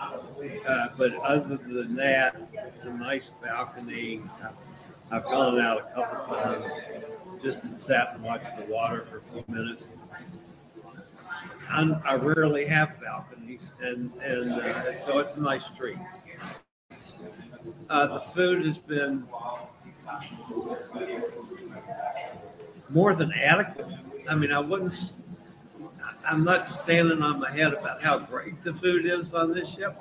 Uh, 0.00 0.88
but 0.98 1.14
other 1.18 1.56
than 1.56 1.94
that, 1.94 2.36
it's 2.66 2.84
a 2.84 2.92
nice 2.92 3.30
balcony. 3.42 4.20
I've 5.12 5.24
gone 5.24 5.60
out 5.60 5.78
a 5.78 5.94
couple 5.94 6.34
times 6.34 6.72
just 7.42 7.60
sat 7.78 8.14
and 8.14 8.22
watched 8.22 8.56
the 8.56 8.64
water 8.72 9.04
for 9.10 9.18
a 9.18 9.22
few 9.32 9.54
minutes. 9.54 9.88
I'm, 11.68 11.96
i 12.04 12.14
rarely 12.14 12.66
have 12.66 13.00
balconies, 13.00 13.72
and 13.80 14.12
and 14.22 14.52
uh, 14.52 14.96
so 14.96 15.18
it's 15.18 15.36
a 15.36 15.40
nice 15.40 15.64
treat. 15.76 15.98
Uh, 17.88 18.06
the 18.06 18.20
food 18.20 18.64
has 18.66 18.78
been 18.78 19.24
more 22.90 23.14
than 23.14 23.32
adequate. 23.32 23.86
I 24.28 24.34
mean, 24.34 24.52
I 24.52 24.60
wouldn't. 24.60 25.14
I'm 26.28 26.44
not 26.44 26.68
standing 26.68 27.22
on 27.22 27.40
my 27.40 27.50
head 27.50 27.72
about 27.72 28.02
how 28.02 28.18
great 28.18 28.60
the 28.62 28.74
food 28.74 29.06
is 29.06 29.32
on 29.34 29.54
this 29.54 29.68
ship, 29.68 29.96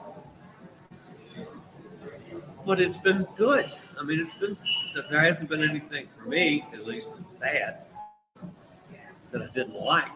but 2.66 2.82
it's 2.82 2.98
been 2.98 3.26
good. 3.36 3.66
I 4.00 4.04
mean, 4.04 4.20
it's 4.20 4.38
been 4.38 4.58
there 5.10 5.22
hasn't 5.22 5.50
been 5.50 5.64
anything 5.64 6.08
for 6.08 6.28
me, 6.28 6.66
at 6.74 6.86
least 6.86 7.08
bad, 7.42 7.78
that 9.32 9.42
I 9.42 9.48
didn't 9.54 9.82
like. 9.82 10.08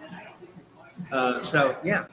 Uh, 1.11 1.43
so 1.43 1.75
yeah, 1.83 2.05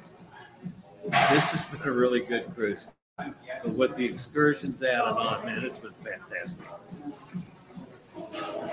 this 1.05 1.45
has 1.51 1.65
been 1.67 1.87
a 1.87 1.93
really 1.93 2.21
good 2.21 2.53
cruise. 2.55 2.89
But 3.17 3.75
with 3.75 3.97
the 3.97 4.05
excursions 4.05 4.83
out 4.83 5.09
and 5.09 5.19
on, 5.19 5.47
man, 5.47 5.65
it's 5.65 5.79
been 5.79 5.93
fantastic. 5.93 6.59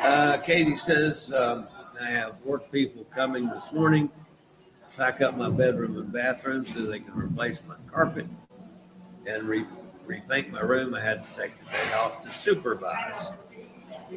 Uh, 0.01 0.37
Katie 0.37 0.77
says 0.77 1.31
um, 1.33 1.67
I 1.99 2.09
have 2.09 2.35
work 2.43 2.71
people 2.71 3.05
coming 3.13 3.49
this 3.49 3.71
morning, 3.71 4.09
pack 4.95 5.21
up 5.21 5.37
my 5.37 5.49
bedroom 5.49 5.97
and 5.97 6.11
bathroom 6.11 6.65
so 6.65 6.85
they 6.85 6.99
can 6.99 7.13
replace 7.13 7.59
my 7.67 7.75
carpet 7.91 8.25
and 9.25 9.43
re- 9.43 9.65
repaint 10.05 10.51
my 10.51 10.61
room. 10.61 10.95
I 10.95 11.01
had 11.01 11.23
to 11.23 11.41
take 11.41 11.59
the 11.59 11.71
day 11.71 11.93
off 11.93 12.23
to 12.23 12.31
supervise. 12.31 13.27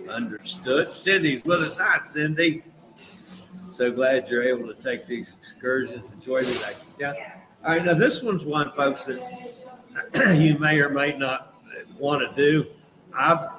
Understood. 0.09 0.89
Cindy's 0.89 1.45
with 1.45 1.61
us. 1.61 1.79
Hi, 1.79 1.99
Cindy. 2.11 2.63
So 2.97 3.91
glad 3.91 4.29
you're 4.29 4.43
able 4.43 4.73
to 4.73 4.83
take 4.83 5.07
these 5.07 5.37
excursions. 5.39 6.07
And 6.07 6.15
enjoy 6.15 6.43
the 6.43 6.77
Yeah. 6.99 7.15
All 7.65 7.73
right. 7.73 7.85
Now, 7.85 7.95
this 7.95 8.23
one's 8.23 8.45
one, 8.45 8.71
folks, 8.73 9.05
that 9.05 10.39
you 10.41 10.59
may 10.59 10.81
or 10.81 10.89
may 10.89 11.17
not 11.17 11.55
want 11.99 12.29
to 12.29 12.35
do. 12.37 12.69
I've 13.15 13.51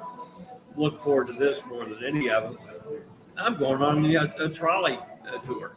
looked 0.75 1.03
forward 1.03 1.27
to 1.27 1.33
this 1.33 1.59
more 1.67 1.85
than 1.85 2.03
any 2.03 2.29
of 2.29 2.43
them. 2.43 2.57
I'm 3.37 3.57
going 3.57 3.81
on 3.81 4.05
a, 4.05 4.45
a 4.45 4.49
trolley 4.49 4.97
uh, 5.27 5.37
tour. 5.39 5.75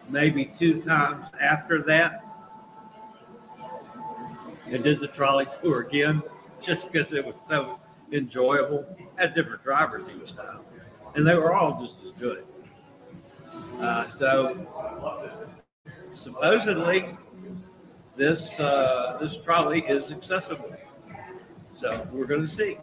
maybe 0.09 0.45
two 0.45 0.81
times 0.81 1.27
after 1.39 1.81
that, 1.83 2.23
and 4.67 4.83
did 4.83 4.99
the 4.99 5.07
trolley 5.07 5.47
tour 5.61 5.81
again 5.81 6.21
just 6.61 6.91
because 6.91 7.13
it 7.13 7.25
was 7.25 7.35
so 7.45 7.79
enjoyable. 8.11 8.85
Had 9.17 9.33
different 9.33 9.63
drivers 9.63 10.07
each 10.09 10.35
time, 10.35 10.59
and 11.15 11.25
they 11.25 11.35
were 11.35 11.53
all 11.53 11.79
just 11.81 11.97
as 12.03 12.11
good. 12.13 12.43
Uh, 13.79 14.07
so 14.07 14.67
supposedly 16.11 17.05
this 18.19 18.59
uh, 18.59 19.17
this 19.19 19.37
trolley 19.37 19.79
is 19.87 20.11
accessible. 20.11 20.75
So 21.73 22.05
we're 22.11 22.25
going 22.25 22.41
to 22.41 22.47
see. 22.47 22.77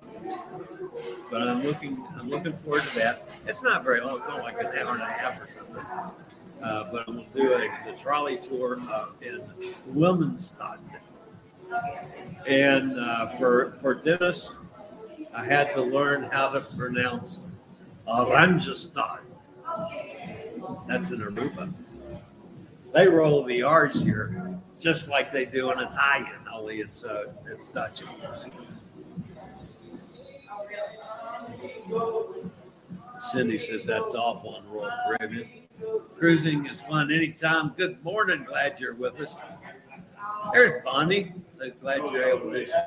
But 1.30 1.46
I'm 1.46 1.62
looking 1.62 2.02
I'm 2.18 2.30
looking 2.30 2.54
forward 2.54 2.82
to 2.84 2.94
that. 2.96 3.28
It's 3.46 3.62
not 3.62 3.84
very 3.84 4.00
long. 4.00 4.20
It's 4.20 4.28
only 4.28 4.42
like 4.42 4.58
an 4.58 4.66
hour 4.78 4.94
and 4.94 5.02
a 5.02 5.06
half 5.06 5.40
or 5.40 5.46
something. 5.46 5.84
Uh, 6.62 6.90
but 6.90 7.06
I'm 7.06 7.16
going 7.16 7.30
to 7.30 7.38
do 7.38 7.52
a, 7.52 7.68
the 7.84 7.92
trolley 8.00 8.38
tour 8.38 8.80
uh, 8.90 9.08
in 9.20 9.42
Willemstad. 9.92 10.78
And 12.46 12.98
uh, 12.98 13.28
for 13.36 13.72
for 13.72 13.94
Dennis, 13.94 14.48
I 15.34 15.44
had 15.44 15.74
to 15.74 15.82
learn 15.82 16.22
how 16.32 16.48
to 16.48 16.60
pronounce 16.60 17.42
Oranjestad. 18.08 19.20
That's 20.88 21.10
in 21.10 21.20
Aruba. 21.20 21.70
They 22.94 23.06
roll 23.06 23.44
the 23.44 23.62
R's 23.62 24.00
here, 24.02 24.45
just 24.78 25.08
like 25.08 25.32
they 25.32 25.44
do 25.44 25.70
in 25.70 25.78
Italian, 25.78 26.40
only 26.52 26.80
it's 26.80 27.04
uh, 27.04 27.32
it's 27.46 27.66
Dutch. 27.68 28.02
Cindy 33.18 33.58
says 33.58 33.86
that's 33.86 34.14
awful 34.14 34.56
on 34.56 34.68
Royal 34.68 34.90
Caribbean. 35.06 35.48
Cruising 36.18 36.66
is 36.66 36.80
fun 36.80 37.12
anytime. 37.12 37.74
Good 37.76 38.02
morning. 38.04 38.44
Glad 38.44 38.78
you're 38.80 38.94
with 38.94 39.20
us. 39.20 39.36
There's 40.52 40.82
Bonnie. 40.84 41.32
So 41.58 41.70
glad 41.80 41.98
you're 42.12 42.28
able 42.28 42.50
to 42.52 42.64
do 42.64 42.66
some. 42.66 42.82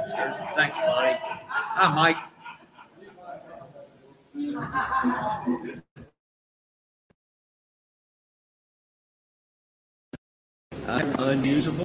Thanks, 0.55 0.77
Bonnie. 0.77 1.17
Hi, 1.19 1.93
Mike. 1.95 2.17
I'm 10.87 11.13
unusable. 11.19 11.83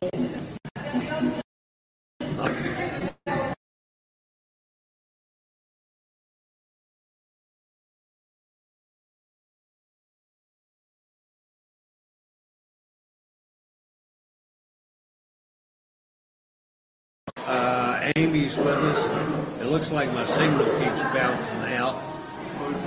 Uh, 17.47 18.13
Amy's 18.17 18.57
with 18.57 18.67
us. 18.69 19.61
It 19.61 19.67
looks 19.67 19.93
like 19.93 20.11
my 20.15 20.25
signal 20.25 20.65
keeps 20.79 21.03
bouncing 21.13 21.75
out. 21.75 22.01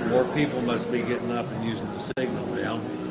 More 0.08 0.24
people 0.34 0.60
must 0.62 0.90
be 0.90 1.02
getting 1.02 1.30
up 1.30 1.46
and 1.50 1.64
using 1.64 1.86
the 1.92 2.12
signal 2.18 2.46
now. 2.56 3.07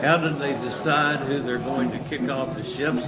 How 0.00 0.16
did 0.16 0.38
they 0.38 0.52
decide 0.52 1.18
who 1.26 1.40
they're 1.40 1.58
going 1.58 1.90
to 1.90 1.98
kick 1.98 2.30
off 2.30 2.54
the 2.54 2.62
ships? 2.62 3.02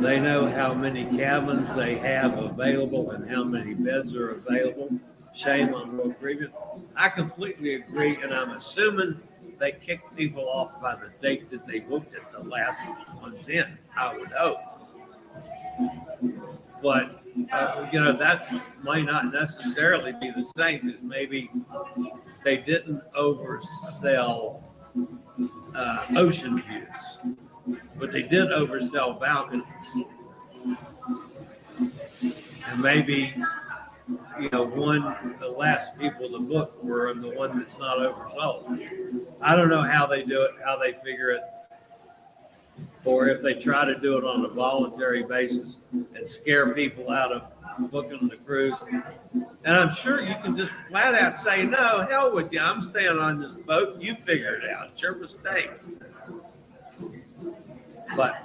They 0.00 0.18
know 0.18 0.48
how 0.48 0.72
many 0.72 1.04
cabins 1.04 1.74
they 1.74 1.96
have 1.96 2.38
available 2.38 3.10
and 3.10 3.30
how 3.30 3.44
many 3.44 3.74
beds 3.74 4.16
are 4.16 4.30
available. 4.30 4.90
Shame 5.34 5.74
on 5.74 5.94
Royal 5.94 6.14
Caribbean. 6.14 6.50
I 6.96 7.10
completely 7.10 7.74
agree, 7.74 8.16
and 8.22 8.32
I'm 8.32 8.52
assuming 8.52 9.20
they 9.58 9.72
kick 9.72 10.00
people 10.16 10.48
off 10.48 10.80
by 10.80 10.94
the 10.94 11.12
date 11.20 11.50
that 11.50 11.66
they 11.66 11.80
booked 11.80 12.14
it, 12.14 12.22
the 12.32 12.42
last 12.42 12.80
ones 13.20 13.48
in. 13.50 13.76
I 13.94 14.16
would 14.16 14.32
hope. 14.32 14.60
But 16.82 17.22
uh, 17.52 17.86
you 17.92 18.00
know 18.00 18.16
that 18.16 18.50
might 18.82 19.04
not 19.04 19.30
necessarily 19.30 20.12
be 20.12 20.30
the 20.30 20.44
same 20.56 20.86
because 20.86 21.02
maybe 21.02 21.50
they 22.44 22.56
didn't 22.56 23.02
oversell 23.12 24.62
uh, 25.74 26.06
ocean 26.16 26.62
views, 26.62 27.78
but 27.98 28.12
they 28.12 28.22
did 28.22 28.48
oversell 28.50 29.18
balconies, 29.20 29.64
and 32.68 32.80
maybe 32.80 33.34
you 34.40 34.50
know 34.50 34.64
one 34.64 35.36
the 35.40 35.48
last 35.48 35.98
people 35.98 36.28
to 36.30 36.40
book 36.40 36.82
were 36.82 37.12
the 37.14 37.30
one 37.30 37.58
that's 37.58 37.78
not 37.78 37.98
oversold. 37.98 39.24
I 39.40 39.56
don't 39.56 39.68
know 39.68 39.82
how 39.82 40.06
they 40.06 40.22
do 40.22 40.42
it, 40.42 40.52
how 40.64 40.76
they 40.76 40.92
figure 40.92 41.30
it 41.30 41.42
or 43.04 43.28
if 43.28 43.42
they 43.42 43.54
try 43.54 43.84
to 43.84 43.98
do 43.98 44.16
it 44.16 44.24
on 44.24 44.44
a 44.44 44.48
voluntary 44.48 45.22
basis 45.22 45.78
and 45.92 46.28
scare 46.28 46.72
people 46.72 47.10
out 47.10 47.32
of 47.32 47.90
booking 47.90 48.28
the 48.28 48.36
cruise. 48.36 48.78
And 49.64 49.76
I'm 49.76 49.92
sure 49.92 50.20
you 50.20 50.34
can 50.42 50.56
just 50.56 50.72
flat 50.88 51.14
out 51.14 51.40
say, 51.40 51.64
no, 51.64 52.06
hell 52.08 52.32
with 52.32 52.52
you. 52.52 52.60
I'm 52.60 52.82
staying 52.82 53.18
on 53.18 53.40
this 53.40 53.54
boat. 53.54 54.00
You 54.00 54.14
figure 54.14 54.54
it 54.54 54.70
out. 54.70 54.90
It's 54.92 55.02
your 55.02 55.16
mistake. 55.16 55.70
But 58.16 58.44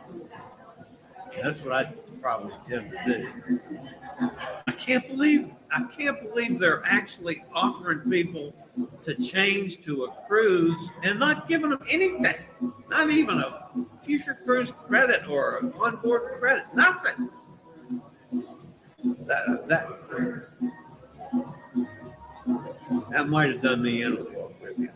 that's 1.42 1.62
what 1.62 1.74
I 1.74 1.94
probably 2.22 2.54
tend 2.68 2.92
to 2.92 3.06
do. 3.06 3.30
I 4.20 4.72
can't 4.72 5.08
believe 5.08 5.52
I 5.72 5.84
can't 5.84 6.22
believe 6.22 6.60
they're 6.60 6.84
actually 6.86 7.44
offering 7.54 8.00
people 8.10 8.54
to 9.04 9.16
change 9.16 9.82
to 9.82 10.06
a 10.06 10.12
cruise 10.28 10.90
and 11.04 11.20
not 11.20 11.48
giving 11.48 11.72
them 11.72 11.84
anything, 11.90 12.36
not 12.90 13.10
even 13.10 13.40
a 13.40 13.70
future 14.02 14.38
cruise 14.46 14.72
credit 14.88 15.28
or 15.28 15.58
a 15.58 15.80
onboard 15.80 16.40
credit, 16.40 16.66
nothing. 16.74 17.30
That 19.26 19.68
that, 19.68 19.90
that 23.12 23.30
might 23.30 23.52
have 23.52 23.62
done 23.62 23.82
me 23.82 24.04
in 24.04 24.14
a 24.14 24.16
little 24.16 24.54
Caribbean. 24.60 24.92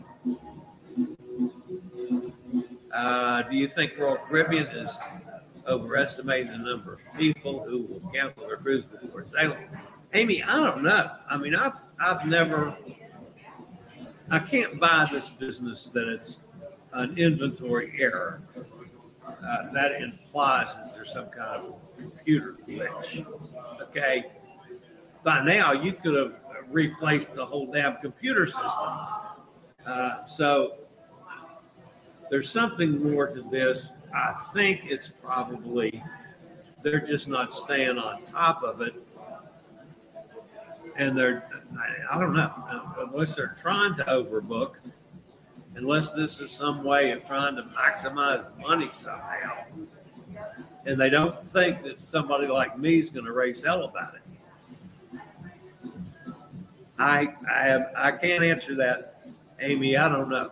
Uh, 2.92 3.42
do 3.42 3.56
you 3.56 3.68
think 3.68 3.96
Royal 3.98 4.16
Caribbean 4.16 4.66
is 4.66 4.90
overestimating 5.66 6.52
the 6.52 6.58
number 6.58 6.94
of 6.94 7.00
people 7.16 7.64
who 7.64 7.82
will 7.82 8.10
cancel 8.12 8.46
their 8.46 8.56
cruise 8.56 8.84
before 8.84 9.24
sailing? 9.24 9.68
Amy, 10.14 10.42
I 10.42 10.56
don't 10.56 10.82
know. 10.82 11.10
I 11.28 11.36
mean, 11.36 11.54
I've 11.54 11.78
I've 11.98 12.26
never. 12.26 12.76
I 14.30 14.38
can't 14.38 14.78
buy 14.80 15.08
this 15.10 15.28
business 15.28 15.90
that 15.94 16.08
it's 16.08 16.40
an 16.92 17.18
inventory 17.18 17.92
error. 17.98 18.42
Uh, 19.26 19.72
that 19.72 20.00
implies 20.00 20.76
that 20.76 20.94
there's 20.94 21.12
some 21.12 21.26
kind 21.26 21.66
of 21.66 21.74
computer 21.96 22.56
glitch. 22.66 23.26
Okay. 23.80 24.26
By 25.24 25.44
now, 25.44 25.72
you 25.72 25.92
could 25.92 26.14
have 26.14 26.40
replaced 26.70 27.34
the 27.34 27.44
whole 27.44 27.70
damn 27.70 27.96
computer 27.96 28.46
system. 28.46 28.98
Uh, 29.86 30.26
so 30.26 30.74
there's 32.30 32.50
something 32.50 33.02
more 33.12 33.28
to 33.28 33.42
this. 33.50 33.92
I 34.14 34.34
think 34.52 34.82
it's 34.84 35.08
probably 35.08 36.02
they're 36.82 37.00
just 37.00 37.28
not 37.28 37.54
staying 37.54 37.98
on 37.98 38.22
top 38.24 38.62
of 38.62 38.80
it 38.80 38.94
and 40.96 41.16
they're 41.16 41.48
I, 42.10 42.18
don't 42.18 42.34
know 42.34 42.52
unless 42.98 43.34
they're 43.34 43.54
trying 43.58 43.96
to 43.96 44.04
overbook, 44.04 44.74
unless 45.74 46.12
this 46.12 46.40
is 46.40 46.50
some 46.50 46.84
way 46.84 47.12
of 47.12 47.26
trying 47.26 47.56
to 47.56 47.62
maximize 47.62 48.44
money 48.60 48.90
somehow, 48.98 49.64
and 50.84 51.00
they 51.00 51.10
don't 51.10 51.46
think 51.46 51.82
that 51.84 52.02
somebody 52.02 52.46
like 52.46 52.78
me 52.78 52.98
is 52.98 53.10
going 53.10 53.24
to 53.24 53.32
raise 53.32 53.62
hell 53.62 53.84
about 53.84 54.14
it. 54.14 55.20
I 56.98 57.34
I 57.50 57.62
have 57.64 57.92
I 57.96 58.12
can't 58.12 58.44
answer 58.44 58.74
that, 58.76 59.22
Amy. 59.60 59.96
I 59.96 60.08
don't 60.08 60.28
know. 60.28 60.50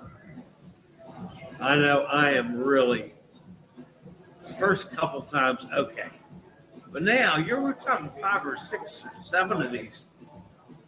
I 1.61 1.77
know 1.77 2.05
I 2.05 2.31
am 2.33 2.57
really 2.57 3.13
first 4.55 4.91
couple 4.91 5.23
times 5.23 5.61
okay. 5.73 6.09
But 6.93 7.03
now 7.03 7.37
you're 7.37 7.73
talking 7.75 8.11
five 8.21 8.45
or 8.45 8.57
six, 8.57 9.03
or 9.05 9.13
seven 9.23 9.63
of 9.63 9.71
these 9.71 10.09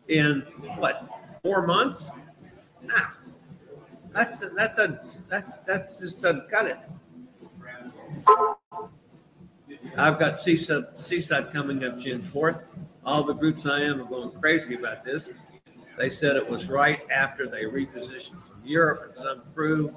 in 0.08 0.40
what 0.76 1.08
four 1.42 1.66
months? 1.66 2.10
Nah, 2.82 2.96
that's 4.12 4.40
that 4.40 4.76
doesn't 4.76 5.28
that 5.28 5.64
that 5.66 6.00
just 6.00 6.20
doesn't 6.20 6.50
cut 6.50 6.66
it. 6.66 6.78
I've 9.96 10.18
got 10.18 10.38
Seaside, 10.38 10.84
Seaside 10.96 11.52
coming 11.52 11.84
up 11.84 11.98
June 11.98 12.22
4th. 12.22 12.64
All 13.04 13.24
the 13.24 13.34
groups 13.34 13.66
I 13.66 13.80
am 13.82 14.00
are 14.00 14.04
going 14.04 14.30
crazy 14.40 14.74
about 14.74 15.04
this. 15.04 15.30
They 15.98 16.08
said 16.08 16.36
it 16.36 16.48
was 16.48 16.68
right 16.68 17.00
after 17.10 17.46
they 17.46 17.64
repositioned 17.64 18.40
from 18.42 18.60
Europe, 18.64 19.02
and 19.06 19.14
some 19.14 19.42
crew 19.54 19.94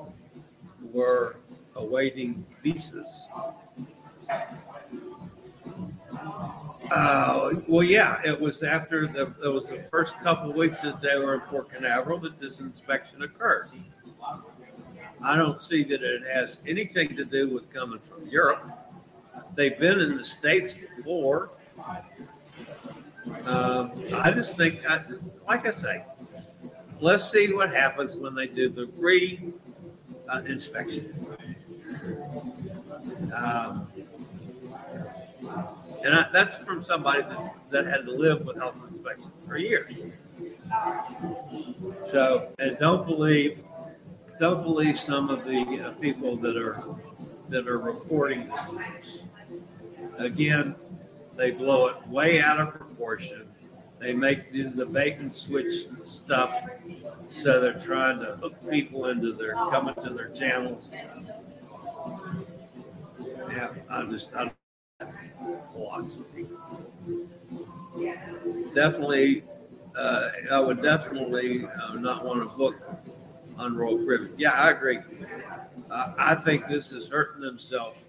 were 0.92 1.38
awaiting 1.76 2.46
visas. 2.64 3.28
Uh, 6.92 7.52
well, 7.68 7.84
yeah, 7.84 8.22
it 8.24 8.40
was 8.40 8.64
after 8.64 9.08
the 9.08 9.34
it 9.44 9.52
was 9.52 9.70
the 9.70 9.82
first 9.82 10.18
couple 10.20 10.54
weeks 10.54 10.82
that 10.82 11.02
they 11.02 11.18
were 11.18 11.36
in 11.36 11.42
Port 11.42 11.72
Canaveral 11.72 12.20
that 12.20 12.38
this 12.38 12.60
inspection 12.60 13.24
occurred. 13.24 13.70
I 15.22 15.36
don't 15.36 15.60
see 15.60 15.84
that 15.84 16.04
it 16.04 16.24
has 16.32 16.58
anything 16.68 17.16
to 17.16 17.26
do 17.26 17.50
with 17.50 17.74
coming 17.74 18.00
from 18.00 18.28
Europe. 18.28 18.70
They've 19.56 19.78
been 19.78 20.00
in 20.00 20.18
the 20.18 20.26
states 20.26 20.74
before. 20.74 21.50
Um, 23.46 23.92
I 24.14 24.32
just 24.32 24.56
think, 24.56 24.86
I, 24.88 25.02
like 25.48 25.66
I 25.66 25.72
say, 25.72 26.04
let's 27.00 27.30
see 27.32 27.52
what 27.52 27.74
happens 27.74 28.16
when 28.16 28.36
they 28.36 28.46
do 28.46 28.70
the 28.70 28.88
re 28.98 29.52
uh, 30.30 30.42
inspection. 30.46 31.35
Um, 33.36 33.88
and 36.04 36.14
I, 36.14 36.28
that's 36.32 36.56
from 36.56 36.82
somebody 36.82 37.22
that's, 37.22 37.50
that 37.70 37.86
had 37.86 38.06
to 38.06 38.12
live 38.12 38.46
with 38.46 38.58
health 38.58 38.76
inspection 38.90 39.32
for 39.48 39.58
years. 39.58 39.94
So, 42.12 42.54
and 42.60 42.78
don't 42.80 43.06
believe, 43.06 43.64
don't 44.40 44.64
believe 44.64 45.00
some 45.00 45.30
of 45.30 45.46
the 45.46 45.88
uh, 45.88 45.92
people 46.00 46.38
that 46.38 46.58
are 46.58 46.84
that 47.50 47.68
are 47.68 47.78
reporting 47.78 48.50
this 48.50 48.72
news. 48.72 49.22
again, 50.18 50.76
they 51.36 51.52
blow 51.52 51.88
it 51.88 52.08
way 52.08 52.42
out 52.42 52.60
of 52.60 52.74
proportion. 52.74 53.48
They 54.00 54.14
make 54.14 54.52
the, 54.52 54.64
the 54.64 54.86
bait 54.86 55.18
and 55.18 55.34
switch 55.34 55.88
stuff 56.04 56.64
so 57.30 57.62
they're 57.62 57.74
trying 57.74 58.20
to 58.20 58.36
hook 58.38 58.56
people 58.70 59.08
into 59.08 59.32
their 59.34 59.54
coming 59.54 59.96
to 59.96 60.10
their 60.10 60.30
channels. 60.30 60.90
Yeah, 63.50 63.70
I 63.90 64.02
I 64.36 64.52
philosophy. 65.72 66.48
Definitely, 68.74 69.44
uh, 69.98 70.30
I 70.52 70.60
would 70.60 70.82
definitely 70.82 71.66
uh, 71.66 71.94
not 71.96 72.26
want 72.26 72.40
to 72.40 72.58
book 72.58 72.76
on 73.58 73.76
Royal 73.76 73.98
Caribbean. 73.98 74.34
Yeah, 74.38 74.52
I 74.52 74.72
agree. 74.72 75.00
Uh, 75.90 76.14
I 76.18 76.36
think 76.36 76.68
this 76.68 76.92
is 76.92 77.08
hurting 77.08 77.42
themselves 77.42 78.06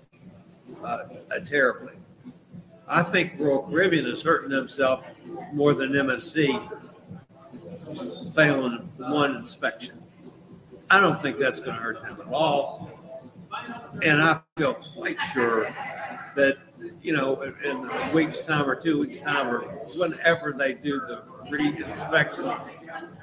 uh, 0.84 0.98
terribly. 1.44 1.94
I 2.88 3.02
think 3.02 3.34
Royal 3.38 3.62
Caribbean 3.62 4.06
is 4.06 4.22
hurting 4.22 4.50
themselves 4.50 5.04
more 5.52 5.74
than 5.74 5.92
MSC 5.92 6.72
failing 8.34 8.78
one 8.96 9.36
inspection. 9.36 10.02
I 10.90 11.00
don't 11.00 11.20
think 11.20 11.38
that's 11.38 11.58
going 11.58 11.76
to 11.76 11.82
hurt 11.82 12.02
them 12.02 12.18
at 12.20 12.32
all. 12.32 12.95
And 14.02 14.22
I 14.22 14.40
feel 14.56 14.74
quite 14.74 15.18
sure 15.32 15.74
that, 16.36 16.58
you 17.02 17.12
know, 17.12 17.40
in 17.42 17.88
a 17.88 18.10
week's 18.14 18.44
time 18.44 18.68
or 18.68 18.74
two 18.74 19.00
weeks' 19.00 19.20
time 19.20 19.48
or 19.48 19.60
whenever 19.96 20.52
they 20.52 20.74
do 20.74 21.00
the 21.00 21.22
re-inspection, 21.50 22.52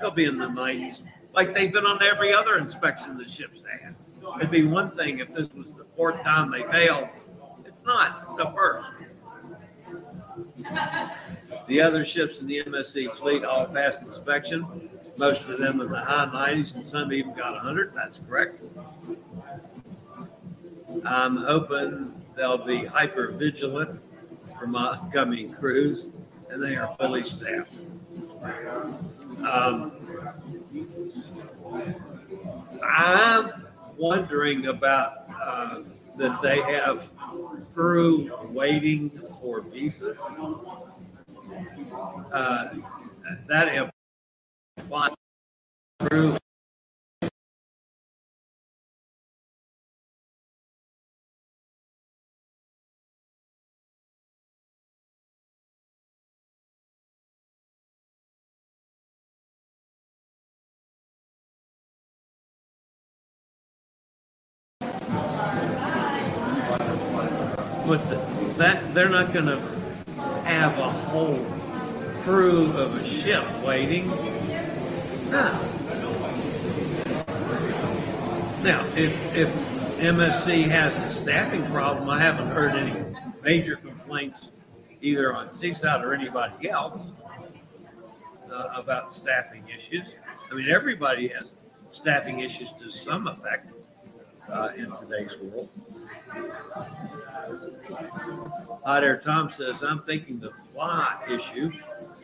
they'll 0.02 0.12
be 0.12 0.26
in 0.26 0.38
the 0.38 0.48
90s, 0.48 1.02
like 1.34 1.54
they've 1.54 1.72
been 1.72 1.86
on 1.86 2.02
every 2.02 2.34
other 2.34 2.58
inspection 2.58 3.18
the 3.18 3.28
ships 3.28 3.64
have. 3.84 3.96
It'd 4.38 4.52
be 4.52 4.66
one 4.66 4.92
thing 4.92 5.20
if 5.20 5.34
this 5.34 5.54
was 5.54 5.74
the 5.74 5.86
fourth 5.96 6.22
time 6.24 6.50
they 6.52 6.64
failed. 6.64 7.08
It's 7.66 7.84
not. 7.84 8.26
It's 8.28 8.38
the 8.38 8.52
first. 8.56 8.90
The 11.68 11.82
other 11.82 12.04
ships 12.04 12.40
in 12.40 12.48
the 12.48 12.64
MSC 12.64 13.14
fleet 13.14 13.44
all 13.44 13.66
passed 13.68 14.02
inspection, 14.02 14.90
most 15.18 15.44
of 15.44 15.60
them 15.60 15.82
in 15.82 15.90
the 15.90 16.00
high 16.00 16.26
90s, 16.26 16.76
and 16.76 16.86
some 16.86 17.14
even 17.14 17.34
got 17.34 17.54
100. 17.54 17.94
That's 17.94 18.20
correct. 18.20 18.64
I'm 21.06 21.38
hoping 21.38 22.14
they'll 22.36 22.66
be 22.66 22.86
hyper 22.86 23.32
vigilant 23.32 24.00
for 24.60 24.68
my 24.68 24.92
upcoming 24.92 25.54
cruise, 25.54 26.08
and 26.50 26.62
they 26.62 26.76
are 26.76 26.96
fully 26.96 27.24
staffed. 27.24 27.76
Um, 29.48 29.92
I'm 32.84 33.66
wondering 33.98 34.68
about 34.68 35.26
uh, 35.42 35.80
that 36.18 36.42
they 36.42 36.62
have 36.62 37.10
crew 37.74 38.32
waiting 38.50 39.10
for 39.42 39.62
visas. 39.62 40.20
Uh, 42.32 42.76
that 43.48 43.92
implies 44.78 45.14
crew 46.00 46.38
but 67.86 68.08
the, 68.10 68.16
that 68.58 68.94
they're 68.94 69.10
not 69.10 69.34
going 69.34 69.46
to 69.46 69.60
have 70.46 70.78
a 70.78 70.90
whole 70.90 71.46
crew 72.22 72.72
of 72.78 72.96
a 72.96 73.06
ship 73.06 73.44
waiting. 73.64 74.08
No. 75.30 75.70
Now, 78.64 78.86
if 78.96 79.36
if 79.36 79.50
MSC 80.00 80.64
has 80.70 80.98
a 81.04 81.10
staffing 81.10 81.66
problem, 81.66 82.10
I 82.10 82.20
haven't 82.20 82.48
heard 82.48 82.76
any 82.76 82.94
major 83.44 83.76
complaints 83.76 84.48
either 85.02 85.36
on 85.36 85.54
Seaside 85.54 86.02
or 86.04 86.14
anybody 86.14 86.70
else 86.70 87.00
uh, 88.50 88.70
about 88.76 89.14
staffing 89.14 89.66
issues. 89.68 90.08
I 90.50 90.56
mean, 90.56 90.70
everybody 90.70 91.28
has 91.30 91.52
staffing 91.92 92.40
issues 92.40 92.72
to 92.80 92.90
some 92.90 93.28
effect 93.28 93.72
uh, 94.50 94.70
in 94.78 94.92
today's 94.92 95.38
world. 95.40 95.70
Hot 98.86 99.04
Air 99.04 99.18
Tom 99.18 99.52
says, 99.52 99.84
I'm 99.84 100.04
thinking 100.04 100.40
the 100.40 100.52
fly 100.52 101.24
issue 101.30 101.72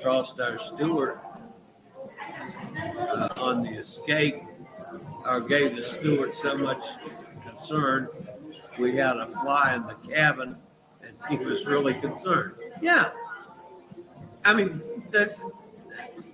crossed 0.01 0.39
our 0.39 0.59
steward 0.59 1.19
uh, 2.97 3.29
on 3.37 3.63
the 3.63 3.71
escape 3.71 4.43
or 5.25 5.41
gave 5.41 5.75
the 5.75 5.83
steward 5.83 6.33
so 6.33 6.57
much 6.57 6.81
concern. 7.45 8.07
We 8.79 8.95
had 8.95 9.17
a 9.17 9.27
fly 9.27 9.75
in 9.75 9.83
the 9.83 9.95
cabin 10.13 10.55
and 11.03 11.15
he 11.29 11.45
was 11.45 11.65
really 11.65 11.95
concerned. 11.95 12.55
Yeah. 12.81 13.11
I 14.45 14.53
mean, 14.53 14.81
that's 15.11 15.41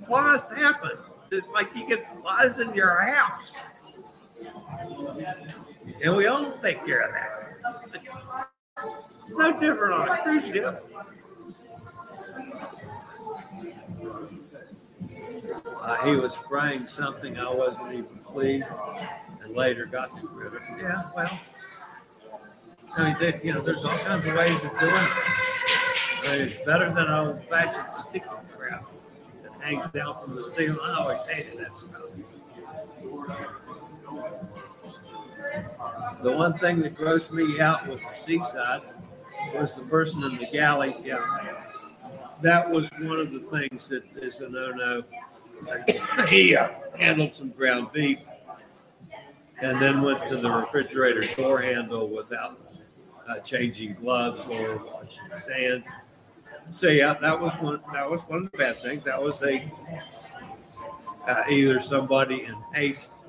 flies 0.08 0.50
happen. 0.52 0.92
It's 1.32 1.48
like 1.54 1.76
you 1.76 1.88
get 1.88 2.06
flies 2.22 2.60
in 2.60 2.74
your 2.74 3.02
house. 3.02 3.56
And 6.04 6.16
we 6.16 6.28
all 6.28 6.52
take 6.62 6.86
care 6.86 7.02
of 7.02 7.14
that. 7.14 8.52
It's 8.78 9.30
no 9.30 9.58
different 9.60 9.94
on 9.94 10.10
a 10.10 10.22
cruise 10.22 10.46
ship. 10.48 10.86
Uh, 15.82 16.04
he 16.04 16.16
was 16.16 16.34
spraying 16.34 16.88
something 16.88 17.38
I 17.38 17.50
wasn't 17.54 17.94
even 17.94 18.20
pleased, 18.20 18.68
and 19.44 19.56
later 19.56 19.86
got 19.86 20.10
rid 20.34 20.48
of 20.48 20.56
it. 20.56 20.62
Yeah, 20.80 21.04
well, 21.16 21.40
I 22.98 23.04
mean, 23.04 23.18
they, 23.20 23.40
you 23.44 23.54
know, 23.54 23.62
there's 23.62 23.86
all 23.86 23.98
kinds 24.00 24.26
of 24.26 24.36
ways 24.36 24.56
of 24.56 24.80
doing 24.80 24.94
it. 24.94 25.12
But 26.24 26.38
it's 26.40 26.56
better 26.66 26.92
than 26.92 27.08
old-fashioned 27.08 27.96
sticky 27.96 28.26
crap 28.58 28.86
that 29.44 29.62
hangs 29.62 29.88
down 29.92 30.18
from 30.22 30.36
the 30.36 30.44
ceiling. 30.52 30.80
I 30.84 30.96
always 30.96 31.26
hated 31.28 31.60
that 31.60 31.76
stuff. 31.78 32.02
The 36.24 36.32
one 36.32 36.58
thing 36.58 36.82
that 36.82 36.96
grossed 36.96 37.32
me 37.32 37.60
out 37.60 37.88
with 37.88 38.00
the 38.00 38.24
seaside 38.24 38.82
was 39.54 39.76
the 39.76 39.84
person 39.84 40.24
in 40.24 40.38
the 40.38 40.48
galley. 40.48 40.96
Yeah, 41.04 41.24
that 42.42 42.70
was 42.70 42.90
one 43.00 43.20
of 43.20 43.32
the 43.32 43.40
things 43.40 43.88
that 43.90 44.04
is 44.16 44.42
a 44.42 44.50
no-no. 44.50 45.04
He 46.28 46.56
uh, 46.56 46.70
handled 46.98 47.34
some 47.34 47.50
ground 47.50 47.90
beef 47.94 48.20
and 49.62 49.82
then 49.82 50.02
went 50.02 50.28
to 50.28 50.38
the 50.38 50.50
refrigerator 50.50 51.24
door 51.36 51.62
handle 51.62 52.10
without 52.10 52.60
uh, 53.28 53.40
changing 53.40 53.96
gloves 53.96 54.42
or 54.50 54.78
washing 54.78 55.24
his 55.34 55.48
hands. 55.48 55.86
So 56.74 56.88
yeah, 56.88 57.14
that 57.14 57.40
was 57.40 57.54
one. 57.62 57.80
That 57.94 58.10
was 58.10 58.22
one 58.22 58.46
of 58.46 58.52
the 58.52 58.58
bad 58.58 58.78
things. 58.82 59.04
That 59.04 59.22
was 59.22 59.42
a 59.44 59.64
uh, 61.28 61.44
either 61.50 61.80
somebody 61.82 62.46
in 62.46 62.56
haste 62.74 63.24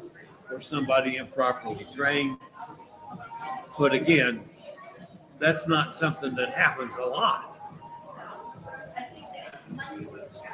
or 0.51 0.61
somebody 0.61 1.17
improperly 1.17 1.87
trained. 1.95 2.39
But 3.79 3.93
again, 3.93 4.43
that's 5.39 5.69
not 5.69 5.97
something 5.97 6.35
that 6.37 6.51
happens 6.51 6.93
a 6.99 7.05
lot. 7.05 7.53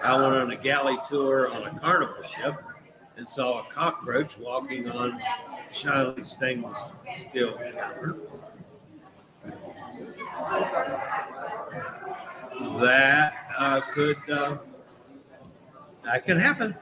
I 0.02 0.20
went 0.20 0.34
on 0.34 0.50
a 0.50 0.56
galley 0.56 0.98
tour 1.08 1.52
on 1.52 1.62
a 1.64 1.78
carnival 1.78 2.24
ship 2.24 2.56
and 3.16 3.28
saw 3.28 3.60
a 3.60 3.64
cockroach 3.70 4.36
walking 4.38 4.90
on 4.90 5.20
shiny 5.72 6.24
stainless 6.24 6.78
steel. 7.28 7.56
That 12.80 13.34
uh, 13.56 13.80
could 13.92 14.30
uh, 14.30 14.56
that 16.04 16.24
can 16.24 16.38
happen. 16.38 16.74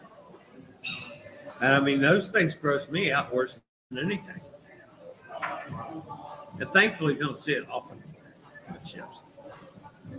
And 1.60 1.74
I 1.74 1.80
mean, 1.80 2.00
those 2.00 2.30
things 2.30 2.54
gross 2.54 2.88
me 2.88 3.12
out 3.12 3.34
worse 3.34 3.58
than 3.90 3.98
anything. 3.98 4.40
And 6.58 6.70
thankfully, 6.70 7.14
you 7.14 7.20
don't 7.20 7.38
see 7.38 7.52
it 7.52 7.66
often 7.70 8.02
ships. 8.84 9.18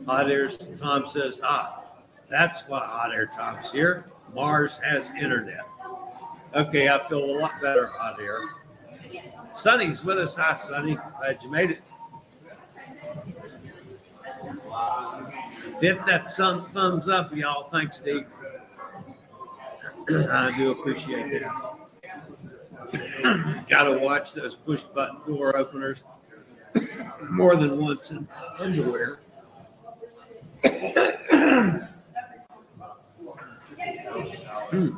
Hot 0.06 0.30
Air 0.30 0.50
Tom 0.50 1.08
says, 1.08 1.42
ah, 1.44 1.84
that's 2.30 2.68
why 2.68 2.80
Hot 2.80 3.14
Air 3.14 3.30
Tom's 3.36 3.72
here. 3.72 4.06
Mars 4.34 4.80
has 4.84 5.10
internet. 5.20 5.66
Okay, 6.56 6.90
I 6.90 7.08
feel 7.08 7.24
a 7.24 7.34
lot 7.40 7.62
better, 7.62 7.88
Hot 7.88 8.20
Air. 8.20 8.40
Sonny's 9.54 10.04
with 10.04 10.18
us. 10.18 10.36
Hi, 10.36 10.58
Sonny. 10.68 10.98
Glad 11.20 11.44
you 11.44 11.52
made 11.52 11.72
it. 11.72 11.82
Hit 15.82 16.06
that 16.06 16.26
thumb, 16.34 16.66
thumbs 16.68 17.08
up, 17.08 17.36
y'all. 17.36 17.68
Thanks, 17.68 17.98
Steve. 17.98 18.26
I 20.10 20.54
do 20.58 20.72
appreciate 20.72 21.42
that. 21.42 21.81
Got 23.70 23.84
to 23.84 23.98
watch 24.00 24.34
those 24.34 24.56
push 24.56 24.84
button 24.84 25.18
door 25.26 25.56
openers 25.56 26.04
more 27.30 27.56
than 27.56 27.78
once 27.78 28.12
in 28.12 28.28
underwear. 28.60 29.20
Hmm. 34.72 34.96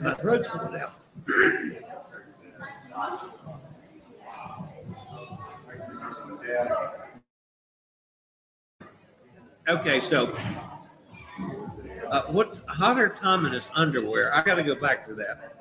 My 0.00 0.14
throat's 0.14 0.48
coming 0.48 0.80
out. 0.80 0.94
Okay, 9.68 10.00
so 10.00 10.32
uh, 12.08 12.22
what's 12.28 12.60
Hunter 12.68 13.08
Tom 13.08 13.46
in 13.46 13.52
his 13.52 13.68
underwear? 13.74 14.32
I 14.32 14.42
got 14.42 14.54
to 14.54 14.62
go 14.62 14.74
back 14.76 15.06
to 15.08 15.14
that. 15.14 15.55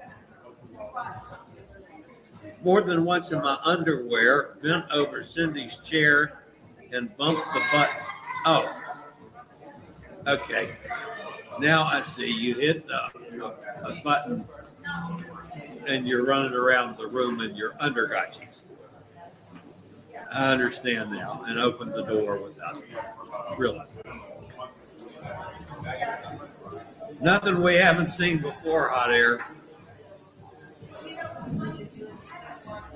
More 2.64 2.82
than 2.82 3.06
once 3.06 3.32
in 3.32 3.42
my 3.42 3.58
underwear, 3.64 4.58
bent 4.64 4.86
over 4.92 5.24
Cindy's 5.24 5.78
chair 5.78 6.40
and 6.92 7.16
bumped 7.18 7.46
the 7.54 7.62
button. 7.72 7.96
Oh, 8.46 8.82
okay. 10.28 10.76
Now 11.60 11.86
I 11.86 12.02
see 12.02 12.30
you 12.30 12.56
hit 12.56 12.88
the 12.88 13.56
a 13.84 14.02
button 14.04 14.46
and 15.88 16.08
you're 16.08 16.26
running 16.26 16.54
around 16.54 16.98
the 16.98 17.08
room 17.08 17.42
in 17.42 17.56
your 17.56 17.74
undergotchies. 17.74 18.62
I 20.34 20.52
understand 20.52 21.12
now 21.12 21.44
and 21.48 21.60
opened 21.60 21.94
the 21.94 22.04
door 22.04 22.40
without 22.42 22.84
realizing. 23.58 24.02
Nothing 27.22 27.62
we 27.62 27.76
haven't 27.76 28.12
seen 28.12 28.42
before, 28.42 28.90
hot 28.90 29.14
air. 29.14 29.46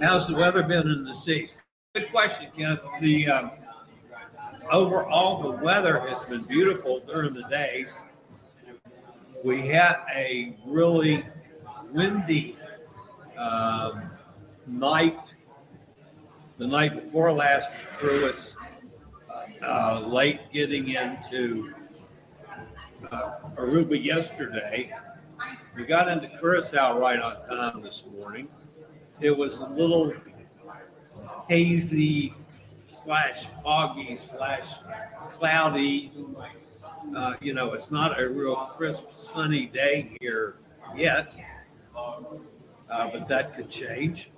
How's 0.02 0.28
the 0.28 0.36
weather 0.36 0.64
been 0.64 0.88
in 0.88 1.04
the 1.04 1.14
seas? 1.14 1.56
Good 1.94 2.12
question, 2.12 2.48
Kenneth. 2.56 2.80
The 3.02 3.28
um, 3.30 3.52
overall, 4.72 5.52
the 5.52 5.64
weather 5.64 6.00
has 6.08 6.24
been 6.24 6.44
beautiful 6.44 7.02
during 7.02 7.34
the 7.34 7.44
days. 7.50 7.98
We 9.44 9.68
had 9.68 9.98
a 10.14 10.56
really 10.66 11.26
windy 11.92 12.58
um, 13.38 14.10
night 14.68 15.36
the 16.60 16.68
night 16.68 17.04
before 17.04 17.32
last 17.32 17.72
threw 17.98 18.28
us 18.28 18.56
uh, 19.66 20.02
late 20.06 20.42
getting 20.52 20.90
into 20.90 21.74
uh, 23.12 23.32
Aruba 23.56 24.02
yesterday. 24.04 24.94
We 25.76 25.86
got 25.86 26.08
into 26.10 26.28
Curacao 26.40 27.00
right 27.00 27.20
on 27.20 27.48
time 27.48 27.82
this 27.82 28.04
morning. 28.18 28.48
It 29.22 29.36
was 29.36 29.60
a 29.60 29.68
little 29.68 30.14
hazy 31.48 32.34
slash 33.04 33.46
foggy 33.64 34.18
slash 34.18 34.68
cloudy. 35.32 36.12
Uh, 37.16 37.34
you 37.42 37.54
know, 37.54 37.74
it's 37.74 37.92
not 37.92 38.20
a 38.20 38.28
real 38.28 38.56
crisp 38.76 39.12
sunny 39.12 39.68
day 39.68 40.16
here 40.20 40.56
yet, 40.96 41.36
uh, 41.96 42.20
but 42.90 43.28
that 43.28 43.56
could 43.56 43.70
change. 43.70 44.32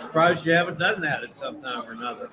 Surprised 0.00 0.46
you 0.46 0.52
haven't 0.52 0.78
done 0.78 1.00
that 1.00 1.24
at 1.24 1.34
some 1.34 1.60
time 1.60 1.88
or 1.88 1.92
another. 1.92 2.30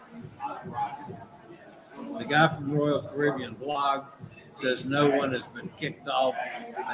The 2.17 2.25
guy 2.25 2.47
from 2.47 2.71
Royal 2.71 3.01
Caribbean 3.01 3.55
blog 3.55 4.05
says 4.61 4.85
no 4.85 5.09
one 5.09 5.33
has 5.33 5.45
been 5.47 5.69
kicked 5.79 6.07
off. 6.07 6.35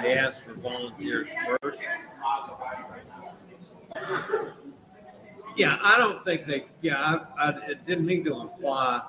They 0.02 0.18
asked 0.18 0.41
for 0.41 0.54
volunteers 0.54 1.28
first. 1.62 1.80
Yeah, 5.56 5.78
I 5.84 5.97
don't 5.97 6.24
think 6.24 6.45
they. 6.45 6.66
Yeah, 6.82 7.26
I, 7.38 7.50
I 7.50 7.50
it 7.70 7.86
didn't 7.86 8.06
mean 8.06 8.24
to 8.26 8.39
imply 8.39 9.02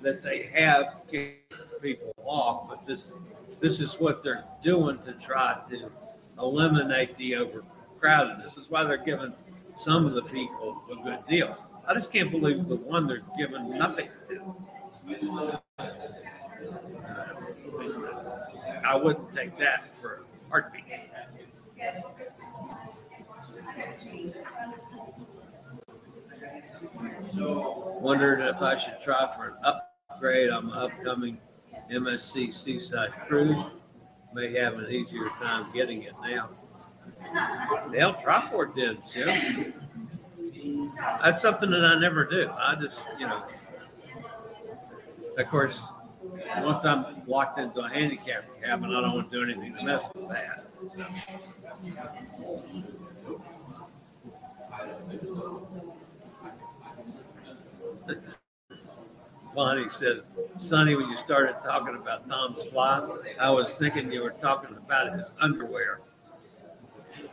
that 0.00 0.22
they 0.22 0.44
have 0.54 1.02
kicked 1.10 1.54
people 1.82 2.14
off, 2.24 2.68
but 2.68 2.86
this 2.86 3.12
this 3.60 3.80
is 3.80 3.98
what 3.98 4.22
they're 4.22 4.44
doing 4.62 4.98
to 5.00 5.12
try 5.12 5.58
to 5.70 5.90
eliminate 6.38 7.16
the 7.16 7.32
overcrowdedness. 7.32 8.44
This 8.44 8.64
is 8.64 8.70
why 8.70 8.84
they're 8.84 8.96
giving 8.96 9.32
some 9.76 10.06
of 10.06 10.14
the 10.14 10.22
people 10.22 10.82
a 10.90 10.96
good 11.02 11.26
deal. 11.28 11.56
I 11.86 11.94
just 11.94 12.12
can't 12.12 12.30
believe 12.30 12.68
the 12.68 12.76
one 12.76 13.06
they're 13.06 13.22
giving 13.36 13.76
nothing 13.76 14.08
to. 14.28 14.54
I 18.84 18.96
wouldn't 18.96 19.32
take 19.32 19.58
that 19.58 19.96
for 19.96 20.22
a 20.46 20.50
heartbeat. 20.50 20.84
Wondered 28.00 28.40
if 28.40 28.62
I 28.62 28.76
should 28.76 29.00
try 29.02 29.32
for 29.34 29.48
an 29.48 29.54
upgrade 30.10 30.50
on 30.50 30.66
my 30.66 30.84
upcoming 30.84 31.38
MSC 31.90 32.54
Seaside 32.54 33.12
Cruise. 33.26 33.64
May 34.34 34.54
have 34.58 34.74
an 34.74 34.90
easier 34.90 35.28
time 35.40 35.72
getting 35.72 36.02
it 36.02 36.12
now. 36.22 36.50
They'll 37.90 38.14
try 38.14 38.46
for 38.50 38.64
it 38.64 38.74
then, 38.76 38.98
Jim. 39.12 39.72
That's 41.22 41.42
something 41.42 41.70
that 41.70 41.84
I 41.84 41.98
never 41.98 42.24
do. 42.24 42.50
I 42.50 42.74
just, 42.74 42.96
you 43.18 43.26
know, 43.26 43.42
of 45.38 45.48
course, 45.48 45.80
once 46.58 46.84
I'm 46.84 47.22
locked 47.26 47.58
into 47.58 47.80
a 47.80 47.88
handicap 47.88 48.44
cabin, 48.62 48.90
I 48.94 49.00
don't 49.00 49.14
want 49.14 49.30
to 49.30 49.38
do 49.38 49.50
anything 49.50 49.74
to 49.76 49.84
mess 49.84 50.02
with 50.14 50.28
that. 50.28 50.66
Bonnie 59.54 59.88
says, 59.88 60.22
Sonny, 60.58 60.96
when 60.96 61.08
you 61.08 61.16
started 61.18 61.56
talking 61.64 61.94
about 61.94 62.28
Tom's 62.28 62.62
fly, 62.70 63.08
I 63.38 63.50
was 63.50 63.72
thinking 63.74 64.10
you 64.10 64.22
were 64.22 64.30
talking 64.30 64.76
about 64.76 65.16
his 65.16 65.32
underwear. 65.40 66.00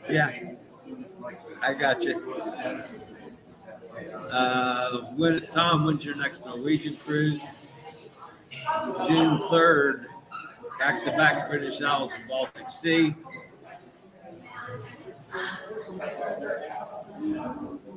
Yeah, 0.10 0.54
I 1.62 1.74
got 1.74 2.04
you. 2.04 2.36
Uh, 4.30 5.02
when, 5.16 5.42
Tom, 5.48 5.86
when's 5.86 6.06
your 6.06 6.16
next 6.16 6.46
Norwegian 6.46 6.96
cruise? 6.98 7.42
June 9.08 9.40
3rd, 9.50 10.06
back 10.80 11.04
to 11.06 11.12
back 11.12 11.50
British 11.50 11.82
Isles 11.82 12.12
and 12.16 12.28
Baltic 12.28 12.66
Sea. 12.82 13.16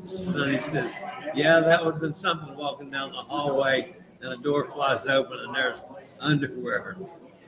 Sonny 0.07 0.61
says, 0.73 0.91
Yeah, 1.35 1.61
that 1.61 1.85
would 1.85 1.95
have 1.95 2.01
been 2.01 2.15
something 2.15 2.57
walking 2.57 2.91
down 2.91 3.13
the 3.13 3.19
hallway 3.19 3.95
and 4.21 4.33
the 4.33 4.37
door 4.37 4.71
flies 4.71 5.07
open 5.07 5.39
and 5.39 5.55
there's 5.55 5.79
underwear 6.21 6.97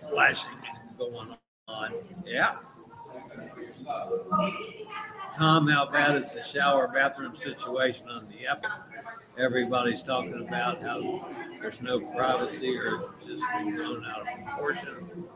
flashing 0.09 0.51
and 0.89 0.99
going 0.99 1.37
on. 1.69 1.95
Yeah. 2.27 2.57
Tom, 5.35 5.69
how 5.69 5.91
bad 5.91 6.17
is 6.23 6.33
the 6.33 6.43
shower 6.43 6.89
bathroom 6.89 7.35
situation 7.35 8.09
on 8.09 8.29
the 8.29 8.47
Epic? 8.47 8.71
Everybody's 9.39 10.03
talking 10.03 10.45
about 10.47 10.83
how 10.83 11.27
there's 11.61 11.81
no 11.81 12.01
privacy 12.01 12.77
or 12.77 13.15
just 13.27 13.43
been 13.57 13.77
blown 13.77 14.05
out 14.05 14.23
of 14.23 14.45
proportion. 14.45 15.27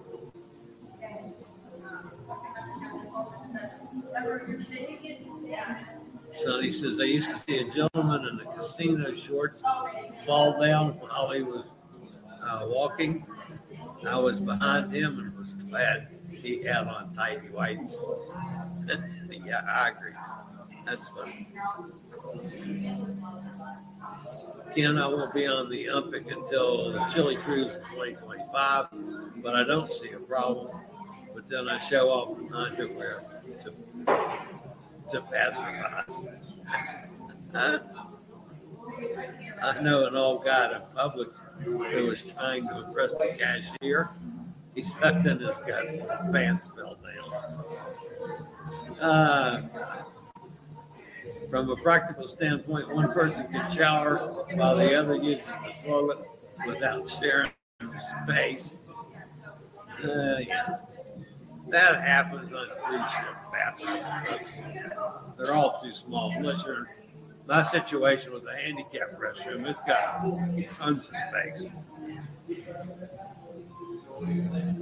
Sonny 6.45 6.73
says, 6.73 7.01
I 7.01 7.05
used 7.05 7.31
to 7.31 7.39
see 7.39 7.59
a 7.59 7.65
gentleman 7.71 8.29
in 8.29 8.47
a 8.47 8.57
casino 8.57 9.15
shorts 9.15 9.63
fall 10.27 10.61
down 10.61 10.93
while 11.01 11.31
he 11.31 11.43
was 11.43 11.65
uh, 12.43 12.67
walking. 12.67 13.27
I 14.07 14.19
was 14.19 14.41
behind 14.41 14.95
him 14.95 15.19
and 15.19 15.39
was 15.39 15.53
glad 15.53 16.09
he 16.31 16.63
had 16.63 16.87
on 16.87 17.15
tighty 17.15 17.49
whities. 17.49 17.95
yeah, 19.47 19.63
I 19.67 19.91
agree. 19.91 20.13
That's 20.85 21.09
funny. 21.09 21.49
Ken, 24.75 24.99
I 24.99 25.07
won't 25.07 25.33
be 25.33 25.47
on 25.47 25.71
the 25.71 25.89
Olympic 25.89 26.31
until 26.31 26.93
the 26.93 27.05
Chile 27.07 27.37
Cruise 27.37 27.75
in 27.75 27.81
2025, 27.83 28.87
but 29.43 29.55
I 29.55 29.65
don't 29.65 29.91
see 29.91 30.11
a 30.11 30.19
problem. 30.19 30.77
But 31.35 31.49
then 31.49 31.69
I 31.69 31.79
show 31.79 32.11
off 32.11 32.39
in 32.39 32.53
underwear 32.53 33.23
to, 33.63 33.73
to 35.11 35.21
passerbys. 35.21 36.29
I 39.63 39.81
know 39.81 40.07
an 40.07 40.17
old 40.17 40.45
guy 40.45 40.73
at 40.73 40.95
Publix 40.95 41.39
who 41.63 42.07
was 42.07 42.23
trying 42.25 42.69
to 42.69 42.85
impress 42.85 43.13
the 43.13 43.37
cashier. 43.39 44.11
He 44.75 44.85
sucked 45.01 45.27
in 45.27 45.39
his 45.39 45.57
gut, 45.59 45.89
his 45.89 46.01
pants 46.33 46.69
fell 46.75 46.97
down. 46.97 47.31
Uh, 49.01 49.63
from 51.51 51.71
a 51.71 51.77
practical 51.77 52.27
standpoint, 52.27 52.93
one 52.95 53.13
person 53.13 53.47
can 53.49 53.71
shower 53.71 54.45
while 54.55 54.77
the 54.77 54.99
other 54.99 55.15
uses 55.17 55.47
the 55.47 55.89
toilet 55.89 56.19
without 56.67 57.09
sharing 57.21 57.51
space. 58.25 58.77
Uh, 60.03 60.39
yeah. 60.41 60.77
That 61.69 62.01
happens 62.01 62.53
on 62.53 62.67
cruise 62.85 63.11
ship 63.11 63.37
bathrooms. 63.53 64.93
They're 65.39 65.55
all 65.55 65.79
too 65.83 65.93
small. 65.93 66.33
Unless 66.37 66.65
you're 66.65 66.79
in 66.79 66.87
my 67.47 67.63
situation 67.63 68.33
with 68.33 68.45
a 68.47 68.57
handicap 68.57 69.19
restroom, 69.19 69.67
it's 69.69 69.81
got 69.83 70.23
tons 70.79 71.09
of 71.09 71.15
space. 71.31 71.69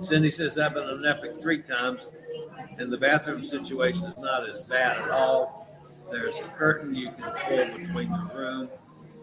Cindy 0.02 0.30
says 0.30 0.58
I've 0.58 0.74
been 0.74 0.88
an 0.88 1.04
Epic 1.06 1.40
three 1.40 1.62
times, 1.62 2.08
and 2.78 2.92
the 2.92 2.98
bathroom 2.98 3.44
situation 3.44 4.04
is 4.04 4.18
not 4.18 4.48
as 4.48 4.66
bad 4.66 5.00
at 5.00 5.10
all. 5.10 5.68
There's 6.10 6.36
a 6.38 6.48
curtain 6.58 6.94
you 6.94 7.10
can 7.12 7.22
pull 7.22 7.78
between 7.78 8.10
the 8.10 8.30
room 8.34 8.68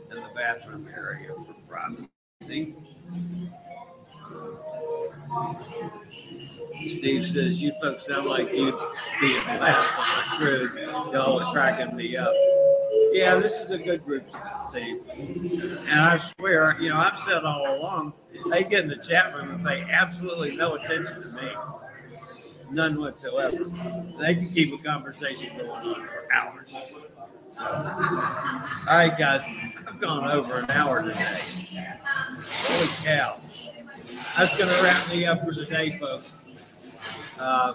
and 0.09 0.19
the 0.19 0.29
bathroom 0.35 0.87
area 0.95 1.33
for 1.33 1.53
privacy. 1.67 2.75
Steve 6.87 7.27
says, 7.27 7.59
You 7.59 7.73
folks 7.81 8.05
sound 8.05 8.27
like 8.27 8.51
you'd 8.53 8.75
be 9.21 9.37
a 9.37 9.41
blast 9.41 9.99
on 9.99 10.19
a 10.19 10.37
cruise. 10.37 10.71
Y'all 11.13 11.39
are 11.41 11.51
cracking 11.51 11.95
me 11.95 12.15
up. 12.15 12.33
Yeah, 13.11 13.35
this 13.35 13.57
is 13.57 13.71
a 13.71 13.77
good 13.77 14.05
group, 14.05 14.23
Steve. 14.69 15.01
And 15.87 15.99
I 15.99 16.17
swear, 16.17 16.77
you 16.79 16.89
know, 16.89 16.97
I've 16.97 17.17
said 17.19 17.43
all 17.43 17.65
along, 17.77 18.13
they 18.49 18.63
get 18.63 18.83
in 18.83 18.89
the 18.89 18.97
chat 18.97 19.35
room 19.35 19.51
and 19.51 19.65
pay 19.65 19.81
absolutely 19.89 20.55
no 20.55 20.75
attention 20.75 21.21
to 21.21 21.27
me. 21.29 21.51
None 22.71 22.99
whatsoever. 22.99 23.57
They 24.19 24.35
can 24.35 24.49
keep 24.49 24.73
a 24.73 24.83
conversation 24.83 25.57
going 25.57 25.71
on 25.71 26.07
for 26.07 26.31
hours. 26.31 26.75
All 27.59 28.95
right, 28.95 29.17
guys, 29.17 29.43
I've 29.87 29.99
gone 29.99 30.29
over 30.29 30.59
an 30.59 30.71
hour 30.71 31.01
today. 31.01 31.39
Holy 32.37 32.87
cow. 33.03 33.37
That's 34.37 34.57
going 34.57 34.69
to 34.69 34.83
wrap 34.83 35.09
me 35.09 35.25
up 35.25 35.43
for 35.43 35.53
today, 35.53 35.97
folks. 35.99 36.35
Uh, 37.39 37.73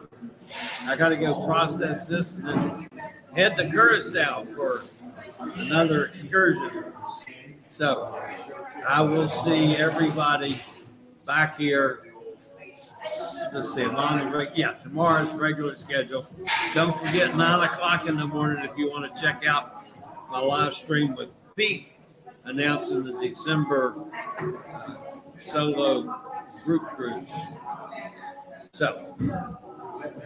I 0.86 0.96
got 0.96 1.08
to 1.08 1.16
go 1.16 1.46
process 1.46 2.06
this 2.06 2.32
and 2.44 2.88
head 3.34 3.56
to 3.56 3.68
Curacao 3.70 4.44
for 4.44 4.82
another 5.40 6.06
excursion. 6.06 6.84
So 7.70 8.20
I 8.86 9.00
will 9.00 9.28
see 9.28 9.76
everybody 9.76 10.60
back 11.26 11.58
here. 11.58 12.00
Let's 13.52 13.72
see, 13.72 13.84
on 13.84 14.30
the 14.30 14.52
yeah, 14.54 14.72
tomorrow's 14.74 15.30
regular 15.32 15.76
schedule. 15.78 16.26
Don't 16.74 16.96
forget 16.98 17.36
nine 17.36 17.62
o'clock 17.64 18.06
in 18.08 18.16
the 18.16 18.26
morning 18.26 18.64
if 18.64 18.76
you 18.76 18.90
want 18.90 19.14
to 19.14 19.20
check 19.20 19.44
out 19.46 19.86
my 20.30 20.40
live 20.40 20.74
stream 20.74 21.14
with 21.14 21.30
Pete 21.56 21.88
announcing 22.44 23.04
the 23.04 23.12
December 23.12 23.94
uh, 24.40 24.94
solo 25.40 26.20
group 26.64 26.82
cruise. 26.88 27.28
So 28.74 29.16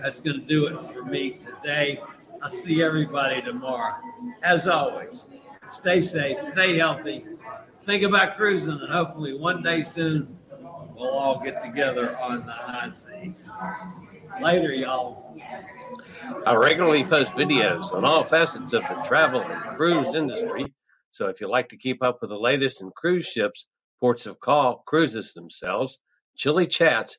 that's 0.00 0.20
going 0.20 0.40
to 0.40 0.46
do 0.46 0.66
it 0.68 0.80
for 0.80 1.04
me 1.04 1.32
today. 1.32 2.00
I'll 2.42 2.50
see 2.50 2.82
everybody 2.82 3.42
tomorrow. 3.42 3.96
As 4.42 4.66
always, 4.66 5.26
stay 5.70 6.00
safe, 6.00 6.38
stay 6.52 6.78
healthy, 6.78 7.26
think 7.82 8.04
about 8.04 8.38
cruising, 8.38 8.80
and 8.80 8.90
hopefully 8.90 9.38
one 9.38 9.62
day 9.62 9.84
soon 9.84 10.34
we'll 10.96 11.10
all 11.10 11.38
get 11.40 11.62
together 11.62 12.16
on 12.18 12.46
the 12.46 12.52
high 12.52 12.88
seas. 12.88 13.46
Later, 14.40 14.72
y'all. 14.72 15.36
I 16.46 16.54
regularly 16.54 17.04
post 17.04 17.32
videos 17.32 17.92
on 17.92 18.06
all 18.06 18.24
facets 18.24 18.72
of 18.72 18.80
the 18.82 19.04
travel 19.06 19.42
and 19.42 19.76
cruise 19.76 20.14
industry. 20.14 20.72
So 21.10 21.28
if 21.28 21.42
you 21.42 21.50
like 21.50 21.68
to 21.68 21.76
keep 21.76 22.02
up 22.02 22.22
with 22.22 22.30
the 22.30 22.38
latest 22.38 22.80
in 22.80 22.92
cruise 22.92 23.26
ships, 23.26 23.66
ports 24.00 24.24
of 24.24 24.40
call, 24.40 24.84
cruises 24.86 25.34
themselves, 25.34 25.98
Chillie 26.34 26.66
Chats, 26.66 27.18